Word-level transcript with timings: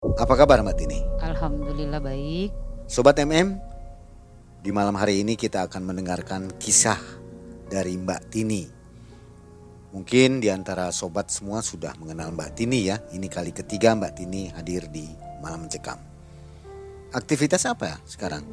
Apa 0.00 0.32
kabar 0.32 0.64
Mbak 0.64 0.76
Tini? 0.80 0.96
Alhamdulillah 1.20 2.00
baik. 2.00 2.56
Sobat 2.88 3.20
MM, 3.20 3.60
di 4.64 4.72
malam 4.72 4.96
hari 4.96 5.20
ini 5.20 5.36
kita 5.36 5.68
akan 5.68 5.92
mendengarkan 5.92 6.48
kisah 6.56 6.96
dari 7.68 8.00
Mbak 8.00 8.32
Tini. 8.32 8.64
Mungkin 9.92 10.40
di 10.40 10.48
antara 10.48 10.88
sobat 10.88 11.28
semua 11.28 11.60
sudah 11.60 11.92
mengenal 12.00 12.32
Mbak 12.32 12.56
Tini 12.56 12.88
ya. 12.88 12.96
Ini 13.12 13.28
kali 13.28 13.52
ketiga 13.52 13.92
Mbak 13.92 14.12
Tini 14.16 14.48
hadir 14.48 14.88
di 14.88 15.04
Malam 15.44 15.68
Mencekam. 15.68 16.00
Aktivitas 17.12 17.68
apa 17.68 17.92
ya 17.92 17.96
sekarang? 18.08 18.48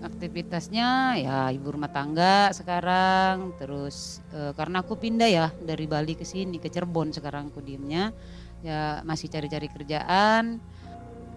Aktivitasnya 0.00 1.20
ya 1.20 1.52
ibu 1.52 1.76
rumah 1.76 1.92
tangga 1.92 2.48
sekarang. 2.56 3.52
Terus 3.60 4.24
e, 4.32 4.56
karena 4.56 4.80
aku 4.80 4.96
pindah 4.96 5.28
ya 5.28 5.52
dari 5.60 5.84
Bali 5.84 6.16
ke 6.16 6.24
sini 6.24 6.56
ke 6.56 6.72
Cirebon 6.72 7.12
sekarang 7.12 7.52
aku 7.52 7.60
diemnya. 7.60 8.16
Ya 8.64 9.04
masih 9.04 9.28
cari-cari 9.28 9.68
kerjaan. 9.68 10.56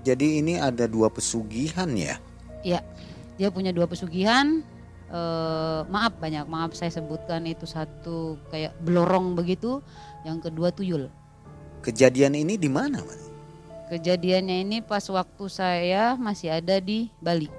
Jadi 0.07 0.39
ini 0.39 0.55
ada 0.55 0.87
dua 0.87 1.11
pesugihan 1.11 1.91
ya? 1.91 2.15
Ya, 2.63 2.79
dia 3.35 3.51
punya 3.51 3.75
dua 3.75 3.83
pesugihan. 3.83 4.63
E, 5.11 5.21
maaf 5.91 6.15
banyak 6.15 6.47
maaf 6.47 6.71
saya 6.71 6.87
sebutkan 6.87 7.43
itu 7.43 7.67
satu 7.67 8.39
kayak 8.47 8.71
belorong 8.79 9.35
begitu. 9.35 9.83
Yang 10.23 10.47
kedua 10.47 10.71
tuyul. 10.71 11.11
Kejadian 11.83 12.39
ini 12.39 12.55
di 12.55 12.71
mana, 12.71 13.03
Mbak? 13.03 13.19
Kejadiannya 13.91 14.63
ini 14.63 14.77
pas 14.79 15.03
waktu 15.11 15.45
saya 15.51 16.15
masih 16.15 16.51
ada 16.51 16.79
di 16.79 17.11
Bali. 17.19 17.51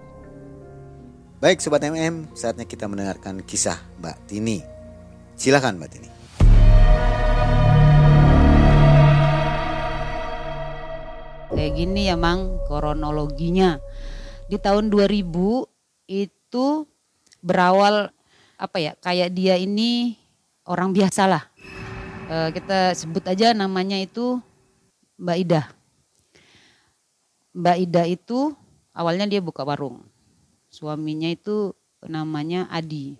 Baik 1.44 1.60
Sobat 1.60 1.84
MM, 1.84 2.32
saatnya 2.32 2.64
kita 2.64 2.88
mendengarkan 2.88 3.44
kisah 3.44 3.76
Mbak 4.00 4.16
Tini. 4.28 4.64
Silahkan 5.36 5.76
Mbak 5.76 5.90
Tini. 5.92 6.08
Kayak 11.58 11.74
gini 11.74 12.06
ya 12.06 12.14
Mang, 12.14 12.62
kronologinya. 12.70 13.82
Di 14.46 14.62
tahun 14.62 14.94
2000 14.94 15.66
itu 16.06 16.66
berawal 17.42 18.14
apa 18.54 18.76
ya, 18.78 18.94
kayak 18.94 19.34
dia 19.34 19.58
ini 19.58 20.14
orang 20.70 20.94
biasa 20.94 21.26
lah. 21.26 21.50
E, 22.30 22.54
kita 22.54 22.94
sebut 22.94 23.26
aja 23.26 23.58
namanya 23.58 23.98
itu 23.98 24.38
Mbak 25.18 25.36
Ida. 25.42 25.62
Mbak 27.58 27.76
Ida 27.90 28.02
itu 28.06 28.54
awalnya 28.94 29.26
dia 29.26 29.42
buka 29.42 29.66
warung. 29.66 30.06
Suaminya 30.70 31.26
itu 31.26 31.74
namanya 32.06 32.70
Adi. 32.70 33.18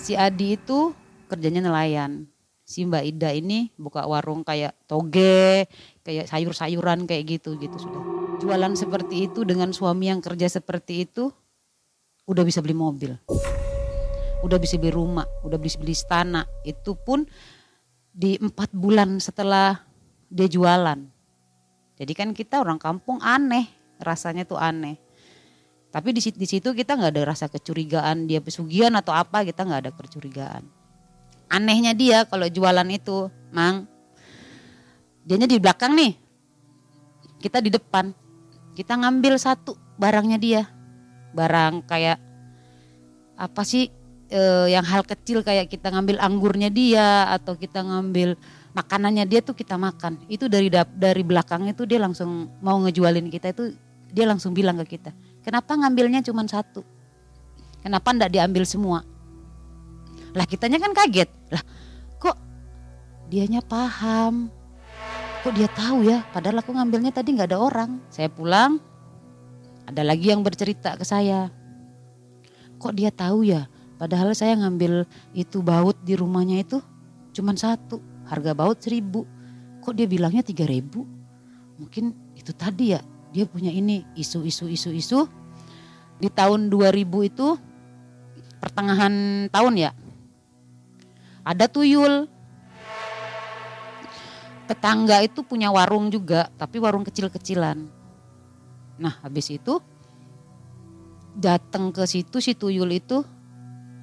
Si 0.00 0.16
Adi 0.16 0.56
itu 0.56 0.96
kerjanya 1.28 1.68
nelayan. 1.68 2.32
Si 2.64 2.80
Mbak 2.80 3.04
Ida 3.04 3.30
ini 3.36 3.68
buka 3.76 4.08
warung 4.08 4.40
kayak 4.40 4.88
toge, 4.88 5.68
kayak 6.00 6.24
sayur-sayuran 6.32 7.04
kayak 7.04 7.36
gitu 7.38 7.60
gitu 7.60 7.76
sudah. 7.76 8.02
Jualan 8.40 8.72
seperti 8.72 9.28
itu 9.28 9.44
dengan 9.44 9.68
suami 9.76 10.08
yang 10.08 10.24
kerja 10.24 10.48
seperti 10.48 11.04
itu 11.04 11.28
udah 12.24 12.40
bisa 12.40 12.64
beli 12.64 12.72
mobil. 12.72 13.12
Udah 14.40 14.56
bisa 14.56 14.80
beli 14.80 14.92
rumah, 14.96 15.28
udah 15.44 15.60
bisa 15.60 15.76
beli 15.76 15.92
istana. 15.92 16.48
Itu 16.64 16.96
pun 16.96 17.28
di 18.08 18.40
empat 18.40 18.72
bulan 18.72 19.20
setelah 19.20 19.84
dia 20.32 20.48
jualan. 20.48 21.00
Jadi 22.00 22.12
kan 22.16 22.32
kita 22.32 22.64
orang 22.64 22.80
kampung 22.80 23.20
aneh, 23.20 23.68
rasanya 24.00 24.48
tuh 24.48 24.56
aneh. 24.58 24.98
Tapi 25.94 26.10
di, 26.10 26.18
situ 26.18 26.74
kita 26.74 26.98
nggak 26.98 27.12
ada 27.14 27.22
rasa 27.22 27.46
kecurigaan 27.46 28.26
dia 28.26 28.42
pesugihan 28.42 28.90
atau 28.98 29.14
apa 29.14 29.46
kita 29.46 29.62
nggak 29.62 29.80
ada 29.84 29.92
kecurigaan. 29.94 30.83
Anehnya 31.48 31.92
dia 31.94 32.24
kalau 32.26 32.48
jualan 32.48 32.86
itu, 32.90 33.30
mang, 33.54 33.86
dianya 35.24 35.48
di 35.48 35.60
belakang 35.60 35.94
nih, 35.94 36.12
kita 37.38 37.60
di 37.60 37.70
depan, 37.70 38.10
kita 38.74 38.96
ngambil 38.98 39.38
satu 39.38 39.76
barangnya 40.00 40.38
dia, 40.40 40.62
barang 41.36 41.84
kayak 41.86 42.18
apa 43.34 43.62
sih 43.66 43.90
eh, 44.30 44.66
yang 44.70 44.86
hal 44.86 45.02
kecil 45.02 45.42
kayak 45.42 45.70
kita 45.70 45.90
ngambil 45.90 46.22
anggurnya 46.22 46.70
dia 46.70 47.28
atau 47.34 47.58
kita 47.58 47.82
ngambil 47.82 48.38
makanannya 48.74 49.24
dia 49.26 49.40
tuh 49.44 49.54
kita 49.54 49.78
makan. 49.78 50.18
Itu 50.26 50.50
dari 50.50 50.72
dari 50.72 51.22
belakang 51.22 51.70
itu 51.70 51.86
dia 51.86 52.02
langsung 52.02 52.50
mau 52.58 52.78
ngejualin 52.82 53.30
kita 53.30 53.54
itu 53.54 53.74
dia 54.14 54.26
langsung 54.30 54.54
bilang 54.54 54.78
ke 54.86 54.98
kita, 54.98 55.10
kenapa 55.42 55.74
ngambilnya 55.74 56.22
cuma 56.22 56.46
satu? 56.46 56.86
Kenapa 57.82 58.14
ndak 58.14 58.30
diambil 58.32 58.64
semua? 58.64 59.02
Lah 60.34 60.44
kitanya 60.50 60.82
kan 60.82 60.90
kaget, 60.90 61.30
lah 61.54 61.62
kok 62.18 62.36
dianya 63.30 63.62
paham? 63.62 64.50
Kok 65.46 65.54
dia 65.54 65.70
tahu 65.70 66.10
ya? 66.10 66.26
Padahal 66.34 66.58
aku 66.58 66.74
ngambilnya 66.74 67.14
tadi 67.14 67.38
nggak 67.38 67.54
ada 67.54 67.62
orang. 67.62 68.02
Saya 68.10 68.26
pulang, 68.26 68.82
ada 69.86 70.02
lagi 70.02 70.34
yang 70.34 70.42
bercerita 70.42 70.98
ke 70.98 71.06
saya. 71.06 71.54
Kok 72.82 72.92
dia 72.98 73.14
tahu 73.14 73.46
ya? 73.46 73.70
Padahal 73.94 74.34
saya 74.34 74.58
ngambil 74.58 75.06
itu 75.38 75.62
baut 75.62 75.94
di 76.02 76.18
rumahnya 76.18 76.66
itu 76.66 76.82
cuma 77.30 77.54
satu, 77.54 78.02
harga 78.26 78.56
baut 78.58 78.82
seribu. 78.82 79.22
Kok 79.86 79.94
dia 79.94 80.10
bilangnya 80.10 80.42
tiga 80.42 80.66
ribu? 80.66 81.06
Mungkin 81.78 82.10
itu 82.34 82.50
tadi 82.50 82.96
ya 82.96 83.00
dia 83.30 83.46
punya 83.46 83.70
ini 83.70 84.06
isu-isu 84.14 84.70
isu-isu 84.70 85.26
di 86.22 86.30
tahun 86.30 86.70
2000 86.70 87.02
itu 87.26 87.58
pertengahan 88.62 89.46
tahun 89.50 89.74
ya 89.74 89.90
ada 91.44 91.68
tuyul 91.68 92.26
tetangga 94.64 95.20
itu 95.20 95.44
punya 95.44 95.68
warung 95.68 96.08
juga 96.08 96.48
tapi 96.56 96.80
warung 96.80 97.04
kecil-kecilan 97.04 97.86
nah 98.96 99.14
habis 99.20 99.52
itu 99.52 99.78
datang 101.36 101.92
ke 101.92 102.02
situ 102.08 102.40
si 102.40 102.56
tuyul 102.56 102.88
itu 102.90 103.20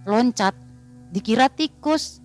loncat 0.05 0.53
dikira 1.09 1.49
tikus 1.49 2.21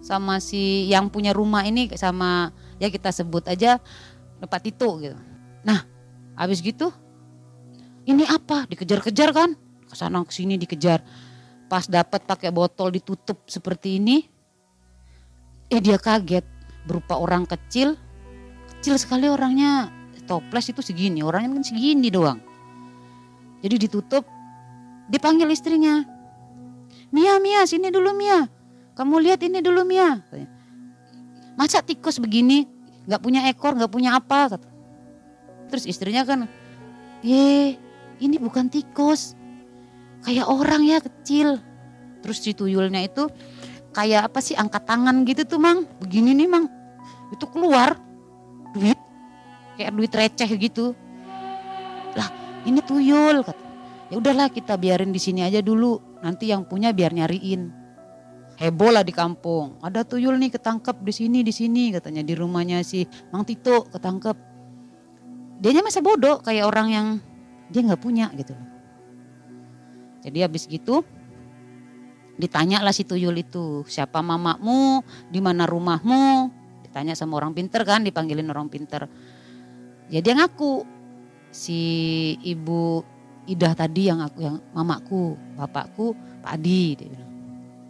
sama 0.00 0.40
si 0.40 0.88
yang 0.88 1.12
punya 1.12 1.30
rumah 1.36 1.62
ini 1.68 1.90
sama 1.94 2.50
ya 2.80 2.88
kita 2.88 3.12
sebut 3.12 3.46
aja 3.46 3.78
Pak 4.40 4.60
Tito 4.64 4.90
gitu 5.02 5.18
nah 5.66 5.96
Habis 6.36 6.60
gitu, 6.60 6.92
ini 8.04 8.28
apa? 8.28 8.68
Dikejar-kejar 8.68 9.32
kan? 9.32 9.56
Ke 9.88 9.96
sana 9.96 10.20
ke 10.20 10.30
sini 10.36 10.60
dikejar. 10.60 11.00
Pas 11.66 11.88
dapat 11.88 12.28
pakai 12.28 12.52
botol 12.52 12.92
ditutup 12.92 13.40
seperti 13.48 13.96
ini, 13.96 14.28
eh 15.70 15.80
dia 15.82 15.98
kaget. 15.98 16.44
Berupa 16.86 17.18
orang 17.18 17.50
kecil, 17.50 17.98
kecil 18.70 18.94
sekali 18.98 19.26
orangnya. 19.26 19.90
Toples 20.26 20.66
itu 20.74 20.82
segini, 20.82 21.22
orangnya 21.22 21.54
kan 21.54 21.62
segini 21.62 22.10
doang. 22.10 22.42
Jadi 23.62 23.86
ditutup, 23.86 24.26
dipanggil 25.06 25.46
istrinya. 25.54 26.02
Mia, 27.14 27.38
Mia, 27.38 27.62
sini 27.62 27.94
dulu 27.94 28.10
Mia. 28.10 28.50
Kamu 28.98 29.22
lihat 29.22 29.46
ini 29.46 29.62
dulu 29.62 29.86
Mia. 29.86 30.18
Masa 31.54 31.78
tikus 31.78 32.18
begini, 32.18 32.66
gak 33.06 33.22
punya 33.22 33.46
ekor, 33.46 33.78
gak 33.78 33.90
punya 33.90 34.18
apa? 34.18 34.58
Kata. 34.58 34.68
Terus 35.70 35.86
istrinya 35.86 36.26
kan, 36.26 36.50
ye 37.22 37.78
ini 38.18 38.36
bukan 38.42 38.66
tikus, 38.66 39.38
kayak 40.26 40.50
orang 40.50 40.82
ya 40.86 40.98
kecil. 40.98 41.62
Terus 42.18 42.42
si 42.42 42.50
tuyulnya 42.50 43.06
itu 43.06 43.30
kayak 43.96 44.28
apa 44.28 44.44
sih 44.44 44.52
angkat 44.52 44.84
tangan 44.84 45.24
gitu 45.24 45.48
tuh 45.48 45.56
mang, 45.56 45.88
begini 46.04 46.36
nih 46.36 46.44
mang, 46.44 46.68
itu 47.32 47.48
keluar 47.48 47.96
duit, 48.76 49.00
kayak 49.80 49.96
duit 49.96 50.12
receh 50.12 50.50
gitu. 50.60 50.92
Lah 52.12 52.28
ini 52.68 52.84
tuyul, 52.84 53.40
kata. 53.40 53.64
ya 54.12 54.20
udahlah 54.20 54.52
kita 54.52 54.76
biarin 54.76 55.16
di 55.16 55.20
sini 55.20 55.40
aja 55.48 55.64
dulu, 55.64 56.20
nanti 56.20 56.52
yang 56.52 56.68
punya 56.68 56.92
biar 56.92 57.16
nyariin. 57.16 57.72
Heboh 58.60 58.92
lah 58.92 59.04
di 59.04 59.16
kampung, 59.16 59.80
ada 59.80 60.04
tuyul 60.04 60.36
nih 60.36 60.52
ketangkep 60.52 61.00
di 61.00 61.12
sini 61.12 61.38
di 61.40 61.52
sini 61.52 61.92
katanya 61.92 62.24
di 62.24 62.32
rumahnya 62.36 62.80
si 62.84 63.04
Mang 63.28 63.44
Tito 63.44 63.84
ketangkep 63.92 64.36
dianya 65.60 65.84
masa 65.84 66.00
bodoh 66.00 66.40
kayak 66.40 66.64
orang 66.68 66.88
yang 66.88 67.06
dia 67.68 67.84
nggak 67.84 68.00
punya 68.00 68.32
gitu 68.36 68.56
loh. 68.56 68.68
Jadi 70.24 70.38
habis 70.40 70.64
gitu 70.68 71.04
ditanya 72.36 72.84
lah 72.84 72.92
si 72.92 73.08
tuyul 73.08 73.36
itu 73.40 73.84
siapa 73.88 74.20
mamamu, 74.20 75.00
di 75.32 75.40
mana 75.40 75.64
rumahmu, 75.64 76.52
ditanya 76.84 77.16
sama 77.16 77.40
orang 77.40 77.56
pinter 77.56 77.82
kan, 77.82 78.04
dipanggilin 78.04 78.48
orang 78.52 78.68
pinter. 78.68 79.08
Ya 80.12 80.20
dia 80.22 80.36
ngaku 80.38 80.86
si 81.50 81.80
ibu 82.44 83.02
Idah 83.46 83.78
tadi 83.78 84.10
yang 84.10 84.18
aku 84.26 84.42
yang 84.42 84.58
mamaku, 84.74 85.38
bapakku 85.54 86.18
Pak 86.42 86.58
Adi 86.58 86.98
dia 86.98 87.06
bilang. 87.06 87.30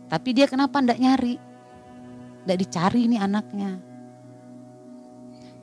Tapi 0.04 0.28
dia 0.36 0.44
kenapa 0.44 0.84
ndak 0.84 1.00
nyari? 1.00 1.40
Ndak 2.44 2.58
dicari 2.60 3.08
nih 3.08 3.20
anaknya. 3.24 3.80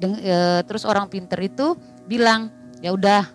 Den, 0.01 0.17
e, 0.17 0.65
terus 0.65 0.81
orang 0.89 1.05
pinter 1.13 1.37
itu 1.45 1.77
bilang 2.09 2.49
ya 2.81 2.89
udah 2.89 3.29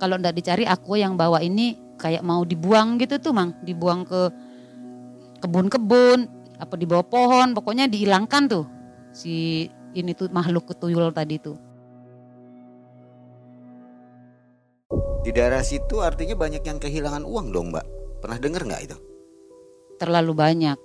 kalau 0.00 0.16
ndak 0.16 0.32
dicari 0.32 0.64
aku 0.64 0.96
yang 0.96 1.12
bawa 1.12 1.44
ini 1.44 1.76
kayak 2.00 2.22
mau 2.26 2.42
dibuang 2.42 3.00
gitu 3.00 3.18
tuh 3.18 3.32
mang. 3.32 3.56
Dibuang 3.62 4.06
ke 4.06 4.20
kebun-kebun 5.44 6.26
apa 6.54 6.74
di 6.78 6.86
bawah 6.86 7.04
pohon 7.04 7.52
pokoknya 7.52 7.90
dihilangkan 7.90 8.46
tuh 8.46 8.64
si 9.10 9.66
ini 9.94 10.16
tuh 10.16 10.30
makhluk 10.32 10.70
ketuyul 10.70 11.14
tadi 11.14 11.38
tuh. 11.38 11.56
Di 15.24 15.32
daerah 15.32 15.64
situ 15.64 16.04
artinya 16.04 16.36
banyak 16.36 16.60
yang 16.68 16.76
kehilangan 16.76 17.24
uang 17.24 17.48
dong 17.54 17.72
mbak. 17.72 17.86
Pernah 18.20 18.38
dengar 18.42 18.62
nggak 18.68 18.82
itu? 18.84 18.96
Terlalu 19.96 20.32
banyak. 20.36 20.78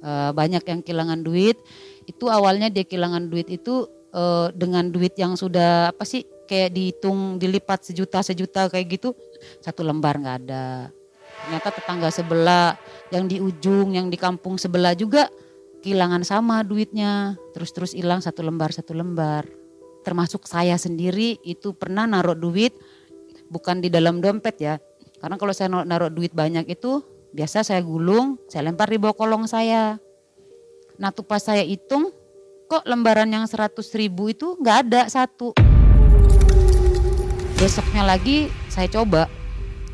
E, 0.00 0.10
banyak 0.32 0.64
yang 0.64 0.80
kehilangan 0.80 1.20
duit. 1.20 1.60
Itu 2.08 2.32
awalnya 2.32 2.72
dia 2.72 2.88
kehilangan 2.88 3.28
duit 3.28 3.52
itu 3.52 3.84
e, 4.08 4.22
dengan 4.56 4.88
duit 4.88 5.12
yang 5.20 5.36
sudah 5.36 5.92
apa 5.92 6.04
sih 6.08 6.24
kayak 6.48 6.72
dihitung 6.72 7.36
dilipat 7.36 7.92
sejuta 7.92 8.24
sejuta 8.24 8.72
kayak 8.72 9.00
gitu 9.00 9.12
satu 9.60 9.82
lembar 9.86 10.18
nggak 10.18 10.36
ada. 10.46 10.90
Ternyata 11.42 11.68
tetangga 11.74 12.08
sebelah 12.14 12.78
yang 13.10 13.26
di 13.26 13.42
ujung 13.42 13.94
yang 13.94 14.06
di 14.08 14.16
kampung 14.16 14.56
sebelah 14.56 14.94
juga 14.94 15.26
kehilangan 15.82 16.22
sama 16.22 16.62
duitnya 16.62 17.34
terus-terus 17.50 17.98
hilang 17.98 18.22
satu 18.22 18.46
lembar 18.46 18.70
satu 18.70 18.94
lembar 18.94 19.42
termasuk 20.06 20.46
saya 20.46 20.78
sendiri 20.78 21.38
itu 21.42 21.74
pernah 21.74 22.06
naruh 22.06 22.38
duit 22.38 22.74
bukan 23.48 23.78
di 23.82 23.88
dalam 23.88 24.18
dompet 24.18 24.56
ya. 24.58 24.74
Karena 25.22 25.38
kalau 25.38 25.54
saya 25.54 25.70
naruh 25.70 26.10
duit 26.10 26.34
banyak 26.34 26.66
itu 26.66 26.98
biasa 27.30 27.62
saya 27.62 27.78
gulung, 27.80 28.36
saya 28.50 28.66
lempar 28.66 28.90
di 28.90 28.98
bawah 28.98 29.14
kolong 29.14 29.46
saya. 29.46 29.96
Nah 30.98 31.14
tuh 31.14 31.22
pas 31.22 31.38
saya 31.38 31.62
hitung 31.62 32.10
kok 32.66 32.82
lembaran 32.88 33.30
yang 33.30 33.46
100 33.46 33.78
ribu 33.94 34.34
itu 34.34 34.58
nggak 34.58 34.76
ada 34.88 35.02
satu. 35.06 35.54
Besoknya 37.62 38.02
lagi 38.02 38.50
saya 38.72 38.88
coba, 38.88 39.28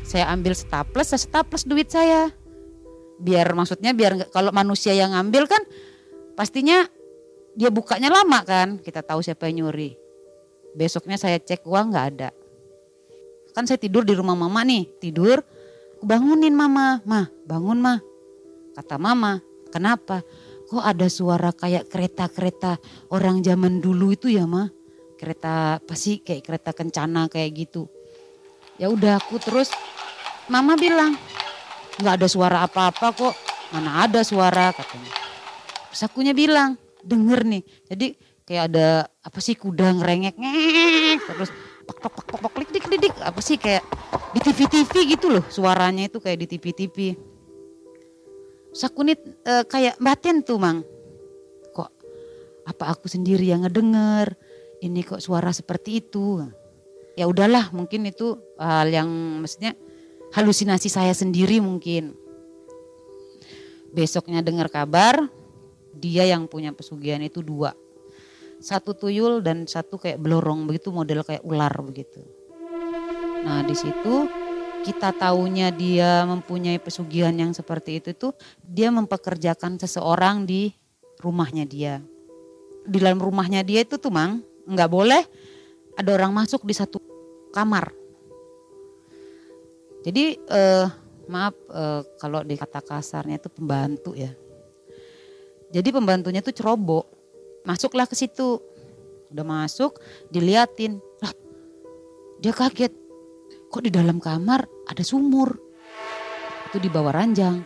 saya 0.07 0.31
ambil 0.31 0.55
staples, 0.55 1.11
saya 1.11 1.19
staples 1.19 1.67
duit 1.67 1.91
saya. 1.91 2.31
Biar 3.19 3.51
maksudnya 3.51 3.91
biar 3.91 4.31
kalau 4.31 4.55
manusia 4.55 4.95
yang 4.95 5.11
ngambil 5.11 5.51
kan 5.51 5.59
pastinya 6.39 6.87
dia 7.59 7.67
bukanya 7.67 8.07
lama 8.07 8.39
kan, 8.47 8.79
kita 8.79 9.03
tahu 9.03 9.19
siapa 9.19 9.51
yang 9.51 9.67
nyuri. 9.67 9.99
Besoknya 10.79 11.19
saya 11.19 11.43
cek 11.43 11.67
uang 11.67 11.91
nggak 11.91 12.07
ada. 12.15 12.31
Kan 13.51 13.67
saya 13.67 13.75
tidur 13.75 14.07
di 14.07 14.15
rumah 14.15 14.39
mama 14.39 14.63
nih, 14.63 14.87
tidur. 15.03 15.43
Bangunin 15.99 16.55
mama, 16.55 17.03
mah 17.03 17.27
bangun 17.43 17.83
mah. 17.83 17.99
Kata 18.79 18.95
mama, 18.95 19.43
kenapa? 19.75 20.23
Kok 20.71 20.79
ada 20.79 21.11
suara 21.11 21.51
kayak 21.51 21.91
kereta-kereta 21.91 22.79
orang 23.11 23.43
zaman 23.43 23.83
dulu 23.83 24.15
itu 24.15 24.31
ya 24.31 24.47
mah? 24.47 24.71
Kereta 25.19 25.83
apa 25.83 25.99
sih 25.99 26.23
kayak 26.23 26.47
kereta 26.47 26.71
kencana 26.71 27.27
kayak 27.27 27.51
gitu. 27.51 27.98
Ya 28.79 28.87
udah 28.87 29.19
aku 29.19 29.37
terus 29.43 29.69
mama 30.47 30.79
bilang 30.79 31.19
nggak 31.99 32.15
ada 32.23 32.27
suara 32.31 32.63
apa-apa 32.63 33.11
kok. 33.11 33.35
Mana 33.75 34.07
ada 34.07 34.23
suara 34.23 34.71
katanya. 34.73 35.11
Terus 35.91 36.01
akunya 36.07 36.31
bilang 36.33 36.79
denger 37.03 37.43
nih. 37.43 37.63
Jadi 37.91 38.07
kayak 38.49 38.63
ada 38.73 39.05
apa 39.21 39.39
sih 39.45 39.53
kuda 39.53 40.01
ngerengek 40.01 40.33
ngek 40.33 41.21
terus 41.21 41.53
pok 41.85 42.01
pok 42.01 42.13
pok 42.17 42.25
pok 42.33 42.49
pok 42.49 42.65
dik 42.73 42.81
dik 42.89 43.13
apa 43.21 43.37
sih 43.45 43.61
kayak 43.61 43.85
di 44.33 44.41
TV 44.41 44.65
TV 44.65 44.93
gitu 45.13 45.29
loh 45.29 45.45
suaranya 45.53 46.09
itu 46.09 46.17
kayak 46.17 46.37
di 46.41 46.47
TV 46.49 46.65
TV. 46.73 46.97
Sakunit 48.73 49.21
e, 49.45 49.53
kayak 49.69 50.01
batin 50.01 50.41
tuh 50.41 50.57
mang. 50.57 50.81
Kok 51.77 51.89
apa 52.65 52.83
aku 52.89 53.05
sendiri 53.05 53.45
yang 53.45 53.61
ngedenger 53.61 54.33
ini 54.81 55.05
kok 55.05 55.21
suara 55.21 55.53
seperti 55.53 56.01
itu. 56.01 56.41
Ya 57.19 57.27
udahlah 57.27 57.75
mungkin 57.75 58.07
itu 58.07 58.39
hal 58.55 58.87
yang 58.87 59.11
maksudnya 59.43 59.75
halusinasi 60.31 60.87
saya 60.87 61.11
sendiri 61.11 61.59
mungkin. 61.59 62.15
Besoknya 63.91 64.39
dengar 64.39 64.71
kabar 64.71 65.27
dia 65.91 66.23
yang 66.23 66.47
punya 66.47 66.71
pesugihan 66.71 67.19
itu 67.19 67.43
dua 67.43 67.75
satu 68.59 68.91
tuyul 68.91 69.39
dan 69.39 69.63
satu 69.63 69.95
kayak 69.95 70.19
belorong 70.19 70.67
begitu 70.67 70.91
model 70.91 71.23
kayak 71.23 71.41
ular 71.47 71.71
begitu. 71.79 72.21
Nah 73.47 73.63
di 73.63 73.73
situ 73.73 74.27
kita 74.83 75.15
tahunya 75.15 75.71
dia 75.75 76.27
mempunyai 76.27 76.79
pesugihan 76.79 77.35
yang 77.35 77.55
seperti 77.55 78.03
itu 78.03 78.11
tuh 78.15 78.35
dia 78.59 78.91
mempekerjakan 78.91 79.79
seseorang 79.79 80.43
di 80.43 80.75
rumahnya 81.23 81.63
dia. 81.63 82.03
Di 82.83 82.99
dalam 82.99 83.19
rumahnya 83.19 83.63
dia 83.63 83.83
itu 83.83 83.95
tuh 83.95 84.11
mang 84.11 84.43
nggak 84.67 84.91
boleh 84.91 85.23
ada 85.99 86.09
orang 86.15 86.31
masuk 86.31 86.63
di 86.63 86.71
satu 86.71 87.03
kamar. 87.51 87.91
Jadi 90.07 90.39
eh, 90.39 90.87
maaf 91.27 91.53
eh, 91.67 92.01
kalau 92.15 92.39
dikata 92.47 92.79
kasarnya 92.79 93.35
itu 93.35 93.51
pembantu 93.51 94.15
ya. 94.15 94.31
Jadi 95.69 95.89
pembantunya 95.91 96.39
tuh 96.39 96.55
ceroboh 96.55 97.19
Masuklah 97.67 98.07
ke 98.07 98.15
situ. 98.15 98.57
Udah 99.29 99.45
masuk, 99.45 100.01
diliatin. 100.33 100.97
Lah, 101.21 101.33
dia 102.41 102.49
kaget. 102.49 102.93
Kok 103.69 103.83
di 103.85 103.91
dalam 103.93 104.17
kamar 104.17 104.65
ada 104.89 105.03
sumur? 105.05 105.53
Itu 106.69 106.81
di 106.81 106.89
bawah 106.89 107.13
ranjang. 107.13 107.61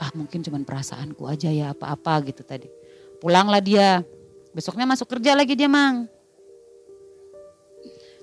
Ah 0.00 0.12
mungkin 0.16 0.44
cuma 0.44 0.60
perasaanku 0.60 1.24
aja 1.28 1.52
ya 1.52 1.72
apa-apa 1.76 2.32
gitu 2.32 2.44
tadi. 2.44 2.68
Pulanglah 3.20 3.60
dia. 3.60 4.00
Besoknya 4.56 4.88
masuk 4.88 5.08
kerja 5.08 5.36
lagi 5.36 5.52
dia 5.52 5.68
mang. 5.68 6.08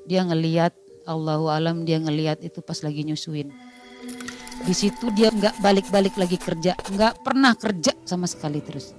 Dia 0.08 0.28
ngeliat 0.28 0.74
Allahu 1.04 1.52
alam 1.52 1.84
dia 1.84 2.00
ngeliat 2.00 2.44
itu 2.44 2.64
pas 2.64 2.80
lagi 2.84 3.04
nyusuin. 3.04 3.52
Di 4.64 4.72
situ 4.72 5.12
dia 5.12 5.28
nggak 5.28 5.60
balik-balik 5.60 6.16
lagi 6.16 6.40
kerja, 6.40 6.76
nggak 6.78 7.24
pernah 7.26 7.52
kerja 7.56 7.92
sama 8.08 8.30
sekali 8.30 8.64
terus 8.64 8.96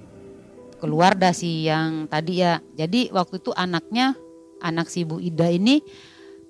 keluar 0.77 1.17
dah 1.17 1.33
si 1.33 1.65
yang 1.65 2.05
tadi 2.05 2.45
ya. 2.45 2.61
Jadi 2.77 3.09
waktu 3.09 3.41
itu 3.41 3.49
anaknya, 3.57 4.13
anak 4.61 4.91
si 4.91 5.01
Bu 5.07 5.17
Ida 5.17 5.49
ini 5.49 5.81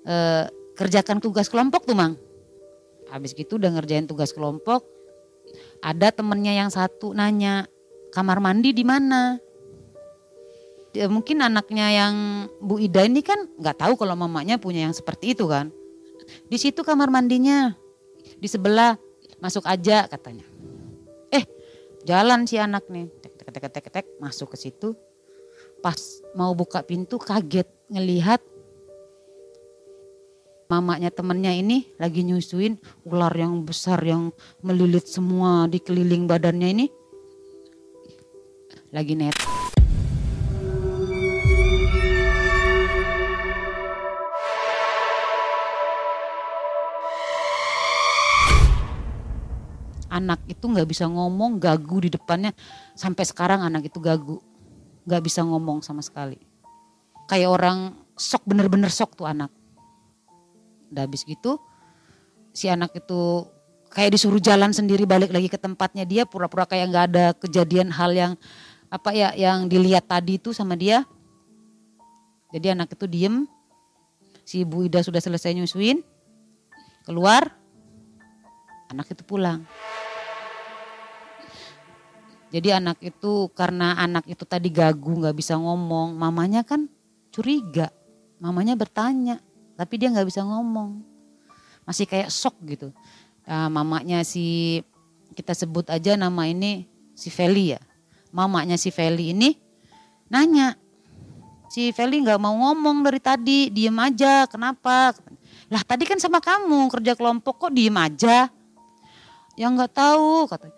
eh, 0.04 0.44
kerjakan 0.76 1.24
tugas 1.24 1.48
kelompok 1.48 1.88
tuh 1.88 1.96
Mang. 1.96 2.20
Habis 3.08 3.32
gitu 3.32 3.56
udah 3.56 3.70
ngerjain 3.72 4.04
tugas 4.04 4.34
kelompok, 4.34 4.84
ada 5.80 6.10
temennya 6.10 6.52
yang 6.58 6.70
satu 6.74 7.14
nanya, 7.14 7.70
kamar 8.10 8.42
mandi 8.42 8.74
di 8.74 8.82
mana? 8.82 9.38
Ya, 10.96 11.12
mungkin 11.12 11.44
anaknya 11.44 11.92
yang 11.92 12.14
Bu 12.56 12.80
Ida 12.80 13.04
ini 13.04 13.20
kan 13.20 13.52
nggak 13.60 13.84
tahu 13.84 14.00
kalau 14.00 14.16
mamanya 14.16 14.56
punya 14.56 14.88
yang 14.88 14.96
seperti 14.96 15.36
itu 15.36 15.44
kan. 15.44 15.68
Di 16.48 16.56
situ 16.56 16.80
kamar 16.80 17.12
mandinya, 17.12 17.76
di 18.40 18.48
sebelah 18.48 18.96
masuk 19.36 19.68
aja 19.68 20.08
katanya. 20.08 20.48
Eh 21.28 21.44
jalan 22.08 22.48
si 22.48 22.56
anak 22.56 22.88
nih, 22.88 23.12
ketek 23.20 23.60
ketek 23.68 23.84
ketek 23.92 24.06
masuk 24.24 24.56
ke 24.56 24.56
situ. 24.56 24.96
Pas 25.84 26.00
mau 26.32 26.56
buka 26.56 26.80
pintu 26.80 27.20
kaget 27.20 27.68
ngelihat 27.92 28.40
mamanya 30.72 31.12
temennya 31.12 31.52
ini 31.52 31.86
lagi 32.00 32.24
nyusuin 32.24 32.80
ular 33.04 33.36
yang 33.36 33.68
besar 33.68 34.00
yang 34.00 34.32
melilit 34.64 35.04
semua 35.04 35.68
di 35.68 35.76
keliling 35.76 36.24
badannya 36.24 36.68
ini 36.72 36.86
lagi 38.96 39.12
net. 39.12 39.55
Anak 50.16 50.40
itu 50.48 50.64
nggak 50.64 50.88
bisa 50.88 51.04
ngomong 51.06 51.60
gagu 51.60 52.00
di 52.00 52.10
depannya. 52.10 52.56
Sampai 52.96 53.28
sekarang 53.28 53.60
anak 53.60 53.92
itu 53.92 54.00
gagu. 54.00 54.40
Nggak 55.04 55.22
bisa 55.22 55.44
ngomong 55.44 55.84
sama 55.84 56.00
sekali. 56.00 56.40
Kayak 57.28 57.52
orang 57.52 57.78
sok 58.16 58.48
bener-bener 58.48 58.88
sok 58.88 59.14
tuh 59.14 59.28
anak. 59.28 59.52
Udah 60.88 61.04
habis 61.04 61.22
gitu 61.22 61.60
si 62.56 62.72
anak 62.72 62.96
itu 62.96 63.44
kayak 63.92 64.16
disuruh 64.16 64.40
jalan 64.40 64.72
sendiri 64.72 65.04
balik 65.04 65.28
lagi 65.28 65.52
ke 65.52 65.60
tempatnya 65.60 66.08
dia. 66.08 66.24
Pura-pura 66.24 66.64
kayak 66.64 66.88
nggak 66.88 67.04
ada 67.12 67.26
kejadian 67.36 67.92
hal 67.92 68.16
yang 68.16 68.32
apa 68.88 69.12
ya 69.12 69.36
yang 69.36 69.68
dilihat 69.68 70.08
tadi 70.08 70.40
itu 70.40 70.56
sama 70.56 70.72
dia. 70.72 71.04
Jadi 72.56 72.72
anak 72.72 72.96
itu 72.96 73.04
diem. 73.04 73.44
Si 74.48 74.64
ibu 74.64 74.88
Ida 74.88 75.04
sudah 75.04 75.20
selesai 75.20 75.52
nyusuin. 75.52 76.00
Keluar. 77.04 77.52
Anak 78.88 79.12
itu 79.12 79.20
pulang 79.26 79.66
jadi 82.50 82.78
anak 82.78 83.02
itu 83.02 83.50
karena 83.52 83.98
anak 83.98 84.24
itu 84.30 84.46
tadi 84.46 84.70
gagu 84.70 85.18
nggak 85.18 85.34
bisa 85.34 85.58
ngomong, 85.58 86.14
mamanya 86.14 86.62
kan 86.62 86.86
curiga, 87.34 87.90
mamanya 88.38 88.78
bertanya, 88.78 89.42
tapi 89.74 89.98
dia 89.98 90.14
nggak 90.14 90.28
bisa 90.30 90.46
ngomong, 90.46 91.02
masih 91.82 92.06
kayak 92.06 92.30
shock 92.30 92.54
gitu. 92.64 92.94
Nah, 93.46 93.70
mamanya 93.70 94.22
si 94.22 94.80
kita 95.34 95.54
sebut 95.54 95.90
aja 95.90 96.14
nama 96.14 96.46
ini 96.46 96.86
si 97.18 97.28
Feli 97.28 97.74
ya, 97.74 97.80
mamanya 98.30 98.78
si 98.78 98.94
Feli 98.94 99.34
ini 99.34 99.58
nanya, 100.30 100.78
si 101.66 101.90
Feli 101.90 102.22
nggak 102.22 102.38
mau 102.38 102.54
ngomong 102.54 103.02
dari 103.02 103.18
tadi, 103.18 103.74
diem 103.74 103.94
aja, 103.98 104.46
kenapa? 104.46 105.14
Lah 105.66 105.82
tadi 105.82 106.06
kan 106.06 106.22
sama 106.22 106.38
kamu 106.38 106.94
kerja 106.94 107.18
kelompok 107.18 107.66
kok 107.66 107.72
diem 107.74 107.94
aja? 107.98 108.54
yang 109.56 109.72
nggak 109.74 109.96
tahu 109.96 110.44
katanya 110.46 110.76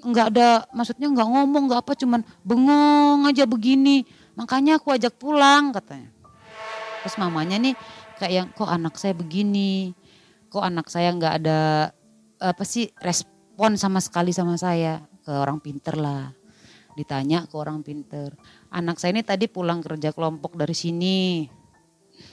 nggak 0.00 0.26
ada 0.32 0.64
maksudnya 0.72 1.12
nggak 1.12 1.28
ngomong 1.28 1.62
nggak 1.68 1.80
apa 1.84 1.92
cuman 1.96 2.20
bengong 2.44 3.28
aja 3.28 3.44
begini. 3.44 4.04
Makanya 4.36 4.80
aku 4.80 4.96
ajak 4.96 5.20
pulang 5.20 5.74
katanya. 5.76 6.08
Terus 7.04 7.16
mamanya 7.20 7.60
nih 7.60 7.76
kayak 8.16 8.32
yang 8.32 8.46
kok 8.52 8.70
anak 8.70 8.96
saya 8.96 9.12
begini? 9.12 9.92
Kok 10.48 10.64
anak 10.64 10.86
saya 10.88 11.12
nggak 11.12 11.34
ada 11.44 11.60
apa 12.40 12.64
sih 12.64 12.88
respon 13.00 13.76
sama 13.76 14.00
sekali 14.00 14.32
sama 14.32 14.56
saya? 14.56 15.04
Ke 15.20 15.32
orang 15.36 15.60
pinter 15.60 15.96
lah. 16.00 16.32
Ditanya 16.96 17.44
ke 17.44 17.54
orang 17.56 17.84
pinter. 17.84 18.32
Anak 18.72 18.96
saya 18.96 19.12
ini 19.12 19.22
tadi 19.24 19.46
pulang 19.46 19.84
kerja 19.84 20.12
kelompok 20.16 20.56
dari 20.56 20.76
sini 20.76 21.48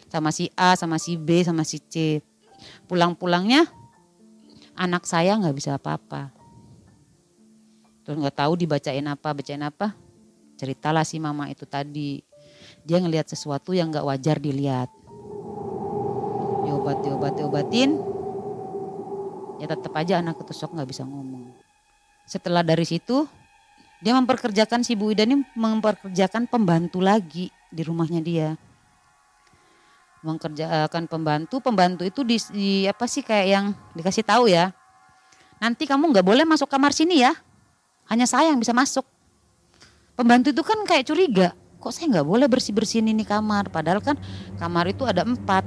sama 0.07 0.31
si 0.31 0.47
A 0.55 0.75
sama 0.79 0.99
si 0.99 1.19
B 1.19 1.43
sama 1.43 1.67
si 1.67 1.83
C. 1.83 2.23
Pulang-pulangnya 2.87 3.67
anak 4.79 5.03
saya 5.03 5.35
nggak 5.35 5.55
bisa 5.57 5.75
apa-apa 5.75 6.36
terus 8.07 8.23
nggak 8.23 8.39
tahu 8.39 8.55
dibacain 8.55 9.03
apa 9.03 9.35
bacain 9.35 9.59
apa. 9.59 9.91
Ceritalah 10.55 11.03
si 11.03 11.19
mama 11.19 11.51
itu 11.51 11.67
tadi. 11.67 12.23
Dia 12.87 13.03
ngelihat 13.03 13.27
sesuatu 13.27 13.75
yang 13.75 13.91
nggak 13.91 14.07
wajar 14.07 14.39
dilihat. 14.39 14.87
Diobat 16.63 17.03
diobat 17.03 17.35
diobatin. 17.35 17.99
Ya 19.59 19.67
tetap 19.67 19.91
aja 19.99 20.23
anak 20.23 20.39
itu 20.39 20.55
sok 20.55 20.71
nggak 20.71 20.87
bisa 20.87 21.03
ngomong. 21.03 21.51
Setelah 22.23 22.63
dari 22.63 22.87
situ 22.87 23.27
dia 23.99 24.15
memperkerjakan 24.15 24.87
si 24.87 24.95
Bu 24.95 25.11
Ida 25.11 25.27
ini 25.27 25.43
memperkerjakan 25.59 26.47
pembantu 26.47 27.03
lagi 27.03 27.51
di 27.67 27.81
rumahnya 27.83 28.23
dia. 28.23 28.49
Mengerjakan 30.23 31.11
pembantu. 31.11 31.59
Pembantu 31.59 32.07
itu 32.07 32.23
di, 32.23 32.39
di 32.55 32.69
apa 32.87 33.03
sih 33.03 33.19
kayak 33.19 33.47
yang 33.51 33.65
dikasih 33.99 34.23
tahu 34.23 34.47
ya? 34.47 34.71
Nanti 35.59 35.83
kamu 35.83 36.15
nggak 36.15 36.23
boleh 36.23 36.47
masuk 36.47 36.71
kamar 36.71 36.95
sini 36.95 37.19
ya 37.27 37.35
hanya 38.07 38.25
saya 38.27 38.51
yang 38.51 38.59
bisa 38.59 38.71
masuk. 38.71 39.03
Pembantu 40.17 40.49
itu 40.49 40.63
kan 40.65 40.81
kayak 40.87 41.05
curiga, 41.05 41.47
kok 41.77 41.93
saya 41.93 42.09
nggak 42.17 42.27
boleh 42.27 42.47
bersih 42.49 42.73
bersihin 42.73 43.11
ini 43.13 43.21
kamar, 43.21 43.69
padahal 43.69 44.01
kan 44.01 44.17
kamar 44.57 44.89
itu 44.89 45.05
ada 45.05 45.21
empat. 45.21 45.61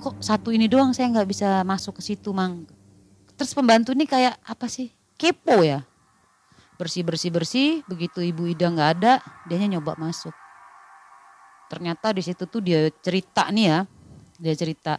Kok 0.00 0.22
satu 0.22 0.54
ini 0.54 0.70
doang 0.70 0.94
saya 0.94 1.10
nggak 1.10 1.28
bisa 1.28 1.66
masuk 1.66 1.98
ke 1.98 2.02
situ, 2.14 2.30
mang. 2.30 2.64
Terus 3.34 3.52
pembantu 3.52 3.92
ini 3.92 4.06
kayak 4.06 4.38
apa 4.46 4.70
sih? 4.70 4.92
Kepo 5.18 5.60
ya. 5.60 5.84
Bersih 6.80 7.04
bersih 7.04 7.28
bersih, 7.28 7.84
begitu 7.84 8.24
ibu 8.24 8.48
Ida 8.48 8.72
nggak 8.72 8.90
ada, 9.00 9.20
dia 9.44 9.60
nyoba 9.68 9.98
masuk. 10.00 10.32
Ternyata 11.68 12.16
di 12.16 12.22
situ 12.24 12.48
tuh 12.48 12.64
dia 12.64 12.88
cerita 13.04 13.44
nih 13.52 13.66
ya, 13.68 13.78
dia 14.40 14.54
cerita. 14.56 14.96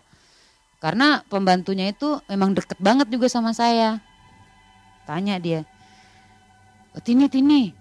Karena 0.77 1.21
pembantunya 1.25 1.89
itu 1.89 2.21
memang 2.29 2.53
deket 2.53 2.77
banget 2.77 3.09
juga 3.09 3.29
sama 3.29 3.53
saya. 3.53 3.97
Tanya 5.09 5.41
dia, 5.41 5.65
Tini, 6.99 7.31
Tini, 7.31 7.71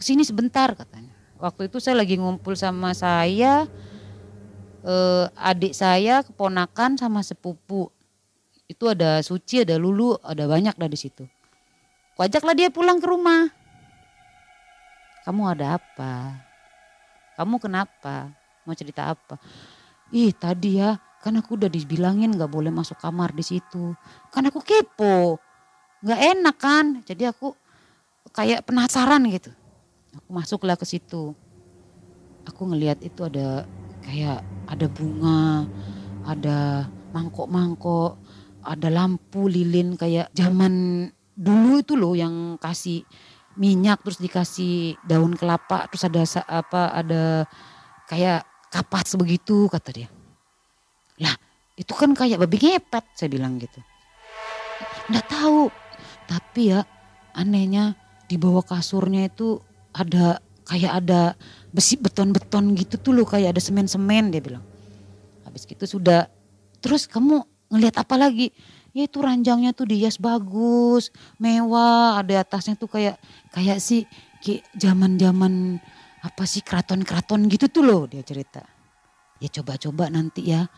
ke 0.00 0.02
sini 0.02 0.24
sebentar 0.24 0.72
katanya. 0.72 1.12
Waktu 1.36 1.68
itu 1.68 1.76
saya 1.76 2.00
lagi 2.00 2.16
ngumpul 2.16 2.56
sama 2.56 2.96
saya, 2.96 3.68
eh, 4.80 5.26
adik 5.36 5.76
saya, 5.76 6.24
keponakan 6.24 6.96
sama 6.96 7.20
sepupu. 7.20 7.92
Itu 8.64 8.88
ada 8.88 9.20
Suci, 9.20 9.60
ada 9.60 9.76
Lulu, 9.76 10.16
ada 10.24 10.48
banyak 10.48 10.72
dari 10.80 10.96
situ. 10.96 11.28
Wajaklah 12.16 12.56
dia 12.56 12.72
pulang 12.72 12.96
ke 12.96 13.06
rumah. 13.08 13.52
Kamu 15.28 15.42
ada 15.52 15.76
apa? 15.76 16.40
Kamu 17.36 17.60
kenapa? 17.60 18.32
Mau 18.64 18.72
cerita 18.72 19.12
apa? 19.12 19.36
Ih 20.12 20.32
tadi 20.32 20.80
ya, 20.80 20.96
kan 21.20 21.36
aku 21.36 21.60
udah 21.60 21.68
dibilangin 21.68 22.32
gak 22.36 22.48
boleh 22.48 22.72
masuk 22.72 22.96
kamar 22.96 23.36
di 23.36 23.44
situ. 23.44 23.92
Kan 24.32 24.48
aku 24.48 24.64
kepo, 24.64 25.36
gak 26.00 26.20
enak 26.20 26.56
kan. 26.56 27.04
Jadi 27.04 27.28
aku 27.28 27.52
kayak 28.30 28.64
penasaran 28.66 29.24
gitu. 29.30 29.50
Aku 30.16 30.28
masuklah 30.30 30.74
ke 30.74 30.86
situ. 30.86 31.32
Aku 32.48 32.66
ngelihat 32.68 32.98
itu 33.04 33.20
ada 33.22 33.68
kayak 34.02 34.42
ada 34.66 34.86
bunga, 34.90 35.68
ada 36.26 36.88
mangkok-mangkok, 37.14 38.18
ada 38.64 38.88
lampu 38.90 39.46
lilin 39.46 39.96
kayak 39.96 40.30
zaman 40.34 41.06
dulu 41.34 41.80
itu 41.80 41.94
loh 41.96 42.12
yang 42.12 42.60
kasih 42.60 43.04
minyak 43.56 44.00
terus 44.04 44.20
dikasih 44.22 44.96
daun 45.04 45.34
kelapa 45.34 45.88
terus 45.90 46.06
ada 46.06 46.22
apa 46.48 46.82
ada 46.94 47.22
kayak 48.08 48.46
kapas 48.70 49.18
begitu 49.18 49.66
kata 49.68 49.90
dia. 49.90 50.08
Lah 51.20 51.34
itu 51.76 51.92
kan 51.92 52.14
kayak 52.16 52.40
babi 52.40 52.56
ngepet 52.56 53.04
saya 53.16 53.28
bilang 53.28 53.58
gitu. 53.60 53.80
Nggak 55.12 55.26
tahu 55.28 55.68
tapi 56.30 56.72
ya 56.72 56.86
anehnya 57.34 57.99
di 58.30 58.38
bawah 58.38 58.62
kasurnya 58.62 59.26
itu 59.26 59.58
ada 59.90 60.38
kayak 60.62 61.02
ada 61.02 61.34
besi 61.74 61.98
beton-beton 61.98 62.78
gitu 62.78 62.94
tuh 63.02 63.10
loh 63.10 63.26
kayak 63.26 63.58
ada 63.58 63.62
semen-semen 63.62 64.30
dia 64.30 64.38
bilang. 64.38 64.62
Habis 65.42 65.66
gitu 65.66 65.98
sudah 65.98 66.30
terus 66.78 67.10
kamu 67.10 67.42
ngelihat 67.74 68.06
apa 68.06 68.14
lagi? 68.14 68.54
Ya 68.94 69.06
itu 69.10 69.18
ranjangnya 69.18 69.74
tuh 69.74 69.86
dihias 69.90 70.18
bagus, 70.18 71.10
mewah, 71.42 72.22
ada 72.22 72.42
atasnya 72.42 72.78
tuh 72.78 72.90
kayak 72.90 73.18
kayak 73.50 73.82
sih 73.82 74.06
kayak 74.42 74.66
zaman-zaman 74.78 75.78
apa 76.22 76.42
sih 76.46 76.62
keraton-keraton 76.62 77.50
gitu 77.50 77.66
tuh 77.66 77.82
loh 77.82 78.06
dia 78.06 78.22
cerita. 78.22 78.62
Ya 79.42 79.50
coba-coba 79.50 80.06
nanti 80.06 80.54
ya 80.54 80.70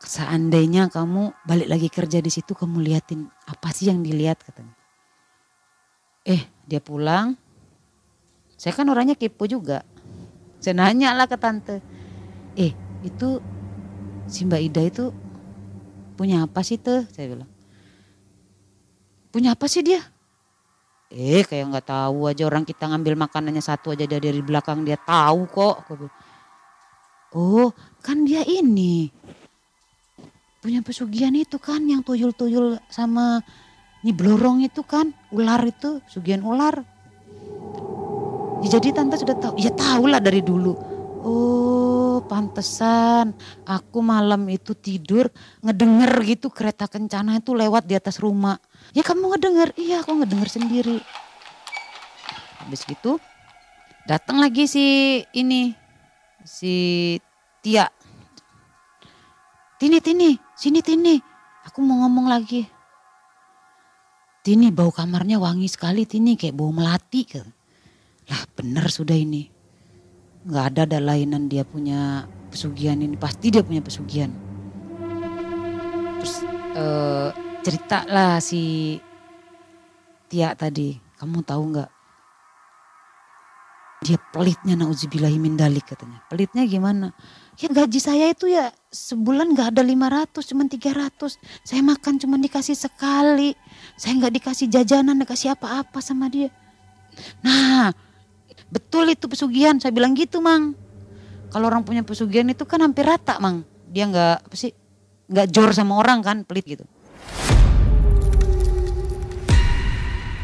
seandainya 0.00 0.88
kamu 0.88 1.44
balik 1.44 1.68
lagi 1.68 1.88
kerja 1.92 2.24
di 2.24 2.32
situ 2.32 2.56
kamu 2.56 2.80
liatin 2.80 3.28
apa 3.48 3.68
sih 3.72 3.92
yang 3.92 4.00
dilihat 4.00 4.40
katanya. 4.40 4.72
Eh 6.24 6.40
dia 6.70 6.78
pulang. 6.78 7.34
Saya 8.54 8.70
kan 8.70 8.86
orangnya 8.86 9.18
kepo 9.18 9.50
juga. 9.50 9.82
Saya 10.62 10.78
nanya 10.78 11.10
lah 11.18 11.26
ke 11.26 11.34
tante. 11.34 11.82
Eh 12.54 12.70
itu 13.02 13.42
si 14.30 14.46
Mbak 14.46 14.62
Ida 14.70 14.82
itu 14.86 15.04
punya 16.14 16.46
apa 16.46 16.62
sih 16.62 16.78
tuh? 16.78 17.02
Saya 17.10 17.34
bilang. 17.34 17.50
Punya 19.34 19.58
apa 19.58 19.66
sih 19.66 19.82
dia? 19.82 19.98
Eh 21.10 21.42
kayak 21.42 21.74
nggak 21.74 21.86
tahu 21.90 22.30
aja 22.30 22.46
orang 22.46 22.62
kita 22.62 22.86
ngambil 22.86 23.18
makanannya 23.18 23.58
satu 23.58 23.90
aja 23.90 24.06
dari, 24.06 24.30
dari 24.30 24.42
belakang 24.46 24.86
dia 24.86 24.94
tahu 24.94 25.50
kok. 25.50 25.76
Oh 27.34 27.74
kan 27.98 28.22
dia 28.22 28.46
ini 28.46 29.10
punya 30.60 30.84
pesugihan 30.84 31.32
itu 31.32 31.56
kan 31.56 31.80
yang 31.88 32.04
tuyul-tuyul 32.04 32.76
sama 32.92 33.40
ini 34.00 34.16
blorong 34.16 34.64
itu 34.64 34.80
kan 34.80 35.12
ular 35.28 35.60
itu 35.68 36.00
sugian 36.08 36.40
ular. 36.40 36.80
Ya, 38.60 38.76
jadi 38.76 38.92
tante 38.92 39.16
sudah 39.20 39.36
tahu. 39.36 39.54
Ya 39.60 39.72
tahu 39.72 40.08
lah 40.08 40.20
dari 40.20 40.40
dulu. 40.40 40.72
Oh 41.20 42.24
pantesan 42.24 43.36
aku 43.68 44.00
malam 44.00 44.48
itu 44.48 44.72
tidur 44.72 45.28
ngedenger 45.60 46.12
gitu 46.24 46.48
kereta 46.48 46.88
kencana 46.88 47.40
itu 47.40 47.52
lewat 47.52 47.84
di 47.84 47.92
atas 47.92 48.20
rumah. 48.24 48.56
Ya 48.96 49.04
kamu 49.04 49.36
ngedenger? 49.36 49.76
Iya 49.76 50.00
aku 50.00 50.16
ngedenger 50.16 50.48
sendiri. 50.48 50.98
Habis 52.64 52.88
gitu 52.88 53.20
datang 54.08 54.40
lagi 54.40 54.64
si 54.64 55.20
ini 55.36 55.76
si 56.44 57.16
Tia. 57.60 57.84
Tini 59.76 60.00
Tini 60.00 60.36
sini 60.56 60.80
Tini 60.80 61.16
aku 61.68 61.84
mau 61.84 62.04
ngomong 62.04 62.28
lagi 62.28 62.79
Tini 64.40 64.72
bau 64.72 64.88
kamarnya 64.88 65.36
wangi 65.36 65.68
sekali 65.68 66.08
Tini 66.08 66.32
kayak 66.32 66.56
bau 66.56 66.72
melati. 66.72 67.28
Lah 68.30 68.42
bener 68.56 68.88
sudah 68.88 69.12
ini. 69.12 69.44
Gak 70.48 70.72
ada 70.72 70.88
ada 70.88 70.98
lainan 71.12 71.52
dia 71.52 71.60
punya 71.68 72.24
pesugihan 72.48 72.96
ini. 72.96 73.20
Pasti 73.20 73.52
dia 73.52 73.60
punya 73.60 73.84
pesugihan. 73.84 74.32
Terus 76.20 76.34
uh, 76.76 77.28
cerita 77.60 78.08
lah 78.08 78.40
si 78.40 78.96
Tia 80.32 80.56
tadi. 80.56 80.96
Kamu 81.20 81.44
tahu 81.44 81.62
nggak? 81.76 81.90
Dia 84.00 84.16
pelitnya 84.32 84.72
nauzubillahimin 84.80 85.60
dalik 85.60 85.92
katanya. 85.92 86.24
Pelitnya 86.32 86.64
gimana? 86.64 87.12
Ya 87.60 87.68
gaji 87.68 88.00
saya 88.00 88.32
itu 88.32 88.48
ya 88.48 88.72
sebulan 88.88 89.52
gak 89.52 89.76
ada 89.76 89.84
500 89.84 90.32
cuma 90.48 90.64
300. 90.64 91.36
Saya 91.60 91.84
makan 91.84 92.16
cuma 92.16 92.40
dikasih 92.40 92.72
sekali. 92.72 93.52
Saya 94.00 94.16
nggak 94.16 94.32
dikasih 94.40 94.66
jajanan, 94.72 95.20
dikasih 95.20 95.52
apa-apa 95.52 96.00
sama 96.00 96.32
dia. 96.32 96.48
Nah, 97.44 97.92
betul 98.72 99.12
itu 99.12 99.28
pesugihan. 99.28 99.76
Saya 99.76 99.92
bilang 99.92 100.16
gitu, 100.16 100.40
Mang. 100.40 100.72
Kalau 101.52 101.68
orang 101.68 101.84
punya 101.84 102.00
pesugihan 102.00 102.48
itu 102.48 102.64
kan 102.64 102.80
hampir 102.80 103.04
rata, 103.04 103.36
Mang. 103.36 103.68
Dia 103.92 104.08
nggak 104.08 104.48
apa 104.48 104.56
sih? 104.56 104.72
nggak 105.30 105.46
jor 105.54 105.70
sama 105.70 105.94
orang 106.02 106.26
kan, 106.26 106.36
pelit 106.42 106.66
gitu. 106.66 106.84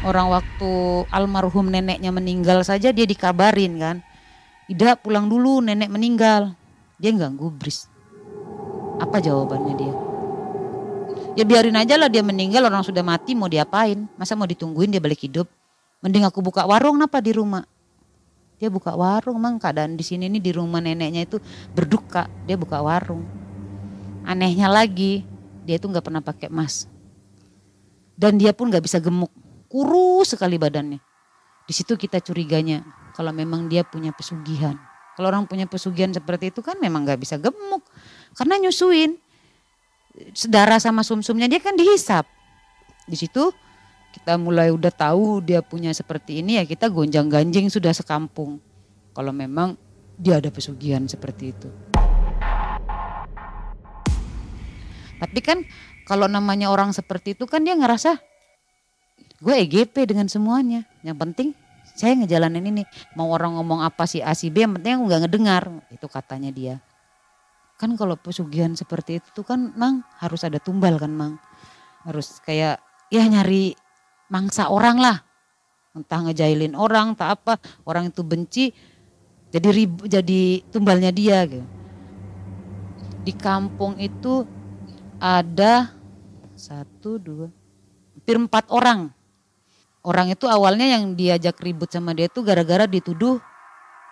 Orang 0.07 0.31
waktu 0.31 0.71
almarhum 1.11 1.67
neneknya 1.67 2.15
meninggal 2.15 2.63
saja 2.63 2.95
dia 2.95 3.03
dikabarin 3.03 3.75
kan. 3.75 3.97
Ida 4.71 4.95
pulang 4.95 5.27
dulu 5.27 5.59
nenek 5.59 5.91
meninggal. 5.91 6.55
Dia 6.97 7.13
nggak 7.13 7.33
gubris. 7.37 7.89
Apa 8.97 9.21
jawabannya 9.21 9.73
dia? 9.77 9.95
Ya 11.37 11.45
biarin 11.45 11.77
aja 11.77 11.97
lah 12.01 12.09
dia 12.09 12.25
meninggal 12.25 12.65
orang 12.65 12.81
sudah 12.81 13.05
mati 13.05 13.37
mau 13.37 13.49
diapain. 13.49 14.09
Masa 14.17 14.33
mau 14.33 14.49
ditungguin 14.49 14.89
dia 14.89 15.01
balik 15.01 15.21
hidup. 15.21 15.45
Mending 16.01 16.25
aku 16.25 16.41
buka 16.41 16.65
warung 16.65 16.97
apa 17.01 17.21
di 17.21 17.33
rumah. 17.33 17.65
Dia 18.57 18.73
buka 18.73 18.97
warung 18.97 19.37
mang 19.37 19.61
keadaan 19.61 19.93
di 19.93 20.01
sini 20.01 20.25
nih 20.29 20.41
di 20.41 20.51
rumah 20.53 20.81
neneknya 20.81 21.29
itu 21.29 21.37
berduka. 21.77 22.25
Dia 22.49 22.57
buka 22.57 22.81
warung. 22.81 23.25
anehnya 24.27 24.67
lagi 24.67 25.23
dia 25.63 25.79
itu 25.79 25.87
nggak 25.87 26.03
pernah 26.03 26.19
pakai 26.19 26.51
emas 26.51 26.83
dan 28.19 28.35
dia 28.35 28.51
pun 28.51 28.67
nggak 28.67 28.83
bisa 28.83 28.99
gemuk 28.99 29.31
kurus 29.71 30.35
sekali 30.35 30.59
badannya 30.59 30.99
di 31.63 31.73
situ 31.73 31.95
kita 31.95 32.19
curiganya 32.19 32.83
kalau 33.15 33.31
memang 33.31 33.71
dia 33.71 33.87
punya 33.87 34.11
pesugihan 34.11 34.75
kalau 35.17 35.33
orang 35.33 35.49
punya 35.49 35.65
pesugihan 35.65 36.13
seperti 36.13 36.53
itu 36.53 36.61
kan 36.61 36.77
memang 36.77 37.01
nggak 37.01 37.17
bisa 37.17 37.41
gemuk 37.41 37.81
karena 38.37 38.61
nyusuin 38.61 39.17
darah 40.45 40.77
sama 40.77 41.01
sumsumnya 41.01 41.49
dia 41.49 41.57
kan 41.57 41.73
dihisap 41.73 42.29
di 43.09 43.17
situ 43.17 43.49
kita 44.13 44.37
mulai 44.37 44.69
udah 44.69 44.93
tahu 44.93 45.41
dia 45.41 45.65
punya 45.65 45.89
seperti 45.89 46.45
ini 46.45 46.61
ya 46.61 46.63
kita 46.69 46.87
gonjang 46.93 47.25
ganjing 47.27 47.67
sudah 47.73 47.91
sekampung 47.93 48.61
kalau 49.17 49.33
memang 49.33 49.73
dia 50.17 50.41
ada 50.41 50.49
pesugihan 50.49 51.05
seperti 51.05 51.53
itu. 51.53 51.69
Tapi 55.17 55.39
kan 55.41 55.65
kalau 56.05 56.29
namanya 56.29 56.69
orang 56.69 56.93
seperti 56.93 57.33
itu 57.33 57.49
kan 57.49 57.65
dia 57.65 57.73
ngerasa 57.73 58.17
gue 59.41 59.55
EGP 59.65 60.09
dengan 60.09 60.29
semuanya. 60.29 60.85
Yang 61.05 61.17
penting 61.21 61.47
saya 61.97 62.13
ngejalanin 62.13 62.69
ini. 62.69 62.83
Mau 63.17 63.33
orang 63.33 63.57
ngomong 63.57 63.81
apa 63.81 64.05
sih 64.05 64.21
A 64.21 64.37
si 64.37 64.53
B 64.53 64.61
yang 64.61 64.77
penting 64.77 65.01
aku 65.01 65.03
nggak 65.09 65.21
ngedengar. 65.25 65.63
Itu 65.89 66.05
katanya 66.05 66.53
dia. 66.53 66.75
Kan 67.81 67.97
kalau 67.97 68.13
pesugihan 68.13 68.77
seperti 68.77 69.17
itu 69.17 69.27
tuh 69.33 69.45
kan 69.45 69.73
mang 69.73 70.05
harus 70.21 70.45
ada 70.45 70.61
tumbal 70.61 71.01
kan 71.01 71.09
mang. 71.09 71.41
Harus 72.05 72.37
kayak 72.45 72.77
ya 73.09 73.25
nyari 73.25 73.73
mangsa 74.29 74.69
orang 74.69 75.01
lah. 75.01 75.17
Entah 75.97 76.29
ngejailin 76.29 76.77
orang, 76.77 77.17
tak 77.17 77.41
apa. 77.41 77.57
Orang 77.81 78.13
itu 78.13 78.21
benci 78.21 78.69
jadi 79.49 79.73
ribu, 79.73 80.05
jadi 80.05 80.61
tumbalnya 80.69 81.09
dia 81.09 81.41
gitu. 81.49 81.65
Di 83.25 83.33
kampung 83.33 83.97
itu 83.97 84.45
ada 85.17 85.97
satu 86.53 87.17
dua 87.17 87.49
hampir 88.27 88.43
empat 88.43 88.69
orang 88.69 89.16
orang 90.07 90.31
itu 90.31 90.47
awalnya 90.47 90.87
yang 90.95 91.19
diajak 91.19 91.59
ribut 91.59 91.91
sama 91.91 92.15
dia 92.15 92.31
itu 92.31 92.39
gara-gara 92.39 92.87
dituduh 92.87 93.43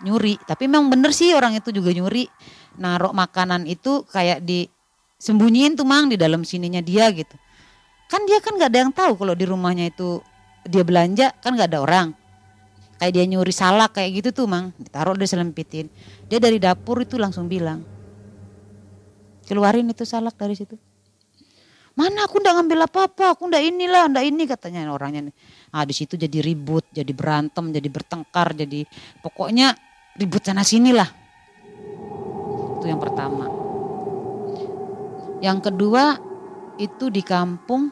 nyuri. 0.03 0.35
Tapi 0.43 0.67
memang 0.67 0.91
bener 0.91 1.15
sih 1.15 1.31
orang 1.31 1.55
itu 1.55 1.71
juga 1.71 1.95
nyuri. 1.95 2.27
Narok 2.75 3.15
makanan 3.15 3.63
itu 3.63 4.03
kayak 4.11 4.43
disembunyiin 4.43 5.79
tuh 5.79 5.87
mang 5.87 6.11
di 6.11 6.19
dalam 6.19 6.43
sininya 6.43 6.83
dia 6.83 7.07
gitu. 7.15 7.39
Kan 8.11 8.27
dia 8.27 8.43
kan 8.43 8.59
nggak 8.59 8.69
ada 8.69 8.79
yang 8.83 8.91
tahu 8.91 9.15
kalau 9.15 9.33
di 9.33 9.47
rumahnya 9.47 9.87
itu 9.87 10.19
dia 10.67 10.83
belanja 10.83 11.31
kan 11.39 11.55
nggak 11.55 11.71
ada 11.71 11.79
orang. 11.79 12.07
Kayak 12.99 13.11
dia 13.15 13.25
nyuri 13.31 13.53
salak 13.55 13.95
kayak 13.95 14.19
gitu 14.19 14.43
tuh 14.43 14.45
mang 14.51 14.75
ditaruh 14.75 15.15
di 15.15 15.23
selempitin. 15.23 15.87
Dia 16.27 16.43
dari 16.43 16.59
dapur 16.59 16.99
itu 16.99 17.15
langsung 17.15 17.47
bilang 17.47 17.95
keluarin 19.45 19.87
itu 19.87 20.03
salak 20.03 20.35
dari 20.35 20.57
situ 20.57 20.75
Mana 21.95 22.27
aku 22.27 22.43
ndak 22.43 22.59
ngambil 22.59 22.91
apa-apa, 22.91 23.39
aku 23.39 23.47
ndak 23.47 23.63
inilah, 23.63 24.11
ndak 24.11 24.27
ini 24.27 24.43
katanya 24.43 24.91
orangnya. 24.91 25.31
Ah 25.71 25.87
di 25.87 25.95
situ 25.95 26.19
jadi 26.19 26.43
ribut, 26.43 26.83
jadi 26.91 27.07
berantem, 27.15 27.71
jadi 27.71 27.87
bertengkar, 27.87 28.51
jadi 28.51 28.83
pokoknya 29.23 29.71
ribut 30.19 30.43
sana 30.43 30.67
sini 30.67 30.91
lah. 30.91 31.07
Itu 32.75 32.85
yang 32.91 32.99
pertama. 32.99 33.47
Yang 35.39 35.71
kedua 35.71 36.19
itu 36.75 37.07
di 37.07 37.23
kampung 37.23 37.87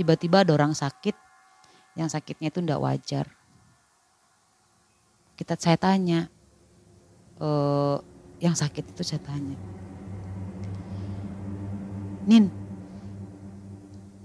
tiba-tiba 0.00 0.40
ada 0.40 0.56
orang 0.56 0.72
sakit, 0.72 1.12
yang 2.00 2.08
sakitnya 2.08 2.48
itu 2.48 2.64
ndak 2.64 2.80
wajar. 2.80 3.28
Kita 5.36 5.60
saya 5.60 5.76
tanya, 5.76 6.24
e, 7.36 7.48
yang 8.40 8.56
sakit 8.56 8.96
itu 8.96 9.02
saya 9.04 9.20
tanya, 9.20 9.58
Nin, 12.24 12.63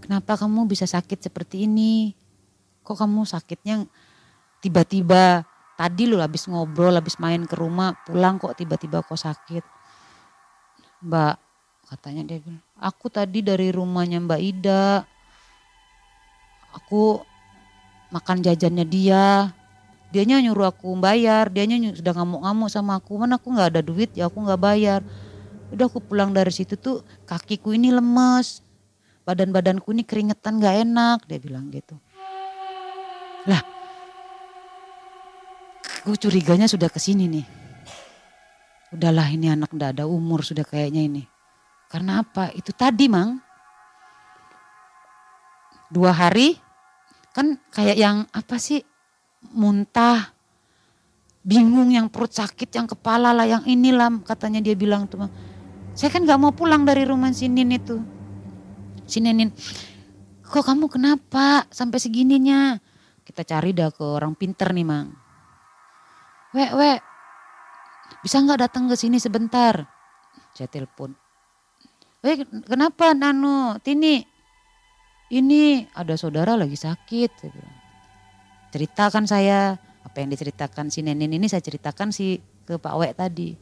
kenapa 0.10 0.42
kamu 0.42 0.66
bisa 0.66 0.90
sakit 0.90 1.30
seperti 1.30 1.70
ini? 1.70 2.18
Kok 2.82 2.98
kamu 2.98 3.30
sakitnya 3.30 3.86
tiba-tiba 4.58 5.46
tadi 5.78 6.10
lu 6.10 6.18
habis 6.18 6.50
ngobrol, 6.50 6.98
habis 6.98 7.22
main 7.22 7.46
ke 7.46 7.54
rumah, 7.54 7.94
pulang 8.10 8.42
kok 8.42 8.58
tiba-tiba 8.58 9.06
kok 9.06 9.22
sakit? 9.22 9.62
Mbak, 11.06 11.36
katanya 11.94 12.26
dia 12.26 12.42
bilang, 12.42 12.66
aku 12.82 13.14
tadi 13.14 13.46
dari 13.46 13.70
rumahnya 13.70 14.18
Mbak 14.26 14.42
Ida, 14.42 15.06
aku 16.74 17.22
makan 18.10 18.42
jajannya 18.42 18.90
dia, 18.90 19.54
dianya 20.10 20.42
nyuruh 20.42 20.74
aku 20.74 20.90
bayar, 20.98 21.54
dianya 21.54 21.94
sudah 21.94 22.18
ngamuk-ngamuk 22.18 22.74
sama 22.74 22.98
aku, 22.98 23.14
mana 23.14 23.38
aku 23.38 23.54
nggak 23.54 23.78
ada 23.78 23.82
duit 23.86 24.10
ya 24.18 24.26
aku 24.26 24.42
nggak 24.42 24.58
bayar. 24.58 25.06
Udah 25.70 25.86
aku 25.86 26.02
pulang 26.02 26.34
dari 26.34 26.50
situ 26.50 26.74
tuh 26.74 27.06
kakiku 27.30 27.78
ini 27.78 27.94
lemes, 27.94 28.66
badan-badanku 29.30 29.94
ini 29.94 30.02
keringetan 30.02 30.58
gak 30.58 30.90
enak 30.90 31.30
dia 31.30 31.38
bilang 31.38 31.70
gitu. 31.70 31.94
Lah 33.46 33.62
gue 36.02 36.18
curiganya 36.18 36.66
sudah 36.66 36.90
ke 36.90 36.98
sini 36.98 37.30
nih. 37.30 37.46
Udahlah 38.90 39.30
ini 39.30 39.54
anak 39.54 39.70
ndak 39.70 39.94
ada 39.94 40.10
umur 40.10 40.42
sudah 40.42 40.66
kayaknya 40.66 41.06
ini. 41.06 41.24
Karena 41.94 42.26
apa? 42.26 42.50
Itu 42.58 42.74
tadi 42.74 43.06
mang. 43.06 43.38
Dua 45.94 46.10
hari 46.10 46.58
kan 47.30 47.62
kayak 47.70 47.98
yang 48.02 48.26
apa 48.34 48.58
sih? 48.58 48.82
Muntah 49.54 50.34
bingung 51.46 51.94
yang 51.94 52.12
perut 52.12 52.34
sakit 52.34 52.68
yang 52.76 52.90
kepala 52.90 53.32
lah 53.32 53.48
yang 53.48 53.64
inilah 53.64 54.12
katanya 54.28 54.60
dia 54.60 54.76
bilang 54.76 55.08
tuh 55.08 55.32
saya 55.96 56.12
kan 56.12 56.28
nggak 56.28 56.36
mau 56.36 56.52
pulang 56.52 56.84
dari 56.84 57.08
rumah 57.08 57.32
sini 57.32 57.64
itu 57.64 58.04
si 59.10 59.20
Nenin 59.20 59.50
kok 60.50 60.66
kamu 60.66 60.90
kenapa 60.90 61.70
sampai 61.70 62.02
segininya? 62.02 62.82
Kita 63.22 63.46
cari 63.46 63.70
dah 63.78 63.94
ke 63.94 64.02
orang 64.02 64.34
pinter 64.34 64.74
nih 64.74 64.86
mang. 64.86 65.14
Wek 66.58 66.72
wek 66.74 67.00
bisa 68.26 68.42
nggak 68.42 68.66
datang 68.66 68.90
ke 68.90 68.98
sini 68.98 69.22
sebentar? 69.22 69.86
Saya 70.58 70.66
telepon. 70.66 71.14
Wek 72.26 72.66
kenapa 72.66 73.14
Nano? 73.14 73.78
Tini 73.86 74.26
ini 75.30 75.86
ada 75.94 76.18
saudara 76.18 76.58
lagi 76.58 76.74
sakit. 76.74 77.32
Ceritakan 78.74 79.30
saya. 79.30 79.78
Apa 80.00 80.26
yang 80.26 80.34
diceritakan 80.34 80.90
si 80.90 81.06
Nenin 81.06 81.30
ini 81.30 81.46
saya 81.46 81.62
ceritakan 81.62 82.10
si 82.10 82.42
ke 82.66 82.82
Pak 82.82 82.96
Wek 82.98 83.14
tadi. 83.14 83.54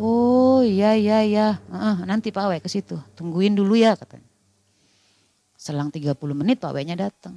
Oh 0.00 0.64
iya 0.64 0.96
iya 0.96 1.20
iya. 1.20 1.60
Uh, 1.68 2.08
nanti 2.08 2.32
Pak 2.32 2.48
Wek 2.48 2.60
ke 2.64 2.72
situ. 2.72 2.96
Tungguin 3.12 3.52
dulu 3.52 3.76
ya 3.76 3.92
katanya 3.92 4.33
Selang 5.64 5.88
30 5.88 6.12
menit 6.36 6.60
Pak 6.60 6.76
W-nya 6.76 6.92
datang. 6.92 7.32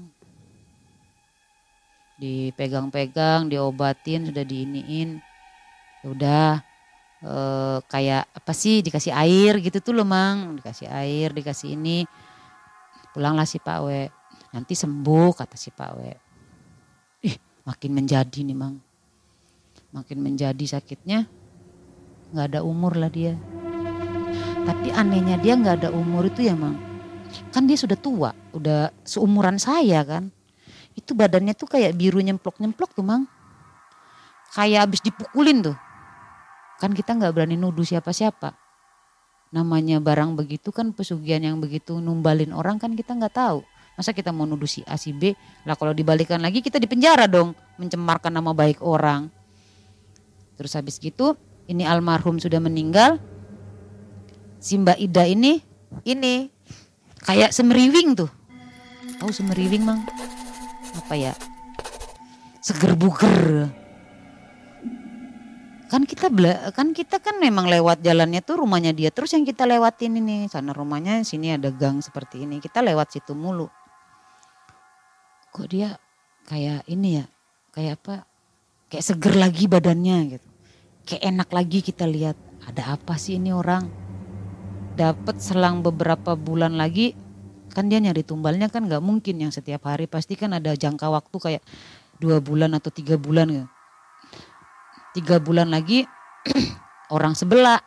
Dipegang-pegang, 2.20 3.48
diobatin, 3.48 4.28
sudah 4.28 4.44
diiniin. 4.44 5.24
Ya 6.04 6.08
udah 6.12 6.50
e, 7.24 7.34
kayak 7.88 8.28
apa 8.28 8.52
sih 8.52 8.84
dikasih 8.84 9.16
air 9.16 9.64
gitu 9.64 9.80
tuh 9.80 9.96
loh 9.96 10.04
Mang. 10.04 10.60
Dikasih 10.60 10.92
air, 10.92 11.32
dikasih 11.32 11.80
ini. 11.80 12.04
Pulanglah 13.16 13.48
si 13.48 13.64
Pak 13.64 13.80
W. 13.88 14.12
Nanti 14.52 14.76
sembuh 14.76 15.32
kata 15.32 15.56
si 15.56 15.72
Pak 15.72 15.92
W. 15.96 16.00
Ih 17.32 17.36
makin 17.64 17.96
menjadi 17.96 18.44
nih 18.44 18.58
Mang. 18.60 18.76
Makin 19.96 20.20
menjadi 20.20 20.66
sakitnya. 20.68 21.24
Gak 22.36 22.52
ada 22.52 22.60
umur 22.60 23.00
lah 23.00 23.08
dia. 23.08 23.40
Tapi 24.68 24.92
anehnya 24.92 25.40
dia 25.40 25.56
gak 25.56 25.80
ada 25.80 25.96
umur 25.96 26.28
itu 26.28 26.44
ya 26.44 26.60
Mang 26.60 26.87
kan 27.52 27.66
dia 27.66 27.78
sudah 27.80 27.98
tua, 28.00 28.32
udah 28.54 28.92
seumuran 29.04 29.58
saya 29.58 30.04
kan. 30.04 30.30
Itu 30.98 31.14
badannya 31.14 31.54
tuh 31.54 31.70
kayak 31.70 31.94
biru 31.94 32.18
nyemplok-nyemplok 32.22 32.98
tuh 32.98 33.06
mang. 33.06 33.30
Kayak 34.58 34.90
habis 34.90 35.02
dipukulin 35.06 35.62
tuh. 35.62 35.78
Kan 36.82 36.94
kita 36.94 37.14
nggak 37.14 37.34
berani 37.34 37.58
nuduh 37.58 37.86
siapa-siapa. 37.86 38.58
Namanya 39.54 40.02
barang 40.04 40.36
begitu 40.36 40.74
kan 40.76 40.92
pesugihan 40.92 41.40
yang 41.40 41.58
begitu 41.62 42.02
numbalin 42.02 42.52
orang 42.52 42.82
kan 42.82 42.98
kita 42.98 43.16
nggak 43.16 43.36
tahu. 43.38 43.62
Masa 43.98 44.14
kita 44.14 44.30
mau 44.30 44.46
nuduh 44.46 44.70
si 44.70 44.86
A 44.86 44.94
si 44.94 45.10
B, 45.10 45.34
lah 45.66 45.74
kalau 45.74 45.90
dibalikan 45.90 46.38
lagi 46.38 46.62
kita 46.62 46.78
dipenjara 46.78 47.26
dong, 47.26 47.58
mencemarkan 47.82 48.30
nama 48.30 48.54
baik 48.54 48.78
orang. 48.86 49.34
Terus 50.54 50.78
habis 50.78 51.02
gitu, 51.02 51.34
ini 51.66 51.82
almarhum 51.82 52.38
sudah 52.38 52.62
meninggal. 52.62 53.18
Si 54.62 54.78
Mbak 54.78 55.02
Ida 55.02 55.26
ini, 55.26 55.62
ini 56.06 56.50
kayak 57.28 57.52
semeriwing 57.52 58.16
tuh. 58.16 58.32
Tahu 59.20 59.30
semeriwing 59.30 59.84
mang? 59.84 60.02
Apa 60.96 61.14
ya? 61.20 61.34
Seger 62.64 62.96
buger. 62.96 63.68
Kan 65.88 66.04
kita 66.04 66.28
bela, 66.28 66.72
kan 66.76 66.92
kita 66.92 67.24
kan 67.24 67.40
memang 67.40 67.72
lewat 67.72 68.04
jalannya 68.04 68.44
tuh 68.44 68.60
rumahnya 68.60 68.92
dia 68.92 69.08
terus 69.08 69.32
yang 69.32 69.48
kita 69.48 69.64
lewatin 69.64 70.20
ini 70.20 70.52
sana 70.52 70.76
rumahnya 70.76 71.24
sini 71.24 71.56
ada 71.56 71.72
gang 71.72 72.04
seperti 72.04 72.44
ini 72.44 72.60
kita 72.60 72.84
lewat 72.84 73.16
situ 73.16 73.32
mulu. 73.32 73.72
Kok 75.56 75.68
dia 75.72 75.96
kayak 76.44 76.84
ini 76.92 77.24
ya 77.24 77.26
kayak 77.72 78.04
apa? 78.04 78.28
Kayak 78.92 79.06
seger 79.08 79.36
lagi 79.40 79.64
badannya 79.72 80.18
gitu. 80.36 80.48
Kayak 81.08 81.24
enak 81.24 81.50
lagi 81.56 81.80
kita 81.80 82.04
lihat 82.04 82.36
ada 82.68 83.00
apa 83.00 83.16
sih 83.16 83.40
ini 83.40 83.56
orang? 83.56 84.07
Dapat 84.98 85.38
selang 85.38 85.86
beberapa 85.86 86.34
bulan 86.34 86.74
lagi 86.74 87.14
kan 87.70 87.86
dia 87.86 88.02
nyari 88.02 88.26
tumbalnya 88.26 88.74
kan 88.74 88.90
nggak 88.90 89.06
mungkin 89.06 89.38
yang 89.38 89.54
setiap 89.54 89.86
hari 89.86 90.10
pasti 90.10 90.34
kan 90.34 90.58
ada 90.58 90.74
jangka 90.74 91.06
waktu 91.14 91.38
kayak 91.38 91.64
dua 92.18 92.42
bulan 92.42 92.74
atau 92.74 92.90
tiga 92.90 93.14
bulan 93.22 93.46
gitu. 93.54 93.68
Tiga 95.14 95.38
bulan 95.38 95.70
lagi 95.70 96.02
orang 97.16 97.38
sebelah 97.38 97.78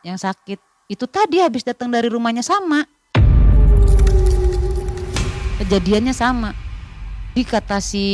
yang 0.00 0.16
sakit 0.16 0.56
itu 0.88 1.04
tadi 1.04 1.44
habis 1.44 1.68
datang 1.68 1.92
dari 1.92 2.08
rumahnya 2.08 2.40
sama. 2.40 2.88
Kejadiannya 5.60 6.16
sama. 6.16 6.56
Di 7.36 7.44
kata 7.44 7.84
si 7.84 8.06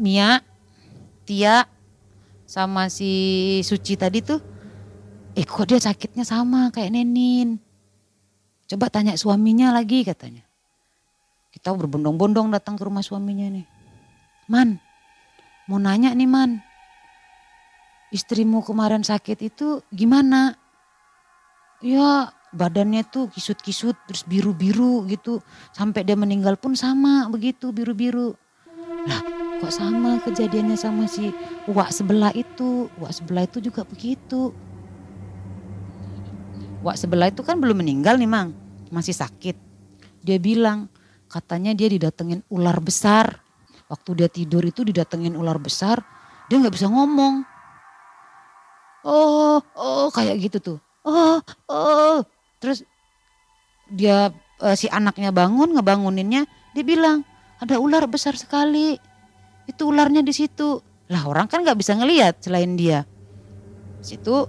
Mia, 0.00 0.42
Tia, 1.22 1.62
sama 2.42 2.90
si 2.90 3.12
Suci 3.62 3.94
tadi 3.94 4.24
tuh, 4.26 4.42
eh 5.34 5.46
kok 5.46 5.66
dia 5.70 5.78
sakitnya 5.78 6.26
sama 6.26 6.72
kayak 6.74 6.90
Nenin. 6.94 7.58
Coba 8.70 8.86
tanya 8.86 9.18
suaminya 9.18 9.74
lagi 9.74 10.06
katanya. 10.06 10.46
Kita 11.50 11.74
berbondong-bondong 11.74 12.54
datang 12.54 12.78
ke 12.78 12.86
rumah 12.86 13.02
suaminya 13.02 13.50
nih. 13.50 13.66
Man, 14.46 14.78
mau 15.66 15.78
nanya 15.82 16.14
nih 16.14 16.30
Man, 16.30 16.62
istrimu 18.14 18.62
kemarin 18.62 19.02
sakit 19.02 19.38
itu 19.42 19.82
gimana? 19.90 20.54
Ya 21.82 22.30
badannya 22.50 23.06
tuh 23.06 23.30
kisut-kisut 23.30 23.94
terus 24.06 24.22
biru-biru 24.26 25.06
gitu. 25.10 25.42
Sampai 25.74 26.06
dia 26.06 26.18
meninggal 26.18 26.58
pun 26.58 26.74
sama 26.78 27.26
begitu 27.30 27.74
biru-biru. 27.74 28.34
Lah 29.06 29.22
kok 29.58 29.72
sama 29.72 30.22
kejadiannya 30.22 30.76
sama 30.78 31.10
si 31.10 31.34
Wak 31.70 31.90
sebelah 31.90 32.30
itu. 32.34 32.86
Wak 32.98 33.10
sebelah 33.14 33.46
itu 33.46 33.58
juga 33.58 33.82
begitu. 33.82 34.54
Wak 36.80 36.96
sebelah 36.96 37.28
itu 37.28 37.44
kan 37.44 37.60
belum 37.60 37.84
meninggal 37.84 38.16
nih 38.16 38.30
Mang. 38.30 38.56
Masih 38.88 39.12
sakit. 39.12 39.56
Dia 40.24 40.40
bilang 40.40 40.88
katanya 41.28 41.76
dia 41.76 41.86
didatengin 41.86 42.44
ular 42.48 42.80
besar. 42.80 43.40
Waktu 43.90 44.10
dia 44.24 44.28
tidur 44.30 44.64
itu 44.64 44.86
didatengin 44.86 45.36
ular 45.36 45.60
besar. 45.60 46.00
Dia 46.48 46.58
nggak 46.58 46.74
bisa 46.74 46.88
ngomong 46.88 47.50
oh 49.04 49.60
oh 49.76 50.08
kayak 50.12 50.36
gitu 50.40 50.58
tuh 50.60 50.78
oh 51.08 51.40
oh 51.68 52.20
terus 52.60 52.84
dia 53.88 54.30
uh, 54.60 54.76
si 54.76 54.86
anaknya 54.92 55.32
bangun 55.32 55.72
ngebanguninnya 55.76 56.44
dia 56.76 56.84
bilang 56.84 57.24
ada 57.60 57.80
ular 57.80 58.04
besar 58.06 58.36
sekali 58.36 58.96
itu 59.64 59.82
ularnya 59.88 60.20
di 60.20 60.32
situ 60.32 60.80
lah 61.10 61.26
orang 61.26 61.48
kan 61.50 61.64
nggak 61.64 61.78
bisa 61.80 61.96
ngelihat 61.96 62.38
selain 62.44 62.76
dia 62.76 63.08
situ 64.04 64.48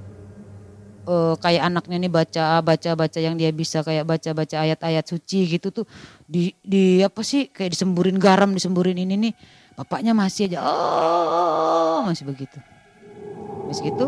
uh, 1.07 1.35
kayak 1.37 1.71
anaknya 1.71 1.97
nih 2.01 2.11
baca 2.11 2.59
baca 2.65 2.91
baca 2.97 3.19
yang 3.21 3.37
dia 3.39 3.53
bisa 3.53 3.81
kayak 3.85 4.05
baca 4.05 4.29
baca 4.35 4.55
ayat-ayat 4.61 5.05
suci 5.05 5.57
gitu 5.57 5.71
tuh 5.71 5.85
di 6.25 6.53
di 6.61 7.01
apa 7.01 7.21
sih 7.21 7.49
kayak 7.49 7.73
disemburin 7.73 8.17
garam 8.17 8.51
disemburin 8.51 8.97
ini 8.97 9.29
nih 9.29 9.33
bapaknya 9.77 10.11
masih 10.11 10.51
aja 10.51 10.59
oh 10.61 12.05
masih 12.05 12.27
begitu 12.27 12.59
Meski 13.71 13.87
itu 13.87 14.07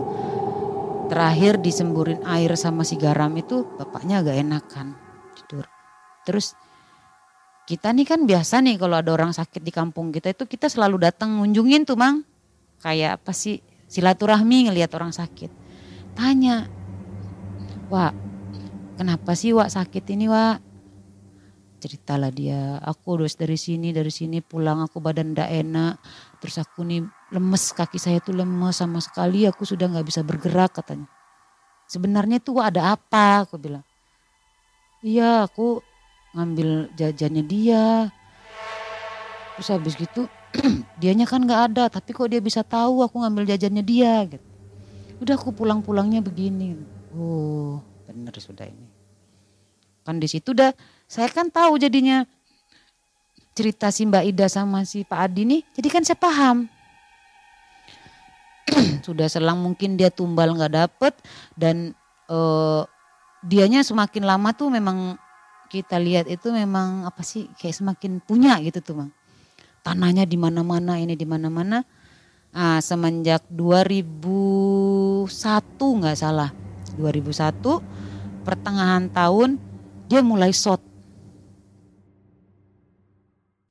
terakhir 1.07 1.63
disemburin 1.63 2.19
air 2.27 2.51
sama 2.59 2.83
si 2.83 2.99
garam 2.99 3.31
itu 3.39 3.63
bapaknya 3.79 4.19
agak 4.19 4.35
enakan 4.43 4.91
tidur. 5.39 5.63
Terus 6.27 6.51
kita 7.63 7.95
nih 7.95 8.03
kan 8.03 8.27
biasa 8.27 8.59
nih 8.59 8.75
kalau 8.75 8.99
ada 8.99 9.15
orang 9.15 9.31
sakit 9.31 9.63
di 9.63 9.71
kampung 9.71 10.11
kita 10.11 10.35
itu 10.35 10.43
kita 10.43 10.67
selalu 10.67 11.07
datang 11.07 11.39
ngunjungin 11.39 11.87
tuh 11.87 11.95
mang. 11.95 12.27
Kayak 12.83 13.23
apa 13.23 13.31
sih 13.31 13.63
silaturahmi 13.87 14.67
ngelihat 14.67 14.91
orang 14.99 15.15
sakit. 15.15 15.47
Tanya, 16.11 16.67
Wak 17.91 18.13
kenapa 18.95 19.33
sih 19.33 19.51
Wak 19.51 19.73
sakit 19.73 20.03
ini 20.13 20.29
Wak? 20.29 20.57
Ceritalah 21.83 22.31
dia, 22.31 22.79
aku 22.79 23.19
udah 23.19 23.27
dari 23.35 23.59
sini, 23.59 23.91
dari 23.91 24.07
sini 24.07 24.39
pulang 24.39 24.79
aku 24.87 25.03
badan 25.03 25.35
ndak 25.35 25.51
enak. 25.51 25.99
Terus 26.39 26.63
aku 26.63 26.79
nih 26.87 27.03
lemes 27.35 27.75
kaki 27.75 27.99
saya 27.99 28.23
tuh 28.23 28.31
lemes 28.39 28.79
sama 28.79 29.03
sekali 29.03 29.43
aku 29.43 29.67
sudah 29.67 29.91
nggak 29.91 30.07
bisa 30.07 30.23
bergerak 30.23 30.79
katanya. 30.79 31.11
Sebenarnya 31.91 32.39
tuh 32.39 32.63
ada 32.63 32.95
apa? 32.95 33.43
Aku 33.43 33.59
bilang. 33.59 33.83
Iya 35.03 35.43
aku 35.43 35.83
ngambil 36.31 36.95
jajannya 36.95 37.43
dia. 37.43 38.07
Terus 39.59 39.67
habis 39.67 39.99
gitu 39.99 40.31
dianya 41.03 41.27
kan 41.27 41.43
nggak 41.43 41.61
ada 41.75 41.83
tapi 41.91 42.15
kok 42.15 42.31
dia 42.31 42.39
bisa 42.39 42.63
tahu 42.63 43.03
aku 43.03 43.19
ngambil 43.19 43.43
jajannya 43.43 43.83
dia 43.83 44.23
gitu. 44.31 44.47
Udah 45.19 45.35
aku 45.35 45.51
pulang-pulangnya 45.51 46.23
begini. 46.23 46.92
Oh 47.13 47.79
bener 48.09 48.33
sudah 48.41 48.65
ini. 48.65 48.87
Kan 50.03 50.19
di 50.19 50.27
situ 50.27 50.51
udah 50.51 50.73
saya 51.07 51.29
kan 51.29 51.47
tahu 51.47 51.77
jadinya 51.79 52.25
cerita 53.53 53.93
si 53.93 54.09
Mbak 54.09 54.23
Ida 54.33 54.47
sama 54.49 54.81
si 54.83 55.05
Pak 55.05 55.29
Adi 55.29 55.45
nih, 55.45 55.61
jadi 55.77 55.87
kan 55.93 56.03
saya 56.03 56.17
paham. 56.17 56.65
Sudah 59.05 59.29
selang 59.29 59.61
mungkin 59.61 59.93
dia 59.93 60.09
tumbal 60.09 60.57
nggak 60.57 60.73
dapet 60.73 61.13
dan 61.53 61.93
uh, 62.33 62.81
dianya 63.45 63.85
semakin 63.85 64.25
lama 64.25 64.49
tuh 64.57 64.73
memang 64.73 65.21
kita 65.69 66.01
lihat 66.01 66.25
itu 66.29 66.49
memang 66.49 67.05
apa 67.05 67.21
sih 67.21 67.49
kayak 67.61 67.77
semakin 67.77 68.21
punya 68.25 68.57
gitu 68.65 68.81
tuh 68.81 68.95
bang. 69.05 69.11
Tanahnya 69.83 70.23
di 70.23 70.39
mana-mana 70.39 70.97
ini 70.97 71.13
di 71.13 71.27
mana-mana. 71.27 71.83
Ah, 72.53 72.77
semenjak 72.77 73.49
2001 73.49 75.25
nggak 75.73 76.17
salah, 76.17 76.53
2001 76.99 78.45
pertengahan 78.45 79.07
tahun 79.09 79.57
dia 80.11 80.19
mulai 80.21 80.51
shot 80.51 80.93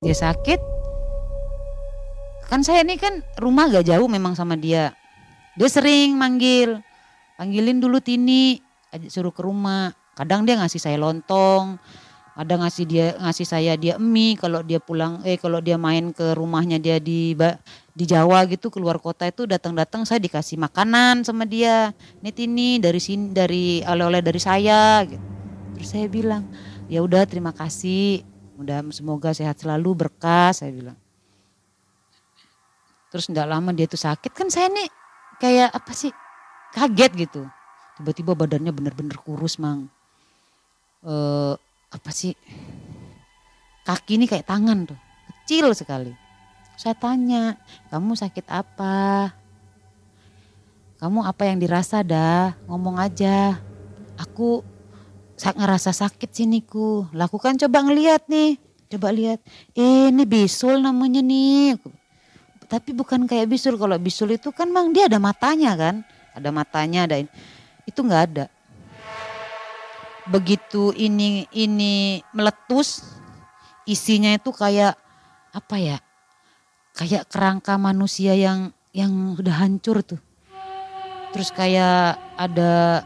dia 0.03 0.19
sakit. 0.19 0.61
Kan 2.51 2.67
saya 2.67 2.83
ini 2.83 2.99
kan 2.99 3.23
rumah 3.39 3.71
gak 3.71 3.87
jauh 3.87 4.11
memang 4.11 4.35
sama 4.35 4.59
dia. 4.59 4.91
Dia 5.55 5.71
sering 5.71 6.19
manggil. 6.19 6.83
Panggilin 7.39 7.79
dulu 7.79 8.03
Tini 8.03 8.59
suruh 9.07 9.31
ke 9.31 9.47
rumah. 9.47 9.95
Kadang 10.19 10.43
dia 10.43 10.59
ngasih 10.59 10.83
saya 10.83 10.99
lontong 10.99 11.79
ada 12.33 12.55
ngasih 12.65 12.85
dia 12.89 13.07
ngasih 13.21 13.47
saya 13.47 13.73
dia 13.77 14.01
mie 14.01 14.41
kalau 14.41 14.65
dia 14.65 14.81
pulang 14.81 15.21
eh 15.29 15.37
kalau 15.37 15.61
dia 15.61 15.77
main 15.77 16.17
ke 16.17 16.33
rumahnya 16.33 16.81
dia 16.81 16.97
di 16.97 17.37
di 17.93 18.09
Jawa 18.09 18.49
gitu 18.49 18.73
keluar 18.73 18.97
kota 18.97 19.29
itu 19.29 19.45
datang-datang 19.45 20.09
saya 20.09 20.17
dikasih 20.17 20.57
makanan 20.57 21.29
sama 21.29 21.45
dia 21.45 21.93
ini 22.25 22.31
Tini 22.33 22.71
dari 22.81 23.01
sini 23.01 23.37
dari 23.37 23.85
oleh-oleh 23.85 24.25
dari 24.25 24.41
saya 24.41 25.05
gitu 25.05 25.21
terus 25.77 25.89
saya 25.93 26.09
bilang 26.09 26.49
ya 26.89 27.05
udah 27.05 27.29
terima 27.29 27.53
kasih 27.53 28.25
Mudah 28.63 28.85
semoga 28.95 29.35
sehat 29.35 29.59
selalu 29.59 30.07
berkah 30.07 30.55
saya 30.55 30.71
bilang. 30.71 30.99
Terus 33.11 33.27
tidak 33.27 33.51
lama 33.51 33.75
dia 33.75 33.91
tuh 33.91 33.99
sakit 33.99 34.31
kan 34.31 34.47
saya 34.49 34.71
nih 34.71 34.89
kayak 35.43 35.75
apa 35.75 35.91
sih 35.91 36.15
kaget 36.71 37.27
gitu. 37.29 37.43
Tiba-tiba 37.99 38.39
badannya 38.39 38.71
bener-bener 38.71 39.19
kurus 39.19 39.59
mang. 39.59 39.91
E, 41.03 41.15
apa 41.91 42.11
sih 42.15 42.39
kaki 43.83 44.17
ini 44.17 44.31
kayak 44.31 44.47
tangan 44.47 44.95
tuh 44.95 44.99
kecil 45.43 45.75
sekali. 45.75 46.15
Saya 46.83 46.99
tanya 46.99 47.55
kamu 47.95 48.19
sakit 48.19 48.43
apa? 48.51 49.31
Kamu 50.99 51.23
apa 51.23 51.47
yang 51.47 51.63
dirasa 51.63 52.03
dah 52.03 52.59
ngomong 52.67 52.99
aja. 52.99 53.55
Aku 54.19 54.67
saat 55.39 55.55
ngerasa 55.55 55.95
sakit 55.95 56.35
siniku. 56.35 57.07
Lakukan 57.15 57.55
coba 57.55 57.87
ngeliat 57.87 58.27
nih. 58.27 58.59
Coba 58.91 59.15
lihat. 59.15 59.39
Eh, 59.79 60.11
ini 60.11 60.27
bisul 60.27 60.83
namanya 60.83 61.23
nih. 61.23 61.79
Tapi 62.67 62.91
bukan 62.99 63.31
kayak 63.31 63.47
bisul. 63.47 63.79
Kalau 63.79 63.95
bisul 64.03 64.35
itu 64.35 64.51
kan 64.51 64.67
mang 64.67 64.91
dia 64.91 65.07
ada 65.07 65.23
matanya 65.23 65.79
kan. 65.79 66.03
Ada 66.35 66.51
matanya 66.51 67.07
ada 67.07 67.23
ini. 67.23 67.31
Itu 67.87 68.03
nggak 68.03 68.23
ada. 68.35 68.51
Begitu 70.27 70.91
ini 70.99 71.47
ini 71.55 72.27
meletus 72.35 73.07
isinya 73.87 74.35
itu 74.35 74.51
kayak 74.51 74.99
apa 75.55 75.79
ya? 75.79 76.03
Kayak 76.93 77.29
kerangka 77.33 77.81
manusia 77.81 78.37
yang 78.37 78.73
yang 78.93 79.37
udah 79.37 79.65
hancur 79.65 80.05
tuh. 80.05 80.21
Terus 81.33 81.49
kayak 81.49 82.21
ada 82.37 83.01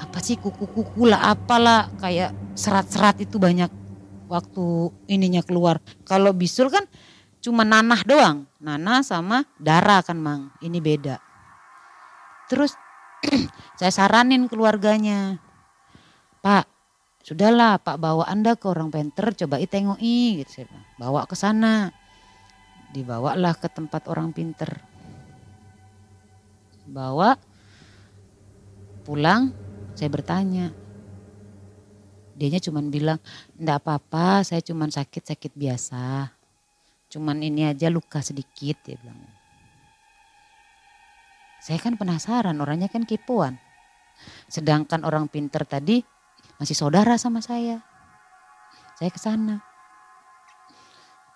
apa 0.00 0.18
sih 0.20 0.36
kuku-kuku 0.36 1.08
lah 1.08 1.32
apalah 1.32 1.88
kayak 2.00 2.32
serat-serat 2.56 3.24
itu 3.24 3.40
banyak 3.40 3.72
waktu 4.28 4.92
ininya 5.08 5.40
keluar. 5.40 5.80
Kalau 6.04 6.30
bisul 6.36 6.68
kan 6.68 6.84
cuma 7.40 7.64
nanah 7.64 8.00
doang, 8.04 8.44
nanah 8.60 9.00
sama 9.00 9.48
darah 9.56 10.04
kan 10.04 10.20
mang, 10.20 10.52
ini 10.60 10.78
beda. 10.78 11.16
Terus 12.52 12.76
saya 13.80 13.92
saranin 13.92 14.46
keluarganya, 14.46 15.40
Pak, 16.40 16.64
sudahlah 17.24 17.80
Pak 17.80 17.96
bawa 18.00 18.24
Anda 18.28 18.56
ke 18.56 18.68
orang 18.68 18.92
penter, 18.92 19.32
coba 19.34 19.60
tengoki 19.64 20.40
gitu 20.44 20.62
saya 20.62 20.64
bilang. 20.68 20.86
Bawa 20.96 21.20
ke 21.28 21.36
sana. 21.36 21.92
Dibawalah 22.90 23.54
ke 23.54 23.70
tempat 23.70 24.10
orang 24.10 24.34
pinter. 24.34 24.82
Bawa 26.90 27.38
pulang 29.06 29.54
Saya 29.94 30.10
bertanya. 30.16 30.72
Dianya 32.40 32.56
cuman 32.56 32.88
bilang, 32.88 33.20
enggak 33.60 33.84
apa-apa, 33.84 34.40
saya 34.48 34.64
cuman 34.64 34.88
sakit-sakit 34.88 35.52
biasa. 35.52 36.32
Cuman 37.12 37.36
ini 37.44 37.68
aja 37.68 37.92
luka 37.92 38.24
sedikit, 38.24 38.80
dia 38.80 38.96
bilang. 38.96 39.20
Saya 41.60 41.76
kan 41.76 42.00
penasaran, 42.00 42.56
orangnya 42.64 42.88
kan 42.88 43.04
kipuan. 43.04 43.60
Sedangkan 44.48 45.04
orang 45.04 45.28
pinter 45.28 45.68
tadi 45.68 46.00
masih 46.56 46.72
saudara 46.72 47.20
sama 47.20 47.44
saya. 47.44 47.84
Saya 48.96 49.12
ke 49.12 49.20
sana. 49.20 49.69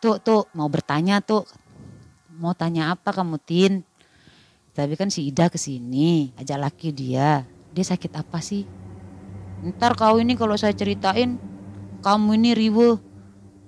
Tuh, 0.05 0.21
tuh, 0.21 0.45
mau 0.53 0.69
bertanya 0.69 1.25
tuh. 1.25 1.49
Mau 2.37 2.53
tanya 2.53 2.93
apa 2.93 3.09
kamu 3.09 3.41
Tin? 3.41 3.81
Tapi 4.77 5.01
kan 5.01 5.09
si 5.09 5.33
Ida 5.33 5.49
ke 5.49 5.57
sini, 5.57 6.29
ajak 6.37 6.61
laki 6.61 6.93
dia. 6.93 7.49
Dia 7.73 7.85
sakit 7.89 8.13
apa 8.13 8.37
sih? 8.45 8.69
Ntar 9.65 9.97
kau 9.97 10.21
ini 10.21 10.37
kalau 10.37 10.61
saya 10.61 10.77
ceritain, 10.77 11.41
kamu 12.05 12.37
ini 12.37 12.53
riwe, 12.53 13.01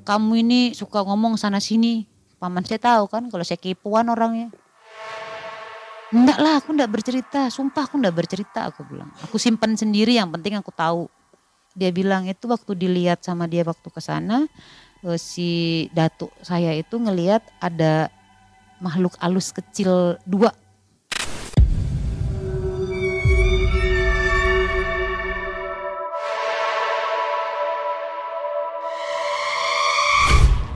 kamu 0.05 0.45
ini 0.45 0.61
suka 0.77 1.09
ngomong 1.09 1.41
sana 1.41 1.57
sini. 1.57 2.05
Paman 2.37 2.69
saya 2.69 2.85
tahu 2.85 3.09
kan 3.09 3.33
kalau 3.33 3.41
saya 3.41 3.57
kipuan 3.57 4.05
orangnya. 4.13 4.53
Enggak 6.13 6.37
lah, 6.37 6.61
aku 6.61 6.77
enggak 6.77 6.93
bercerita. 6.93 7.49
Sumpah 7.49 7.89
aku 7.89 7.97
enggak 7.97 8.13
bercerita, 8.13 8.69
aku 8.69 8.85
bilang. 8.85 9.09
Aku 9.25 9.41
simpan 9.41 9.73
sendiri, 9.73 10.21
yang 10.21 10.29
penting 10.29 10.61
aku 10.61 10.69
tahu. 10.69 11.09
Dia 11.73 11.89
bilang 11.97 12.29
itu 12.29 12.45
waktu 12.45 12.77
dilihat 12.77 13.25
sama 13.25 13.49
dia 13.49 13.65
waktu 13.65 13.89
ke 13.89 14.01
sana, 14.05 14.45
eh, 15.07 15.21
si 15.21 15.51
datuk 15.95 16.35
saya 16.43 16.75
itu 16.75 16.99
ngelihat 16.99 17.47
ada 17.63 18.11
makhluk 18.83 19.15
alus 19.23 19.55
kecil 19.55 20.19
dua. 20.27 20.51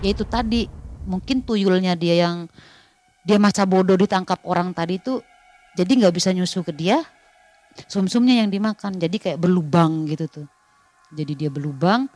Ya 0.01 0.17
itu 0.17 0.25
tadi 0.25 0.65
mungkin 1.05 1.45
tuyulnya 1.45 1.93
dia 1.93 2.25
yang 2.25 2.49
dia 3.21 3.37
masa 3.37 3.69
bodoh 3.69 4.01
ditangkap 4.01 4.41
orang 4.49 4.73
tadi 4.73 4.97
itu 4.97 5.21
jadi 5.77 5.93
nggak 5.93 6.15
bisa 6.17 6.33
nyusu 6.33 6.65
ke 6.65 6.73
dia. 6.73 7.05
Sumsumnya 7.87 8.41
yang 8.41 8.49
dimakan 8.49 8.97
jadi 8.97 9.13
kayak 9.21 9.39
berlubang 9.39 10.09
gitu 10.09 10.27
tuh. 10.27 10.47
Jadi 11.13 11.37
dia 11.37 11.51
berlubang 11.53 12.09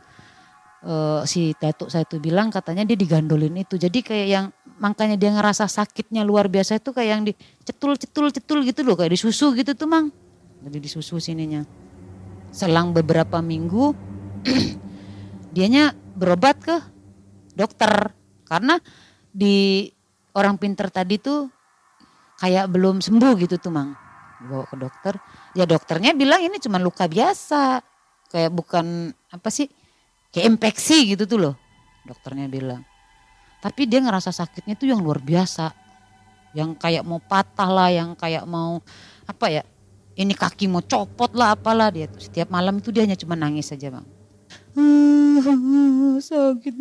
uh, 0.85 1.21
si 1.25 1.51
datuk 1.57 1.89
saya 1.89 2.05
tuh 2.05 2.21
bilang 2.21 2.53
katanya 2.53 2.85
dia 2.85 2.95
digandolin 2.95 3.57
itu. 3.57 3.75
Jadi 3.75 4.05
kayak 4.05 4.27
yang 4.29 4.45
makanya 4.77 5.17
dia 5.17 5.33
ngerasa 5.33 5.65
sakitnya 5.65 6.21
luar 6.21 6.47
biasa 6.47 6.77
itu 6.79 6.93
kayak 6.93 7.09
yang 7.09 7.23
dicetul 7.25 7.97
cetul 7.97 8.29
cetul 8.29 8.59
gitu 8.63 8.85
loh. 8.85 8.95
Kayak 8.95 9.17
disusu 9.17 9.51
gitu 9.57 9.73
tuh 9.73 9.89
mang. 9.89 10.13
Jadi 10.61 10.77
disusu 10.77 11.17
sininya. 11.17 11.65
Selang 12.53 12.95
beberapa 12.95 13.41
minggu 13.43 13.91
dianya 15.55 15.91
berobat 16.15 16.57
ke 16.61 16.77
dokter. 17.57 18.13
Karena 18.45 18.77
di 19.35 19.89
orang 20.37 20.55
pinter 20.61 20.87
tadi 20.93 21.17
tuh 21.17 21.49
kayak 22.39 22.69
belum 22.69 23.01
sembuh 23.01 23.33
gitu 23.41 23.57
tuh 23.57 23.73
mang. 23.73 23.97
Bawa 24.45 24.63
ke 24.69 24.75
dokter. 24.77 25.13
Ya 25.57 25.65
dokternya 25.65 26.13
bilang 26.13 26.45
ini 26.45 26.61
cuma 26.61 26.77
luka 26.77 27.09
biasa. 27.09 27.81
Kayak 28.29 28.51
bukan 28.51 29.15
apa 29.31 29.49
sih 29.53 29.69
kayak 30.35 30.51
infeksi 30.51 31.15
gitu 31.15 31.23
tuh 31.23 31.39
loh 31.39 31.55
dokternya 32.05 32.45
bilang. 32.47 32.85
Tapi 33.59 33.89
dia 33.89 33.97
ngerasa 33.97 34.29
sakitnya 34.29 34.77
tuh 34.77 34.93
yang 34.93 35.01
luar 35.01 35.17
biasa. 35.17 35.73
Yang 36.53 36.77
kayak 36.79 37.03
mau 37.03 37.19
patah 37.19 37.67
lah 37.67 37.89
yang 37.91 38.13
kayak 38.15 38.45
mau 38.45 38.79
apa 39.25 39.45
ya 39.51 39.63
ini 40.15 40.31
kaki 40.31 40.71
mau 40.71 40.79
copot 40.85 41.33
lah 41.35 41.57
apalah 41.57 41.91
dia 41.91 42.07
setiap 42.15 42.47
malam 42.47 42.79
itu 42.79 42.93
dia 42.93 43.03
hanya 43.03 43.17
cuma 43.19 43.35
nangis 43.35 43.67
saja 43.67 43.91
bang. 43.91 44.05
Sakit 46.29 46.73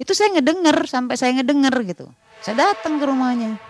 itu 0.00 0.12
saya 0.16 0.28
ngedenger 0.38 0.88
sampai 0.88 1.20
saya 1.20 1.36
ngedenger 1.36 1.74
gitu. 1.84 2.06
Saya 2.40 2.72
datang 2.72 2.96
ke 2.96 3.04
rumahnya. 3.04 3.60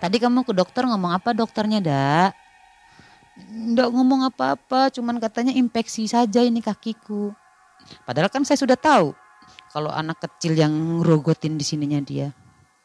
Tadi 0.00 0.16
kamu 0.16 0.48
ke 0.48 0.56
dokter 0.56 0.88
ngomong 0.88 1.12
apa 1.12 1.36
dokternya 1.36 1.78
dak? 1.84 2.32
Nggak 3.52 3.88
ngomong 3.92 4.32
apa-apa 4.32 4.88
cuman 4.94 5.20
katanya 5.20 5.52
infeksi 5.52 6.08
saja 6.08 6.40
ini 6.40 6.64
kakiku 6.64 7.36
padahal 8.04 8.28
kan 8.32 8.42
saya 8.44 8.58
sudah 8.60 8.78
tahu 8.78 9.16
kalau 9.72 9.88
anak 9.88 10.20
kecil 10.20 10.56
yang 10.56 11.00
rogotin 11.00 11.56
di 11.56 11.64
sininya 11.64 12.00
dia. 12.00 12.28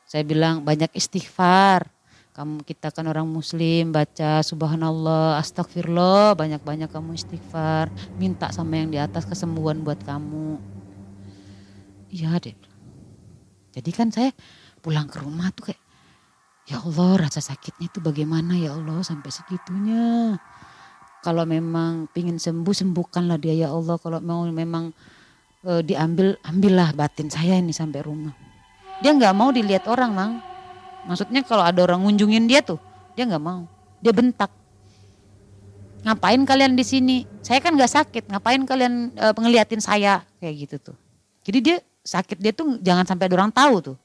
Saya 0.08 0.24
bilang 0.24 0.63
banyak 0.63 0.88
istighfar. 0.96 1.84
Kamu 2.32 2.63
kita 2.63 2.93
kan 2.93 3.04
orang 3.10 3.28
muslim 3.28 3.91
baca 3.91 4.46
subhanallah 4.46 5.41
astagfirullah 5.41 6.38
banyak-banyak 6.38 6.88
kamu 6.88 7.17
istighfar. 7.20 7.91
Minta 8.15 8.54
sama 8.56 8.80
yang 8.80 8.93
di 8.93 9.02
atas 9.02 9.28
kesembuhan 9.28 9.84
buat 9.84 10.00
kamu. 10.08 10.56
Iya 12.08 12.39
deh 12.39 12.56
jadi 13.78 13.93
kan 13.93 14.10
saya 14.10 14.34
pulang 14.82 15.06
ke 15.06 15.22
rumah 15.22 15.54
tuh 15.54 15.70
kayak 15.70 15.82
ya 16.65 16.82
Allah 16.82 17.30
rasa 17.30 17.46
sakitnya 17.46 17.93
itu 17.93 18.02
bagaimana 18.02 18.58
ya 18.58 18.74
Allah 18.74 19.06
sampai 19.06 19.30
segitunya 19.30 20.34
kalau 21.23 21.43
memang 21.43 22.10
pingin 22.12 22.38
sembuh 22.38 22.73
sembuhkanlah 22.73 23.38
dia 23.41 23.67
ya 23.67 23.67
Allah 23.73 23.97
kalau 24.01 24.21
mau 24.21 24.45
memang 24.47 24.93
e, 25.65 25.82
diambil 25.82 26.38
ambillah 26.45 26.93
batin 26.93 27.27
saya 27.32 27.58
ini 27.58 27.73
sampai 27.73 28.01
rumah 28.06 28.34
dia 29.01 29.13
nggak 29.13 29.36
mau 29.36 29.49
dilihat 29.53 29.86
orang 29.89 30.12
mang 30.13 30.34
Maksudnya 31.08 31.41
kalau 31.47 31.63
ada 31.63 31.80
orang 31.88 32.03
ngunjungin 32.03 32.51
dia 32.51 32.60
tuh, 32.60 32.77
dia 33.15 33.23
nggak 33.23 33.39
mau. 33.39 33.63
Dia 34.03 34.12
bentak. 34.12 34.51
Ngapain 36.03 36.43
kalian 36.43 36.75
di 36.75 36.84
sini? 36.84 37.17
Saya 37.39 37.63
kan 37.63 37.73
nggak 37.80 37.89
sakit. 37.89 38.23
Ngapain 38.27 38.60
kalian 38.67 39.15
e, 39.15 39.25
ngeliatin 39.32 39.80
saya 39.80 40.27
kayak 40.43 40.67
gitu 40.67 40.91
tuh? 40.91 40.97
Jadi 41.47 41.58
dia 41.63 41.77
sakit 42.03 42.38
dia 42.43 42.51
tuh 42.51 42.75
jangan 42.84 43.08
sampai 43.08 43.32
ada 43.32 43.36
orang 43.39 43.56
tahu 43.56 43.75
tuh. 43.80 43.97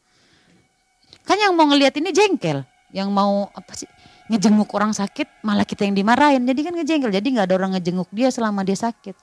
Kan 1.27 1.43
yang 1.43 1.59
mau 1.59 1.67
ngeliat 1.67 1.95
ini 1.99 2.15
jengkel, 2.15 2.63
yang 2.95 3.11
mau 3.11 3.51
apa 3.51 3.75
sih 3.75 3.91
ngejenguk 4.31 4.71
orang 4.77 4.95
sakit 4.95 5.43
malah 5.43 5.67
kita 5.67 5.83
yang 5.87 5.97
dimarahin. 5.99 6.47
Jadi 6.47 6.61
kan 6.63 6.75
ngejengkel. 6.77 7.11
Jadi 7.11 7.27
nggak 7.35 7.47
ada 7.51 7.55
orang 7.59 7.75
ngejenguk 7.75 8.11
dia 8.15 8.31
selama 8.31 8.63
dia 8.63 8.79
sakit. 8.79 9.17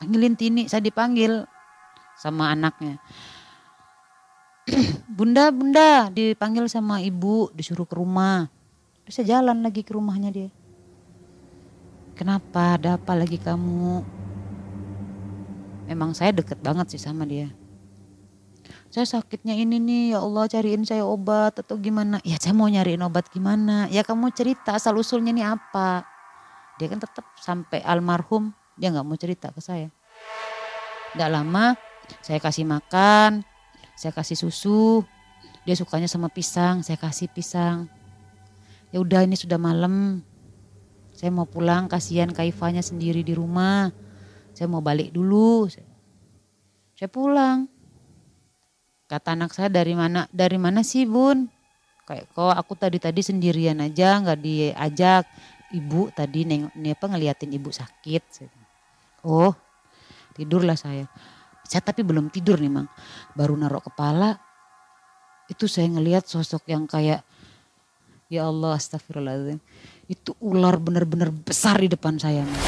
Panggilin 0.00 0.32
Tini, 0.32 0.64
saya 0.64 0.80
dipanggil 0.80 1.44
sama 2.16 2.56
anaknya. 2.56 2.96
bunda, 5.16 5.52
bunda 5.52 6.08
dipanggil 6.08 6.64
sama 6.72 7.04
ibu, 7.04 7.52
disuruh 7.52 7.84
ke 7.84 8.00
rumah. 8.00 8.48
Terus 9.04 9.14
saya 9.20 9.26
jalan 9.36 9.60
lagi 9.60 9.84
ke 9.84 9.92
rumahnya 9.92 10.32
dia. 10.32 10.48
Kenapa? 12.16 12.80
Ada 12.80 12.96
apa 12.96 13.12
lagi 13.12 13.36
kamu? 13.36 14.04
Memang 15.90 16.16
saya 16.16 16.32
deket 16.32 16.60
banget 16.64 16.96
sih 16.96 17.02
sama 17.02 17.26
dia. 17.28 17.52
Saya 18.90 19.06
sakitnya 19.06 19.54
ini 19.54 19.78
nih, 19.78 20.04
ya 20.12 20.18
Allah 20.18 20.50
cariin 20.50 20.82
saya 20.82 21.06
obat 21.06 21.62
atau 21.62 21.78
gimana. 21.78 22.18
Ya 22.26 22.36
saya 22.42 22.52
mau 22.58 22.66
nyariin 22.66 23.06
obat 23.06 23.30
gimana. 23.30 23.86
Ya 23.86 24.02
kamu 24.02 24.34
cerita 24.34 24.74
asal 24.74 24.98
usulnya 24.98 25.30
nih 25.30 25.46
apa. 25.46 26.02
Dia 26.82 26.90
kan 26.90 26.98
tetap 26.98 27.22
sampai 27.38 27.86
almarhum 27.86 28.50
dia 28.74 28.90
nggak 28.90 29.06
mau 29.06 29.14
cerita 29.14 29.54
ke 29.54 29.62
saya. 29.62 29.86
Tidak 31.14 31.30
lama 31.30 31.78
saya 32.18 32.42
kasih 32.42 32.66
makan, 32.66 33.46
saya 34.00 34.16
kasih 34.16 34.34
susu 34.34 35.06
dia 35.68 35.76
sukanya 35.76 36.08
sama 36.08 36.32
pisang 36.32 36.80
saya 36.80 36.96
kasih 36.96 37.28
pisang 37.28 37.84
ya 38.88 38.98
udah 38.98 39.28
ini 39.28 39.36
sudah 39.36 39.60
malam 39.60 40.24
saya 41.12 41.28
mau 41.28 41.44
pulang 41.44 41.84
kasihan 41.84 42.32
kaifanya 42.32 42.80
sendiri 42.80 43.20
di 43.20 43.36
rumah 43.36 43.92
saya 44.56 44.72
mau 44.72 44.80
balik 44.80 45.12
dulu 45.12 45.68
saya 46.96 47.08
pulang 47.12 47.68
kata 49.10 49.34
anak 49.34 49.50
saya 49.50 49.66
dari 49.66 49.98
mana 49.98 50.30
dari 50.30 50.54
mana 50.54 50.86
sih 50.86 51.02
bun 51.02 51.50
kayak 52.06 52.30
kok 52.30 52.54
aku 52.54 52.78
tadi 52.78 53.02
tadi 53.02 53.26
sendirian 53.26 53.82
aja 53.82 54.22
nggak 54.22 54.38
diajak 54.38 55.26
ibu 55.74 56.14
tadi 56.14 56.46
neng 56.46 56.70
apa 56.70 57.04
ngeliatin 57.10 57.50
ibu 57.50 57.74
sakit 57.74 58.46
oh 59.26 59.50
tidurlah 60.38 60.78
saya 60.78 61.10
saya 61.70 61.86
tapi 61.86 62.02
belum 62.02 62.34
tidur 62.34 62.58
nih 62.58 62.66
mang. 62.66 62.90
Baru 63.38 63.54
naruh 63.54 63.78
kepala 63.78 64.42
itu 65.46 65.70
saya 65.70 65.86
ngelihat 65.86 66.26
sosok 66.26 66.66
yang 66.66 66.90
kayak 66.90 67.22
ya 68.26 68.50
Allah 68.50 68.74
astagfirullahaladzim. 68.74 69.62
Itu 70.10 70.34
ular 70.42 70.82
benar-benar 70.82 71.30
besar 71.30 71.78
di 71.78 71.86
depan 71.86 72.18
saya. 72.18 72.42
Mang. 72.42 72.62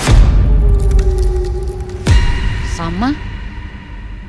Sama 2.79 3.32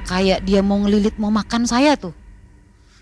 kayak 0.08 0.44
dia 0.44 0.60
mau 0.60 0.80
ngelilit 0.82 1.16
mau 1.20 1.32
makan 1.34 1.68
saya 1.68 1.96
tuh. 1.96 2.14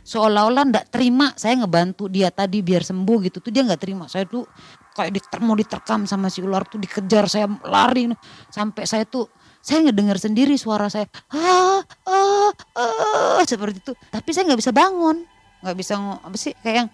Seolah-olah 0.01 0.65
ndak 0.65 0.85
terima 0.89 1.29
saya 1.37 1.61
ngebantu 1.61 2.09
dia 2.09 2.33
tadi 2.33 2.65
biar 2.65 2.81
sembuh 2.81 3.17
gitu 3.29 3.37
tuh 3.37 3.51
dia 3.53 3.61
nggak 3.61 3.81
terima. 3.81 4.09
Saya 4.09 4.25
tuh 4.25 4.49
kayak 4.97 5.11
diter, 5.13 5.39
mau 5.45 5.53
diterkam 5.53 6.09
sama 6.09 6.27
si 6.27 6.41
ular 6.41 6.65
tuh 6.65 6.81
dikejar 6.81 7.29
saya 7.29 7.45
lari 7.63 8.11
sampai 8.49 8.83
saya 8.83 9.05
tuh 9.07 9.29
saya 9.61 9.85
ngedengar 9.85 10.17
sendiri 10.17 10.57
suara 10.57 10.89
saya 10.89 11.05
ah, 11.31 11.79
ah, 12.09 12.51
ah, 12.75 13.39
seperti 13.45 13.77
itu 13.77 13.93
tapi 14.09 14.33
saya 14.33 14.49
nggak 14.49 14.59
bisa 14.59 14.73
bangun 14.73 15.21
nggak 15.61 15.77
bisa 15.77 15.95
apa 15.95 16.33
sih 16.33 16.51
kayak 16.65 16.75
yang 16.81 16.89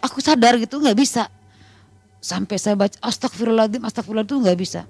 aku 0.00 0.22
sadar 0.22 0.54
gitu 0.56 0.78
nggak 0.78 0.94
bisa 0.96 1.28
sampai 2.20 2.60
saya 2.60 2.76
baca 2.76 3.00
astagfirullahaladzim, 3.00 3.82
astagfirullahaladzim 3.82 4.36
itu 4.36 4.44
nggak 4.44 4.58
bisa. 4.60 4.80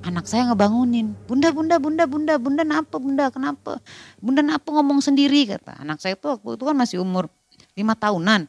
Anak 0.00 0.24
saya 0.24 0.48
ngebangunin, 0.48 1.12
bunda, 1.28 1.52
bunda, 1.52 1.76
bunda, 1.76 2.08
bunda, 2.08 2.34
bunda, 2.40 2.62
kenapa, 2.64 2.96
bunda, 2.96 3.24
kenapa, 3.28 3.72
bunda, 4.16 4.40
kenapa 4.40 4.68
ngomong 4.72 5.04
sendiri 5.04 5.44
kata. 5.44 5.76
Anak 5.76 6.00
saya 6.00 6.16
itu 6.16 6.24
waktu 6.24 6.56
itu 6.56 6.64
kan 6.64 6.76
masih 6.76 7.04
umur 7.04 7.28
lima 7.76 7.92
tahunan. 7.92 8.48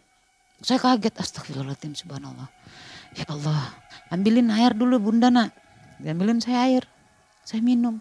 Saya 0.63 0.79
kaget, 0.79 1.11
astagfirullahaladzim, 1.19 1.91
subhanallah. 1.91 2.47
Ya 3.19 3.27
Allah, 3.27 3.75
ambilin 4.07 4.47
air 4.47 4.71
dulu 4.71 4.95
bunda 5.11 5.27
nak. 5.27 5.51
Ambilin 5.99 6.39
saya 6.39 6.71
air, 6.71 6.83
saya 7.43 7.59
minum. 7.59 7.99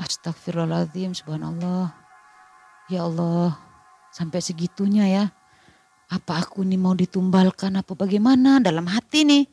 Astagfirullahaladzim, 0.00 1.12
subhanallah. 1.12 1.92
Ya 2.88 3.04
Allah, 3.04 3.60
sampai 4.08 4.40
segitunya 4.40 5.04
ya. 5.04 5.24
Apa 6.08 6.40
aku 6.40 6.64
ini 6.64 6.80
mau 6.80 6.96
ditumbalkan 6.96 7.76
apa 7.76 7.92
bagaimana 7.92 8.56
dalam 8.56 8.88
hati 8.88 9.28
nih. 9.28 9.44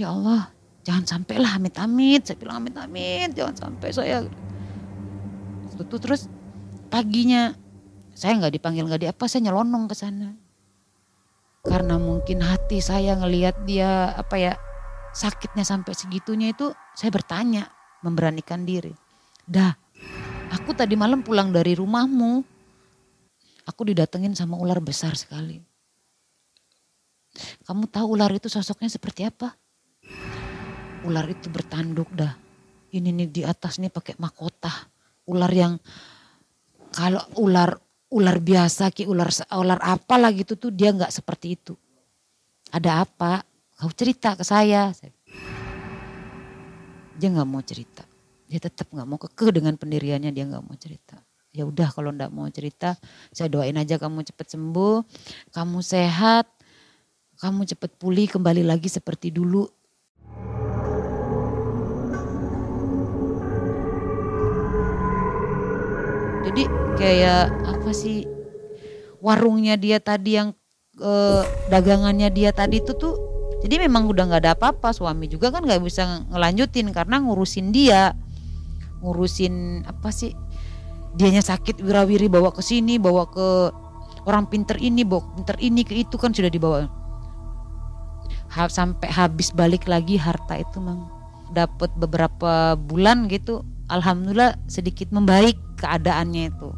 Ya 0.00 0.08
Allah, 0.16 0.48
jangan 0.82 1.04
sampailah 1.06 1.58
amit-amit. 1.58 2.26
Saya 2.26 2.38
bilang 2.38 2.62
amit-amit, 2.62 3.34
jangan 3.34 3.54
sampai 3.56 3.88
saya. 3.94 4.26
Itu 5.74 5.96
terus 5.98 6.30
paginya 6.92 7.56
saya 8.12 8.38
nggak 8.38 8.54
dipanggil 8.60 8.84
nggak 8.86 9.02
di 9.02 9.08
apa, 9.08 9.24
saya 9.26 9.50
nyelonong 9.50 9.88
ke 9.88 9.96
sana. 9.96 10.30
Karena 11.62 11.96
mungkin 11.96 12.42
hati 12.42 12.82
saya 12.82 13.14
ngelihat 13.18 13.62
dia 13.64 14.12
apa 14.18 14.34
ya 14.34 14.52
sakitnya 15.14 15.62
sampai 15.62 15.94
segitunya 15.94 16.50
itu 16.50 16.74
saya 16.98 17.14
bertanya 17.14 17.70
memberanikan 18.02 18.66
diri. 18.66 18.92
Dah, 19.46 19.70
aku 20.50 20.74
tadi 20.74 20.98
malam 20.98 21.22
pulang 21.22 21.54
dari 21.54 21.78
rumahmu. 21.78 22.42
Aku 23.62 23.86
didatengin 23.86 24.34
sama 24.34 24.58
ular 24.58 24.82
besar 24.82 25.14
sekali. 25.14 25.62
Kamu 27.62 27.86
tahu 27.86 28.18
ular 28.18 28.34
itu 28.34 28.50
sosoknya 28.50 28.90
seperti 28.90 29.22
apa? 29.30 29.54
Ular 31.02 31.26
itu 31.26 31.50
bertanduk 31.50 32.06
dah. 32.14 32.30
Ini 32.94 33.10
nih 33.10 33.28
di 33.28 33.42
atas 33.42 33.82
nih 33.82 33.90
pakai 33.90 34.14
mahkota. 34.22 34.70
Ular 35.26 35.50
yang 35.50 35.74
kalau 36.94 37.22
ular 37.42 37.74
ular 38.12 38.36
biasa 38.38 38.92
ki 38.92 39.08
ular 39.08 39.32
ular 39.56 39.80
apa 39.80 40.14
lah 40.20 40.30
gitu 40.30 40.54
tuh 40.54 40.70
dia 40.70 40.94
nggak 40.94 41.10
seperti 41.10 41.58
itu. 41.58 41.74
Ada 42.70 43.02
apa? 43.02 43.42
Kau 43.74 43.90
cerita 43.90 44.38
ke 44.38 44.46
saya. 44.46 44.94
Dia 47.18 47.28
nggak 47.34 47.48
mau 47.50 47.64
cerita. 47.66 48.06
Dia 48.46 48.62
tetap 48.62 48.86
nggak 48.94 49.08
mau 49.08 49.18
kekeh 49.18 49.58
dengan 49.58 49.74
pendiriannya 49.74 50.30
dia 50.30 50.44
nggak 50.46 50.62
mau 50.62 50.76
cerita. 50.78 51.18
Ya 51.52 51.66
udah 51.66 51.90
kalau 51.92 52.14
nggak 52.16 52.32
mau 52.32 52.48
cerita, 52.48 52.96
saya 53.28 53.52
doain 53.52 53.76
aja 53.76 54.00
kamu 54.00 54.24
cepat 54.24 54.56
sembuh, 54.56 55.04
kamu 55.52 55.84
sehat, 55.84 56.48
kamu 57.36 57.68
cepat 57.68 57.92
pulih 58.00 58.24
kembali 58.24 58.64
lagi 58.64 58.88
seperti 58.88 59.28
dulu. 59.28 59.68
Jadi 66.42 66.62
kayak 66.98 67.54
apa 67.64 67.90
sih 67.94 68.26
warungnya 69.22 69.78
dia 69.78 70.02
tadi 70.02 70.36
yang 70.36 70.50
eh, 70.98 71.42
dagangannya 71.70 72.28
dia 72.34 72.50
tadi 72.50 72.82
itu 72.82 72.92
tuh 72.98 73.14
jadi 73.62 73.86
memang 73.86 74.10
udah 74.10 74.26
nggak 74.26 74.42
ada 74.42 74.52
apa-apa. 74.58 74.90
Suami 74.90 75.30
juga 75.30 75.54
kan 75.54 75.62
nggak 75.62 75.80
bisa 75.86 76.26
ngelanjutin 76.34 76.90
karena 76.90 77.22
ngurusin 77.22 77.70
dia. 77.70 78.18
Ngurusin 79.02 79.86
apa 79.86 80.10
sih 80.10 80.34
dianya 81.14 81.44
sakit 81.44 81.78
wirawiri 81.78 82.26
bawa 82.26 82.50
ke 82.50 82.64
sini 82.64 82.96
bawa 82.96 83.28
ke 83.28 83.48
orang 84.24 84.48
pinter 84.48 84.80
ini 84.80 85.04
bawa 85.04 85.22
pinter 85.36 85.56
ini 85.62 85.86
ke 85.86 85.94
itu 85.94 86.18
kan 86.18 86.34
sudah 86.34 86.50
dibawa. 86.50 86.90
Ha, 88.52 88.68
sampai 88.68 89.08
habis 89.08 89.48
balik 89.54 89.88
lagi 89.88 90.20
harta 90.20 90.60
itu 90.60 90.76
mang 90.76 91.21
dapat 91.52 91.92
beberapa 92.00 92.74
bulan 92.74 93.28
gitu 93.28 93.62
alhamdulillah 93.92 94.56
sedikit 94.66 95.12
membaik 95.12 95.60
keadaannya 95.76 96.48
itu. 96.48 96.70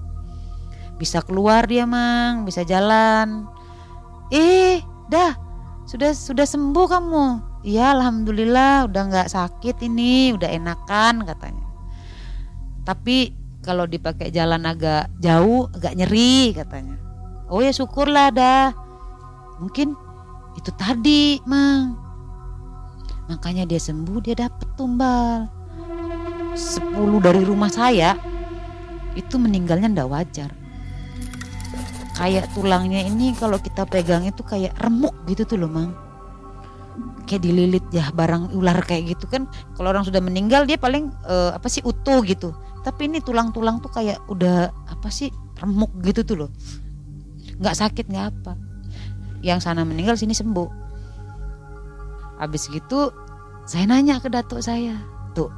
Bisa 0.99 1.23
keluar 1.23 1.67
dia 1.71 1.87
mang 1.87 2.43
bisa 2.43 2.67
jalan. 2.67 3.47
Eh 4.35 4.83
dah 5.11 5.35
sudah 5.87 6.11
sudah 6.11 6.47
sembuh 6.47 6.87
kamu? 6.91 7.25
Iya 7.65 7.97
alhamdulillah 7.97 8.91
udah 8.93 9.03
nggak 9.09 9.29
sakit 9.33 9.81
ini 9.87 10.35
udah 10.37 10.51
enakan 10.51 11.25
katanya. 11.25 11.67
Tapi 12.85 13.33
kalau 13.65 13.89
dipakai 13.89 14.29
jalan 14.29 14.69
agak 14.69 15.09
jauh 15.25 15.73
agak 15.73 15.97
nyeri 15.97 16.53
katanya. 16.53 17.01
Oh 17.49 17.65
ya 17.65 17.73
syukurlah 17.73 18.29
dah. 18.29 18.73
Mungkin 19.61 19.97
itu 20.55 20.71
tadi 20.77 21.41
mang 21.49 22.04
makanya 23.29 23.65
dia 23.65 23.81
sembuh 23.81 24.19
dia 24.21 24.37
dapet 24.37 24.69
tumbal. 24.77 25.49
10 26.55 26.95
dari 27.19 27.43
rumah 27.43 27.67
saya 27.67 28.15
itu 29.19 29.39
meninggalnya 29.39 29.91
ndak 29.91 30.11
wajar. 30.11 30.51
Kayak 32.15 32.47
tulangnya 32.55 33.03
ini 33.03 33.35
kalau 33.35 33.59
kita 33.59 33.83
pegang 33.91 34.23
itu 34.23 34.47
kayak 34.47 34.79
remuk 34.79 35.15
gitu 35.27 35.43
tuh 35.43 35.59
loh 35.59 35.71
mang. 35.71 35.91
Kayak 37.27 37.43
dililit 37.43 37.87
ya 37.91 38.07
barang 38.15 38.55
ular 38.55 38.79
kayak 38.87 39.19
gitu 39.19 39.27
kan. 39.27 39.51
Kalau 39.75 39.91
orang 39.91 40.07
sudah 40.07 40.23
meninggal 40.23 40.63
dia 40.63 40.79
paling 40.79 41.11
uh, 41.27 41.51
apa 41.59 41.67
sih 41.67 41.83
utuh 41.83 42.23
gitu. 42.23 42.55
Tapi 42.87 43.11
ini 43.11 43.19
tulang-tulang 43.19 43.83
tuh 43.83 43.91
kayak 43.91 44.23
udah 44.31 44.71
apa 44.87 45.09
sih 45.11 45.33
remuk 45.59 45.91
gitu 46.07 46.23
tuh 46.23 46.47
loh. 46.47 46.51
Nggak 47.59 47.83
sakit 47.83 48.07
nggak 48.07 48.27
apa. 48.31 48.53
Yang 49.43 49.67
sana 49.67 49.83
meninggal 49.83 50.15
sini 50.15 50.39
sembuh 50.39 50.94
habis 52.41 52.67
gitu 52.69 53.15
saya 53.65 53.89
nanya 53.89 54.21
ke 54.21 54.29
datuk 54.29 54.61
saya 54.61 54.99
tuh 55.33 55.49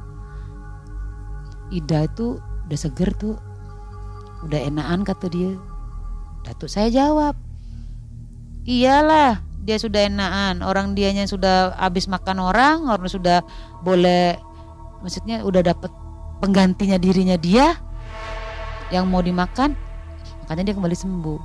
Ida 1.67 2.07
itu 2.07 2.39
udah 2.39 2.79
seger 2.79 3.11
tuh. 3.15 3.35
Udah 4.45 4.59
enakan 4.63 5.03
kata 5.03 5.27
dia. 5.27 5.55
Datuk 6.47 6.71
saya 6.71 6.87
jawab 6.87 7.35
iyalah 8.67 9.43
dia 9.63 9.75
sudah 9.79 10.07
enakan. 10.07 10.63
Orang 10.63 10.95
dianya 10.95 11.27
sudah 11.27 11.75
habis 11.75 12.07
makan 12.07 12.39
orang 12.39 12.87
orang 12.87 13.11
sudah 13.11 13.43
boleh 13.83 14.39
maksudnya 15.03 15.43
udah 15.43 15.63
dapet 15.63 15.91
penggantinya 16.39 16.95
dirinya 16.95 17.35
dia 17.35 17.75
yang 18.93 19.11
mau 19.11 19.19
dimakan. 19.19 19.75
Makanya 20.45 20.71
dia 20.71 20.75
kembali 20.75 20.95
sembuh. 20.95 21.41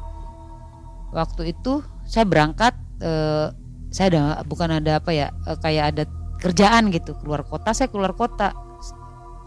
Waktu 1.12 1.50
itu 1.50 1.82
saya 2.06 2.22
berangkat 2.22 2.78
eh, 3.02 3.50
saya 3.92 4.08
ada 4.08 4.22
bukan 4.48 4.80
ada 4.80 4.98
apa 4.98 5.12
ya 5.12 5.28
eh, 5.46 5.58
kayak 5.60 5.84
ada 5.94 6.02
kerjaan 6.40 6.90
gitu. 6.90 7.14
Keluar 7.20 7.44
kota 7.44 7.76
saya 7.76 7.92
keluar 7.92 8.16
kota. 8.16 8.56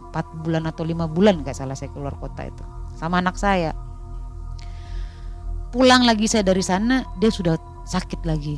Empat 0.10 0.32
bulan 0.48 0.64
atau 0.70 0.88
lima 0.88 1.12
bulan 1.12 1.44
nggak 1.44 1.58
salah 1.58 1.76
saya 1.76 1.92
keluar 1.92 2.16
kota 2.16 2.48
itu. 2.48 2.64
Sama 2.96 3.20
anak 3.20 3.36
saya. 3.36 3.76
Pulang 5.76 6.08
lagi 6.08 6.30
saya 6.32 6.48
dari 6.48 6.64
sana 6.64 7.04
dia 7.20 7.28
sudah 7.28 7.60
sakit 7.84 8.22
lagi. 8.24 8.56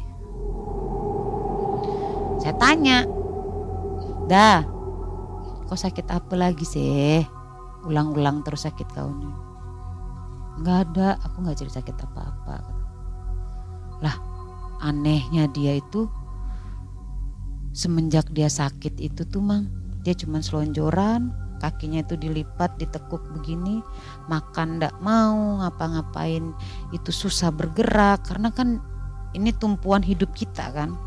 Saya 2.37 2.53
tanya 2.61 3.07
dah 4.29 4.61
kok 5.65 5.79
sakit 5.81 6.05
apa 6.13 6.37
lagi 6.37 6.61
sih? 6.61 7.25
Ulang-ulang 7.89 8.45
terus 8.45 8.69
sakit 8.69 8.85
kau 8.93 9.09
nih 9.09 9.47
nggak 10.57 10.77
ada 10.89 11.21
aku 11.21 11.45
nggak 11.45 11.57
jadi 11.61 11.71
sakit 11.81 11.95
apa-apa. 12.01 12.57
Lah 14.01 14.15
anehnya 14.81 15.49
dia 15.51 15.77
itu 15.77 16.09
semenjak 17.73 18.29
dia 18.33 18.49
sakit 18.49 18.97
itu 18.97 19.25
tuh 19.27 19.41
mang 19.41 19.69
dia 20.01 20.17
cuma 20.17 20.41
selonjoran 20.41 21.29
kakinya 21.57 22.05
itu 22.05 22.13
dilipat 22.17 22.77
ditekuk 22.77 23.21
begini 23.33 23.81
makan 24.29 24.77
ndak 24.77 24.93
mau 25.01 25.61
ngapa-ngapain 25.61 26.53
itu 26.93 27.09
susah 27.09 27.49
bergerak 27.49 28.21
karena 28.25 28.53
kan 28.53 28.77
ini 29.35 29.51
tumpuan 29.53 30.01
hidup 30.01 30.31
kita 30.33 30.71
kan. 30.71 30.97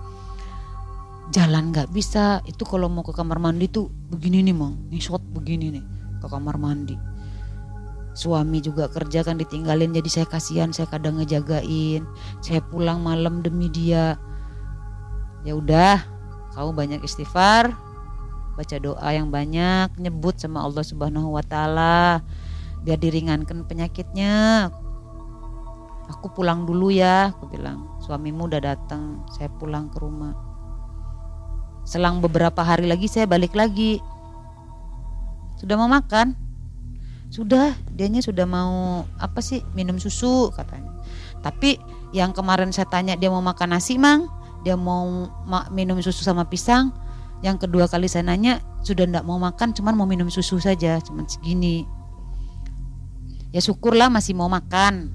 Jalan 1.30 1.70
nggak 1.70 1.94
bisa 1.94 2.42
itu 2.46 2.66
kalau 2.66 2.90
mau 2.90 3.06
ke 3.06 3.14
kamar 3.14 3.38
mandi 3.38 3.70
tuh 3.70 3.86
begini 4.10 4.42
nih 4.42 4.54
mang 4.54 4.74
shot 4.98 5.22
begini 5.30 5.78
nih 5.78 5.84
ke 6.18 6.26
kamar 6.26 6.58
mandi 6.58 6.98
suami 8.10 8.58
juga 8.58 8.90
kerja 8.90 9.22
kan 9.22 9.38
ditinggalin 9.38 9.94
jadi 9.94 10.10
saya 10.10 10.26
kasihan 10.26 10.70
saya 10.74 10.90
kadang 10.90 11.22
ngejagain. 11.22 12.02
Saya 12.42 12.60
pulang 12.66 13.00
malam 13.02 13.40
demi 13.40 13.70
dia. 13.70 14.18
Ya 15.46 15.56
udah 15.56 16.02
kamu 16.52 16.70
banyak 16.74 17.00
istighfar 17.06 17.72
baca 18.58 18.76
doa 18.76 19.08
yang 19.14 19.32
banyak 19.32 19.96
nyebut 19.96 20.36
sama 20.36 20.60
Allah 20.60 20.84
Subhanahu 20.84 21.32
wa 21.32 21.40
taala 21.40 22.20
biar 22.84 22.98
diringankan 22.98 23.64
penyakitnya. 23.64 24.68
Aku 26.10 26.26
pulang 26.34 26.66
dulu 26.66 26.90
ya 26.90 27.30
aku 27.30 27.54
bilang. 27.54 27.86
Suamimu 28.02 28.50
udah 28.50 28.60
datang 28.60 29.22
saya 29.30 29.46
pulang 29.56 29.86
ke 29.94 30.02
rumah. 30.02 30.34
Selang 31.86 32.18
beberapa 32.18 32.60
hari 32.66 32.90
lagi 32.90 33.06
saya 33.06 33.30
balik 33.30 33.54
lagi. 33.54 34.02
Sudah 35.56 35.78
mau 35.78 35.86
makan 35.86 36.49
sudah 37.30 37.78
dianya 37.94 38.18
sudah 38.18 38.42
mau 38.42 39.06
apa 39.22 39.38
sih 39.38 39.62
minum 39.78 39.96
susu 40.02 40.50
katanya. 40.50 40.90
Tapi 41.40 41.78
yang 42.10 42.34
kemarin 42.34 42.74
saya 42.74 42.90
tanya 42.90 43.14
dia 43.14 43.30
mau 43.30 43.40
makan 43.40 43.78
nasi 43.78 43.96
mang? 43.96 44.26
Dia 44.66 44.74
mau 44.76 45.30
minum 45.72 45.96
susu 46.02 46.20
sama 46.26 46.44
pisang? 46.50 46.90
Yang 47.40 47.64
kedua 47.64 47.88
kali 47.88 48.10
saya 48.10 48.26
nanya 48.26 48.60
sudah 48.84 49.08
tidak 49.08 49.24
mau 49.24 49.40
makan 49.40 49.72
cuman 49.72 49.94
mau 49.96 50.04
minum 50.04 50.28
susu 50.28 50.58
saja 50.58 50.98
cuman 51.00 51.24
segini. 51.30 51.86
Ya 53.54 53.62
syukurlah 53.62 54.10
masih 54.10 54.34
mau 54.34 54.50
makan. 54.50 55.14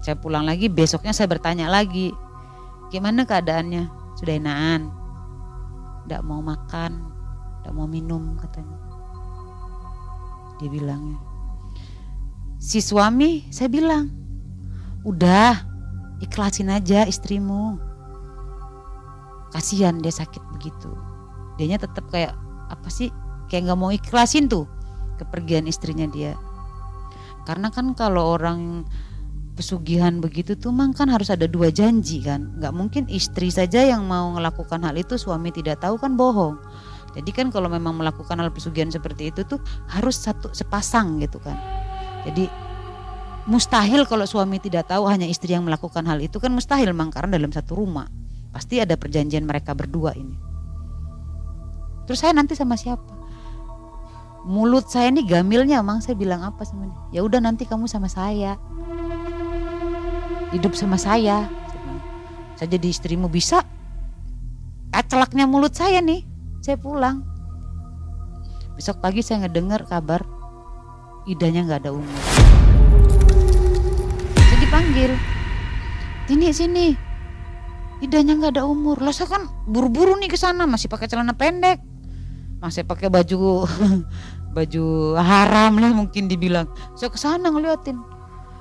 Saya 0.00 0.16
pulang 0.16 0.48
lagi 0.48 0.72
besoknya 0.72 1.12
saya 1.12 1.28
bertanya 1.28 1.68
lagi 1.68 2.10
gimana 2.88 3.28
keadaannya? 3.28 4.16
Sudah 4.16 4.34
enakan? 4.40 4.88
Tidak 6.08 6.24
mau 6.24 6.40
makan 6.40 7.10
tidak 7.60 7.76
mau 7.76 7.84
minum 7.84 8.40
katanya 8.40 8.79
dia 10.60 10.68
bilangnya 10.68 11.30
si 12.60 12.84
suami 12.84 13.48
saya 13.48 13.72
bilang 13.72 14.12
udah 15.08 15.64
ikhlasin 16.20 16.68
aja 16.68 17.08
istrimu. 17.08 17.80
Kasihan 19.50 19.98
dia 19.98 20.12
sakit 20.12 20.44
begitu. 20.54 20.92
Dianya 21.56 21.80
tetap 21.80 22.06
kayak 22.12 22.36
apa 22.70 22.86
sih 22.92 23.10
kayak 23.50 23.66
nggak 23.66 23.80
mau 23.80 23.90
ikhlasin 23.90 24.46
tuh 24.46 24.68
kepergian 25.18 25.66
istrinya 25.66 26.06
dia. 26.06 26.36
Karena 27.48 27.72
kan 27.72 27.96
kalau 27.96 28.36
orang 28.36 28.84
pesugihan 29.58 30.22
begitu 30.22 30.54
tuh 30.54 30.70
mang 30.70 30.94
kan 30.94 31.10
harus 31.10 31.32
ada 31.32 31.48
dua 31.50 31.72
janji 31.72 32.22
kan. 32.22 32.54
Nggak 32.60 32.74
mungkin 32.76 33.04
istri 33.10 33.50
saja 33.50 33.82
yang 33.82 34.06
mau 34.06 34.30
melakukan 34.36 34.84
hal 34.84 34.94
itu 34.94 35.16
suami 35.16 35.50
tidak 35.50 35.82
tahu 35.82 35.98
kan 35.98 36.14
bohong 36.14 36.60
jadi 37.16 37.30
kan 37.34 37.46
kalau 37.50 37.66
memang 37.66 37.98
melakukan 37.98 38.38
hal 38.38 38.50
pesugihan 38.54 38.90
seperti 38.92 39.34
itu 39.34 39.42
tuh 39.46 39.58
harus 39.90 40.18
satu 40.18 40.50
sepasang 40.54 41.18
gitu 41.18 41.42
kan 41.42 41.58
jadi 42.28 42.46
mustahil 43.48 44.04
kalau 44.06 44.28
suami 44.28 44.62
tidak 44.62 44.86
tahu 44.90 45.08
hanya 45.08 45.26
istri 45.26 45.56
yang 45.56 45.66
melakukan 45.66 46.06
hal 46.06 46.20
itu 46.22 46.36
kan 46.38 46.52
mustahil 46.52 46.92
mang 46.94 47.10
karena 47.10 47.34
dalam 47.40 47.50
satu 47.50 47.74
rumah 47.74 48.06
Pasti 48.50 48.82
ada 48.82 48.98
perjanjian 48.98 49.46
mereka 49.46 49.78
berdua 49.78 50.14
ini. 50.18 50.34
Terus 52.06 52.18
saya 52.18 52.34
nanti 52.34 52.58
sama 52.58 52.74
siapa? 52.74 53.22
Mulut 54.42 54.90
saya 54.90 55.14
ini 55.14 55.22
gamilnya, 55.22 55.84
mang 55.86 56.02
saya 56.02 56.18
bilang 56.18 56.42
apa 56.42 56.66
dia? 56.66 56.90
Ya 57.14 57.20
udah 57.22 57.38
nanti 57.38 57.62
kamu 57.62 57.86
sama 57.86 58.10
saya. 58.10 58.58
Hidup 60.50 60.74
sama 60.74 60.98
saya. 60.98 61.46
Saya 62.58 62.68
jadi 62.74 62.90
istrimu 62.90 63.30
bisa. 63.30 63.62
Acelaknya 64.90 65.46
mulut 65.46 65.78
saya 65.78 66.02
nih. 66.02 66.26
Saya 66.60 66.76
pulang. 66.76 67.24
Besok 68.76 69.00
pagi 69.00 69.24
saya 69.24 69.48
ngedengar 69.48 69.88
kabar 69.88 70.20
idanya 71.24 71.64
nggak 71.64 71.80
ada 71.88 71.92
umur. 71.96 72.20
Saya 74.36 74.58
dipanggil. 74.60 75.12
Sini 76.28 76.52
sini, 76.52 76.86
idahnya 78.04 78.36
nggak 78.36 78.60
ada 78.60 78.68
umur. 78.68 79.00
Lah 79.00 79.08
saya 79.08 79.32
kan 79.32 79.48
buru-buru 79.64 80.20
nih 80.20 80.28
ke 80.28 80.36
sana. 80.36 80.68
Masih 80.68 80.92
pakai 80.92 81.08
celana 81.08 81.32
pendek. 81.32 81.80
Masih 82.60 82.84
pakai 82.84 83.08
baju 83.08 83.64
baju 84.56 84.84
haram 85.16 85.80
lah 85.80 85.96
mungkin 85.96 86.28
dibilang. 86.28 86.68
Saya 86.92 87.08
ke 87.08 87.16
sana 87.16 87.48
ngeliatin. 87.48 87.96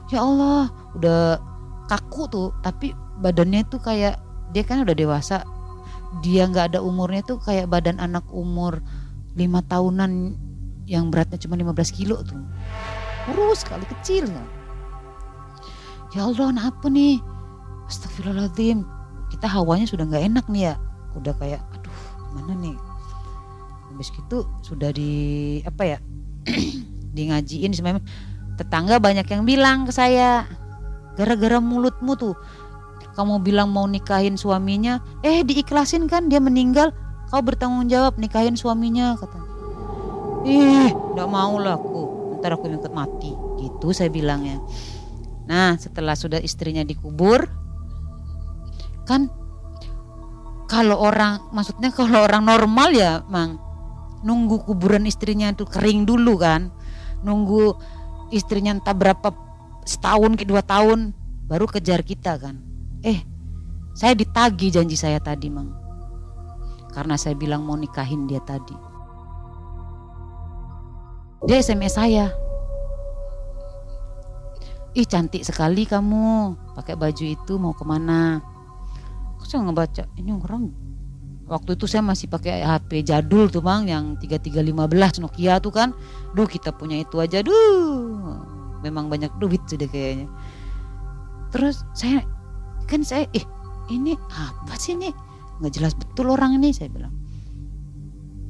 Ya 0.08 0.24
Allah 0.24 0.72
udah 0.96 1.36
kaku 1.92 2.32
tuh. 2.32 2.48
Tapi 2.64 2.96
badannya 3.20 3.68
tuh 3.68 3.84
kayak 3.84 4.24
dia 4.56 4.64
kan 4.64 4.88
udah 4.88 4.96
dewasa 4.96 5.44
dia 6.26 6.50
nggak 6.50 6.74
ada 6.76 6.80
umurnya 6.82 7.22
tuh 7.22 7.38
kayak 7.42 7.70
badan 7.70 8.02
anak 8.02 8.26
umur 8.34 8.82
lima 9.38 9.62
tahunan 9.66 10.34
yang 10.90 11.14
beratnya 11.14 11.38
cuma 11.38 11.54
15 11.54 11.94
kilo 11.94 12.20
tuh. 12.26 12.42
Kurus 13.30 13.62
sekali 13.62 13.86
kecil 13.86 14.26
ya 16.16 16.26
Allah 16.26 16.74
apa 16.74 16.90
nih? 16.90 17.22
Astagfirullahaladzim 17.90 18.86
kita 19.30 19.46
hawanya 19.46 19.86
sudah 19.86 20.06
nggak 20.10 20.26
enak 20.26 20.46
nih 20.50 20.74
ya. 20.74 20.76
Udah 21.14 21.34
kayak 21.38 21.62
aduh 21.74 22.00
gimana 22.30 22.54
nih? 22.58 22.76
Habis 23.94 24.10
gitu 24.14 24.46
sudah 24.66 24.90
di 24.94 25.12
apa 25.66 25.84
ya? 25.86 25.98
Di 27.14 27.22
ngajiin 27.30 27.74
sebenarnya 27.74 28.06
tetangga 28.58 28.98
banyak 28.98 29.26
yang 29.30 29.46
bilang 29.46 29.86
ke 29.86 29.94
saya 29.94 30.46
gara-gara 31.18 31.62
mulutmu 31.62 32.16
tuh 32.18 32.36
kamu 33.18 33.42
bilang 33.42 33.70
mau 33.74 33.86
nikahin 33.86 34.38
suaminya. 34.38 35.02
Eh 35.26 35.42
diikhlasin 35.46 36.06
kan 36.06 36.28
dia 36.28 36.42
meninggal. 36.42 36.94
Kau 37.30 37.46
bertanggung 37.46 37.86
jawab 37.86 38.18
nikahin 38.18 38.58
suaminya 38.58 39.14
kata 39.14 39.38
ih 40.48 40.90
nggak 40.90 41.30
mau 41.30 41.60
lah 41.62 41.78
aku. 41.78 42.34
Ntar 42.40 42.56
aku 42.56 42.72
ikut 42.72 42.94
mati. 42.96 43.32
Gitu 43.60 43.92
saya 43.92 44.08
bilangnya 44.08 44.60
nah 45.50 45.74
setelah 45.82 46.14
sudah 46.14 46.38
istrinya 46.38 46.86
dikubur 46.86 47.50
kan 49.10 49.34
kalau 50.70 51.02
orang 51.02 51.42
maksudnya 51.50 51.90
kalau 51.90 52.22
orang 52.22 52.46
normal 52.46 52.94
ya 52.94 53.26
mang 53.26 53.58
nunggu 54.22 54.62
kuburan 54.62 55.10
istrinya 55.10 55.50
itu 55.50 55.66
kering 55.66 56.06
dulu 56.06 56.38
kan. 56.38 56.70
Nunggu 57.26 57.74
istrinya 58.30 58.78
entah 58.78 58.94
berapa 58.94 59.34
setahun 59.90 60.38
ke 60.38 60.46
dua 60.46 60.62
tahun 60.62 61.18
baru 61.50 61.66
kejar 61.66 62.06
kita 62.06 62.38
kan 62.38 62.69
eh 63.06 63.20
saya 64.00 64.16
ditagi 64.16 64.72
janji 64.72 64.96
saya 64.96 65.20
tadi 65.20 65.52
mang. 65.52 65.76
Karena 66.90 67.20
saya 67.20 67.36
bilang 67.38 67.68
mau 67.68 67.76
nikahin 67.76 68.26
dia 68.26 68.42
tadi. 68.42 68.74
Dia 71.46 71.60
SMS 71.60 72.00
saya. 72.00 72.32
Ih 74.98 75.06
cantik 75.06 75.46
sekali 75.46 75.86
kamu. 75.86 76.58
Pakai 76.80 76.96
baju 76.98 77.26
itu 77.28 77.54
mau 77.62 77.76
ke 77.76 77.84
mana? 77.86 78.42
Saya 79.44 79.66
ngebaca 79.66 80.06
ini 80.14 80.30
orang 80.30 80.70
waktu 81.50 81.74
itu 81.74 81.90
saya 81.90 82.06
masih 82.06 82.30
pakai 82.30 82.62
HP 82.62 83.02
jadul 83.02 83.50
tuh 83.50 83.66
bang 83.66 83.90
yang 83.90 84.06
3315 84.22 85.26
Nokia 85.26 85.58
tuh 85.58 85.74
kan. 85.74 85.90
Duh 86.38 86.46
kita 86.46 86.72
punya 86.72 87.02
itu 87.02 87.18
aja 87.18 87.42
duh. 87.42 88.40
Memang 88.86 89.10
banyak 89.10 89.34
duit 89.42 89.60
sudah 89.68 89.90
kayaknya. 89.90 90.30
Terus 91.50 91.82
saya 91.98 92.24
kan 92.90 93.06
saya 93.06 93.30
eh 93.38 93.46
ini 93.94 94.18
apa 94.34 94.74
sih 94.76 94.98
ini? 94.98 95.14
Nggak 95.62 95.72
jelas 95.78 95.94
betul 95.94 96.34
orang 96.34 96.58
ini 96.58 96.74
saya 96.74 96.90
bilang. 96.90 97.14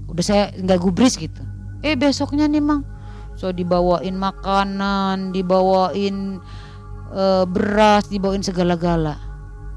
Udah 0.07 0.23
saya 0.23 0.43
nggak 0.55 0.79
gubris 0.79 1.19
gitu. 1.19 1.43
Eh 1.83 1.99
besoknya 1.99 2.47
nih 2.47 2.63
mang. 2.63 2.87
So 3.35 3.51
dibawain 3.51 4.15
makanan 4.15 5.35
dibawain 5.35 6.39
uh, 7.11 7.43
beras 7.43 8.07
dibawain 8.07 8.43
segala-gala. 8.43 9.19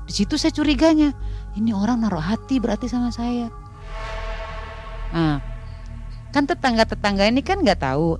Di 0.02 0.12
situ 0.12 0.34
saya 0.34 0.50
curiganya, 0.50 1.14
ini 1.54 1.70
orang 1.70 2.02
naruh 2.02 2.22
hati 2.22 2.58
berarti 2.58 2.90
sama 2.90 3.14
saya. 3.14 3.48
Nah, 5.14 5.38
kan 6.34 6.44
tetangga-tetangga 6.48 7.28
ini 7.30 7.38
kan 7.40 7.62
nggak 7.62 7.80
tahu. 7.80 8.18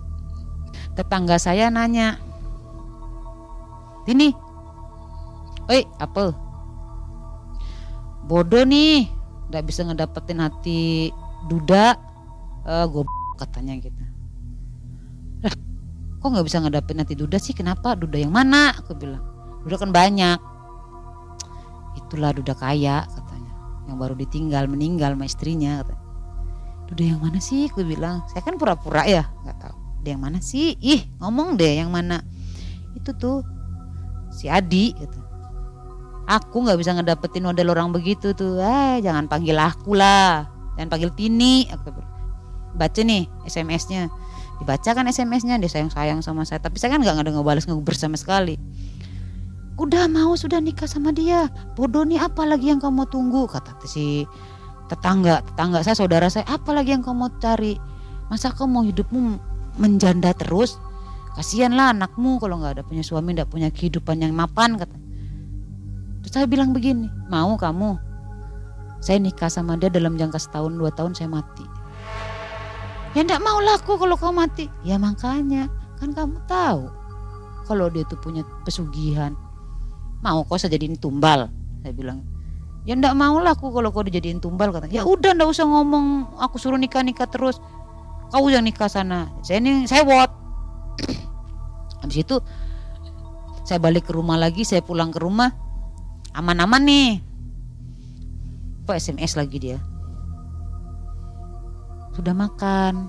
Tetangga 0.95 1.43
saya 1.43 1.73
nanya, 1.73 2.23
ini, 4.07 4.31
oi 5.71 5.87
apel, 6.03 6.35
bodoh 8.27 8.65
nih, 8.67 9.07
nggak 9.51 9.65
bisa 9.67 9.87
ngedapetin 9.87 10.43
hati 10.43 11.13
duda, 11.47 11.95
uh, 12.67 12.83
eh, 12.83 12.85
gue 12.89 13.05
katanya 13.39 13.75
gitu. 13.79 14.03
Lah, 15.43 15.55
kok 16.19 16.29
nggak 16.31 16.47
bisa 16.47 16.59
ngedapetin 16.63 17.03
hati 17.03 17.15
duda 17.15 17.37
sih? 17.39 17.55
Kenapa? 17.55 17.95
Duda 17.95 18.19
yang 18.19 18.35
mana? 18.35 18.75
Aku 18.79 18.95
bilang, 18.95 19.23
duda 19.67 19.77
kan 19.79 19.91
banyak. 19.91 20.39
Itulah 21.99 22.35
duda 22.35 22.55
kaya 22.55 23.07
katanya. 23.11 23.53
Yang 23.91 23.97
baru 23.99 24.15
ditinggal 24.19 24.65
meninggal 24.71 25.15
sama 25.15 25.27
istrinya 25.27 25.83
katanya. 25.83 26.05
Duda 26.91 27.03
yang 27.15 27.21
mana 27.23 27.39
sih? 27.39 27.71
Aku 27.71 27.87
bilang. 27.87 28.23
Saya 28.31 28.43
kan 28.45 28.59
pura-pura 28.59 29.07
ya? 29.07 29.25
Nggak 29.43 29.57
tahu. 29.59 29.77
Dia 30.03 30.19
yang 30.19 30.23
mana 30.23 30.39
sih? 30.43 30.75
Ih 30.83 31.07
ngomong 31.23 31.55
deh 31.57 31.79
yang 31.79 31.91
mana. 31.91 32.21
Itu 32.93 33.15
tuh 33.17 33.47
si 34.33 34.49
Adi 34.49 34.97
gitu 34.97 35.22
aku 36.27 36.67
nggak 36.67 36.79
bisa 36.79 36.95
ngedapetin 36.95 37.47
model 37.47 37.75
orang 37.75 37.91
begitu 37.91 38.35
tuh. 38.37 38.59
Eh 38.63 39.03
jangan 39.03 39.27
panggil 39.27 39.57
aku 39.59 39.97
lah. 39.97 40.47
Jangan 40.79 40.89
panggil 40.89 41.11
Tini. 41.15 41.67
Aku 41.71 41.91
baca 42.73 43.01
nih 43.05 43.29
SMS-nya 43.45 44.09
dibaca 44.57 44.91
kan 44.97 45.05
SMS-nya 45.11 45.59
dia 45.59 45.71
sayang 45.71 45.91
sayang 45.91 46.21
sama 46.23 46.47
saya. 46.47 46.63
Tapi 46.63 46.79
saya 46.79 46.95
kan 46.95 47.03
nggak 47.03 47.27
ada 47.27 47.31
ngebalas 47.35 47.67
ngeber 47.67 47.95
sama 47.97 48.17
sekali. 48.17 48.57
Udah 49.81 50.07
mau 50.07 50.37
sudah 50.39 50.63
nikah 50.63 50.87
sama 50.87 51.11
dia. 51.11 51.49
Bodoh 51.75 52.07
nih 52.07 52.21
apa 52.21 52.47
lagi 52.47 52.71
yang 52.71 52.79
kamu 52.79 53.09
tunggu? 53.11 53.49
Kata 53.51 53.75
si 53.89 54.29
tetangga. 54.87 55.43
Tetangga 55.43 55.83
saya 55.83 55.97
saudara 55.99 56.29
saya 56.31 56.47
apa 56.47 56.71
lagi 56.71 56.95
yang 56.95 57.03
kamu 57.03 57.33
cari? 57.43 57.77
Masa 58.31 58.55
kamu 58.55 58.69
mau 58.71 58.85
hidupmu 58.87 59.21
menjanda 59.81 60.33
terus? 60.37 60.79
Kasihanlah 61.33 61.97
anakmu 61.97 62.37
kalau 62.37 62.61
nggak 62.61 62.81
ada 62.81 62.83
punya 62.85 63.01
suami 63.01 63.33
nggak 63.33 63.49
punya 63.49 63.73
kehidupan 63.73 64.21
yang 64.21 64.37
mapan 64.37 64.77
kata 64.77 64.93
terus 66.23 66.33
saya 66.33 66.47
bilang 66.47 66.71
begini 66.71 67.11
mau 67.29 67.59
kamu? 67.59 67.99
Saya 69.03 69.19
nikah 69.19 69.51
sama 69.51 69.75
dia 69.75 69.91
dalam 69.91 70.15
jangka 70.15 70.39
setahun 70.39 70.79
dua 70.79 70.95
tahun 70.95 71.13
saya 71.19 71.27
mati. 71.27 71.67
Ya 73.13 73.27
ndak 73.27 73.43
mau 73.43 73.59
laku 73.59 73.99
kalau 73.99 74.15
kamu 74.15 74.35
mati. 74.47 74.67
Ya 74.87 74.97
makanya 74.97 75.67
kan 75.99 76.15
kamu 76.15 76.39
tahu 76.47 76.87
kalau 77.67 77.91
dia 77.91 78.07
tuh 78.07 78.17
punya 78.23 78.47
pesugihan. 78.63 79.35
Mau 80.23 80.47
kok 80.47 80.63
saya 80.63 80.79
jadiin 80.79 80.97
tumbal? 81.03 81.51
Saya 81.83 81.93
bilang. 81.93 82.23
Ya 82.83 82.99
ndak 82.99 83.15
mau 83.15 83.39
lah 83.39 83.55
aku 83.55 83.71
kalau 83.71 83.95
kau 83.95 84.03
dijadiin 84.03 84.43
tumbal 84.43 84.75
kata 84.75 84.91
ya 84.91 85.07
udah 85.07 85.35
ndak 85.35 85.51
usah 85.51 85.67
ngomong. 85.67 86.39
Aku 86.39 86.59
suruh 86.59 86.79
nikah 86.79 87.03
nikah 87.03 87.27
terus. 87.27 87.59
Kau 88.31 88.47
yang 88.49 88.67
nikah 88.67 88.87
sana. 88.91 89.31
Saya 89.43 89.63
ini 89.63 89.87
saya 89.87 90.07
what 90.07 90.31
habis 92.03 92.23
itu 92.23 92.43
saya 93.63 93.79
balik 93.79 94.11
ke 94.11 94.13
rumah 94.15 94.35
lagi 94.35 94.67
saya 94.67 94.83
pulang 94.83 95.15
ke 95.15 95.23
rumah 95.23 95.55
aman-aman 96.33 96.83
nih. 96.83 97.11
Kok 98.89 98.97
SMS 98.99 99.39
lagi 99.39 99.57
dia? 99.63 99.79
Sudah 102.13 102.37
makan. 102.37 103.09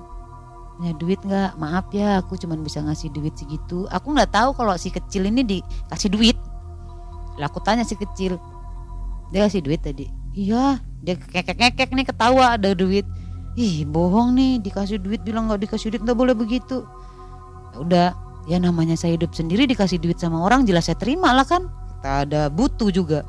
Punya 0.79 0.93
duit 0.97 1.19
nggak? 1.21 1.59
Maaf 1.59 1.91
ya 1.93 2.23
aku 2.23 2.39
cuma 2.39 2.57
bisa 2.59 2.83
ngasih 2.83 3.11
duit 3.11 3.35
segitu. 3.35 3.85
Aku 3.91 4.13
nggak 4.13 4.31
tahu 4.31 4.55
kalau 4.55 4.73
si 4.79 4.89
kecil 4.89 5.27
ini 5.27 5.43
dikasih 5.43 6.09
duit. 6.11 6.37
Lah 7.37 7.49
aku 7.49 7.59
tanya 7.63 7.87
si 7.87 7.97
kecil. 7.97 8.39
Dia 9.31 9.49
kasih 9.49 9.65
duit 9.65 9.81
tadi. 9.81 10.09
Iya 10.33 10.81
dia 11.03 11.19
kekek 11.19 11.57
kekek 11.59 11.89
nih 11.93 12.05
ketawa 12.07 12.57
ada 12.57 12.73
duit. 12.73 13.05
Ih 13.53 13.85
bohong 13.85 14.33
nih 14.33 14.57
dikasih 14.63 14.97
duit 14.97 15.21
bilang 15.21 15.45
nggak 15.45 15.69
dikasih 15.69 15.93
duit 15.93 16.01
nggak 16.01 16.17
boleh 16.17 16.33
begitu. 16.33 16.85
Ya 17.73 17.77
udah 17.77 18.07
ya 18.49 18.57
namanya 18.59 18.97
saya 18.97 19.15
hidup 19.15 19.31
sendiri 19.31 19.69
dikasih 19.69 20.01
duit 20.01 20.19
sama 20.19 20.41
orang 20.41 20.67
jelas 20.67 20.89
saya 20.89 20.99
terima 20.99 21.31
lah 21.31 21.47
kan 21.47 21.69
kita 22.03 22.27
ada 22.27 22.41
butuh 22.51 22.91
juga. 22.91 23.23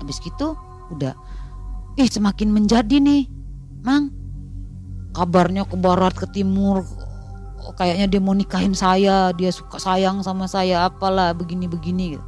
Habis 0.00 0.16
gitu 0.24 0.56
udah 0.88 1.12
ih 2.00 2.08
semakin 2.08 2.48
menjadi 2.48 2.96
nih 2.96 3.28
mang. 3.84 4.08
Kabarnya 5.12 5.68
ke 5.68 5.76
barat 5.76 6.16
ke 6.16 6.24
timur 6.32 6.80
kayaknya 7.76 8.08
dia 8.08 8.20
mau 8.24 8.32
nikahin 8.32 8.72
saya 8.72 9.28
dia 9.36 9.52
suka 9.52 9.76
sayang 9.76 10.24
sama 10.24 10.48
saya 10.48 10.88
apalah 10.88 11.36
begini 11.36 11.68
begini 11.68 12.16
gitu. 12.16 12.24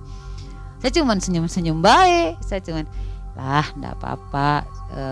Saya 0.85 1.01
cuma 1.01 1.17
senyum-senyum 1.17 1.81
baik 1.81 2.45
saya 2.45 2.61
cuma 2.61 2.85
lah 3.33 3.65
enggak 3.73 3.97
apa-apa 3.99 4.69
e, 4.93 5.03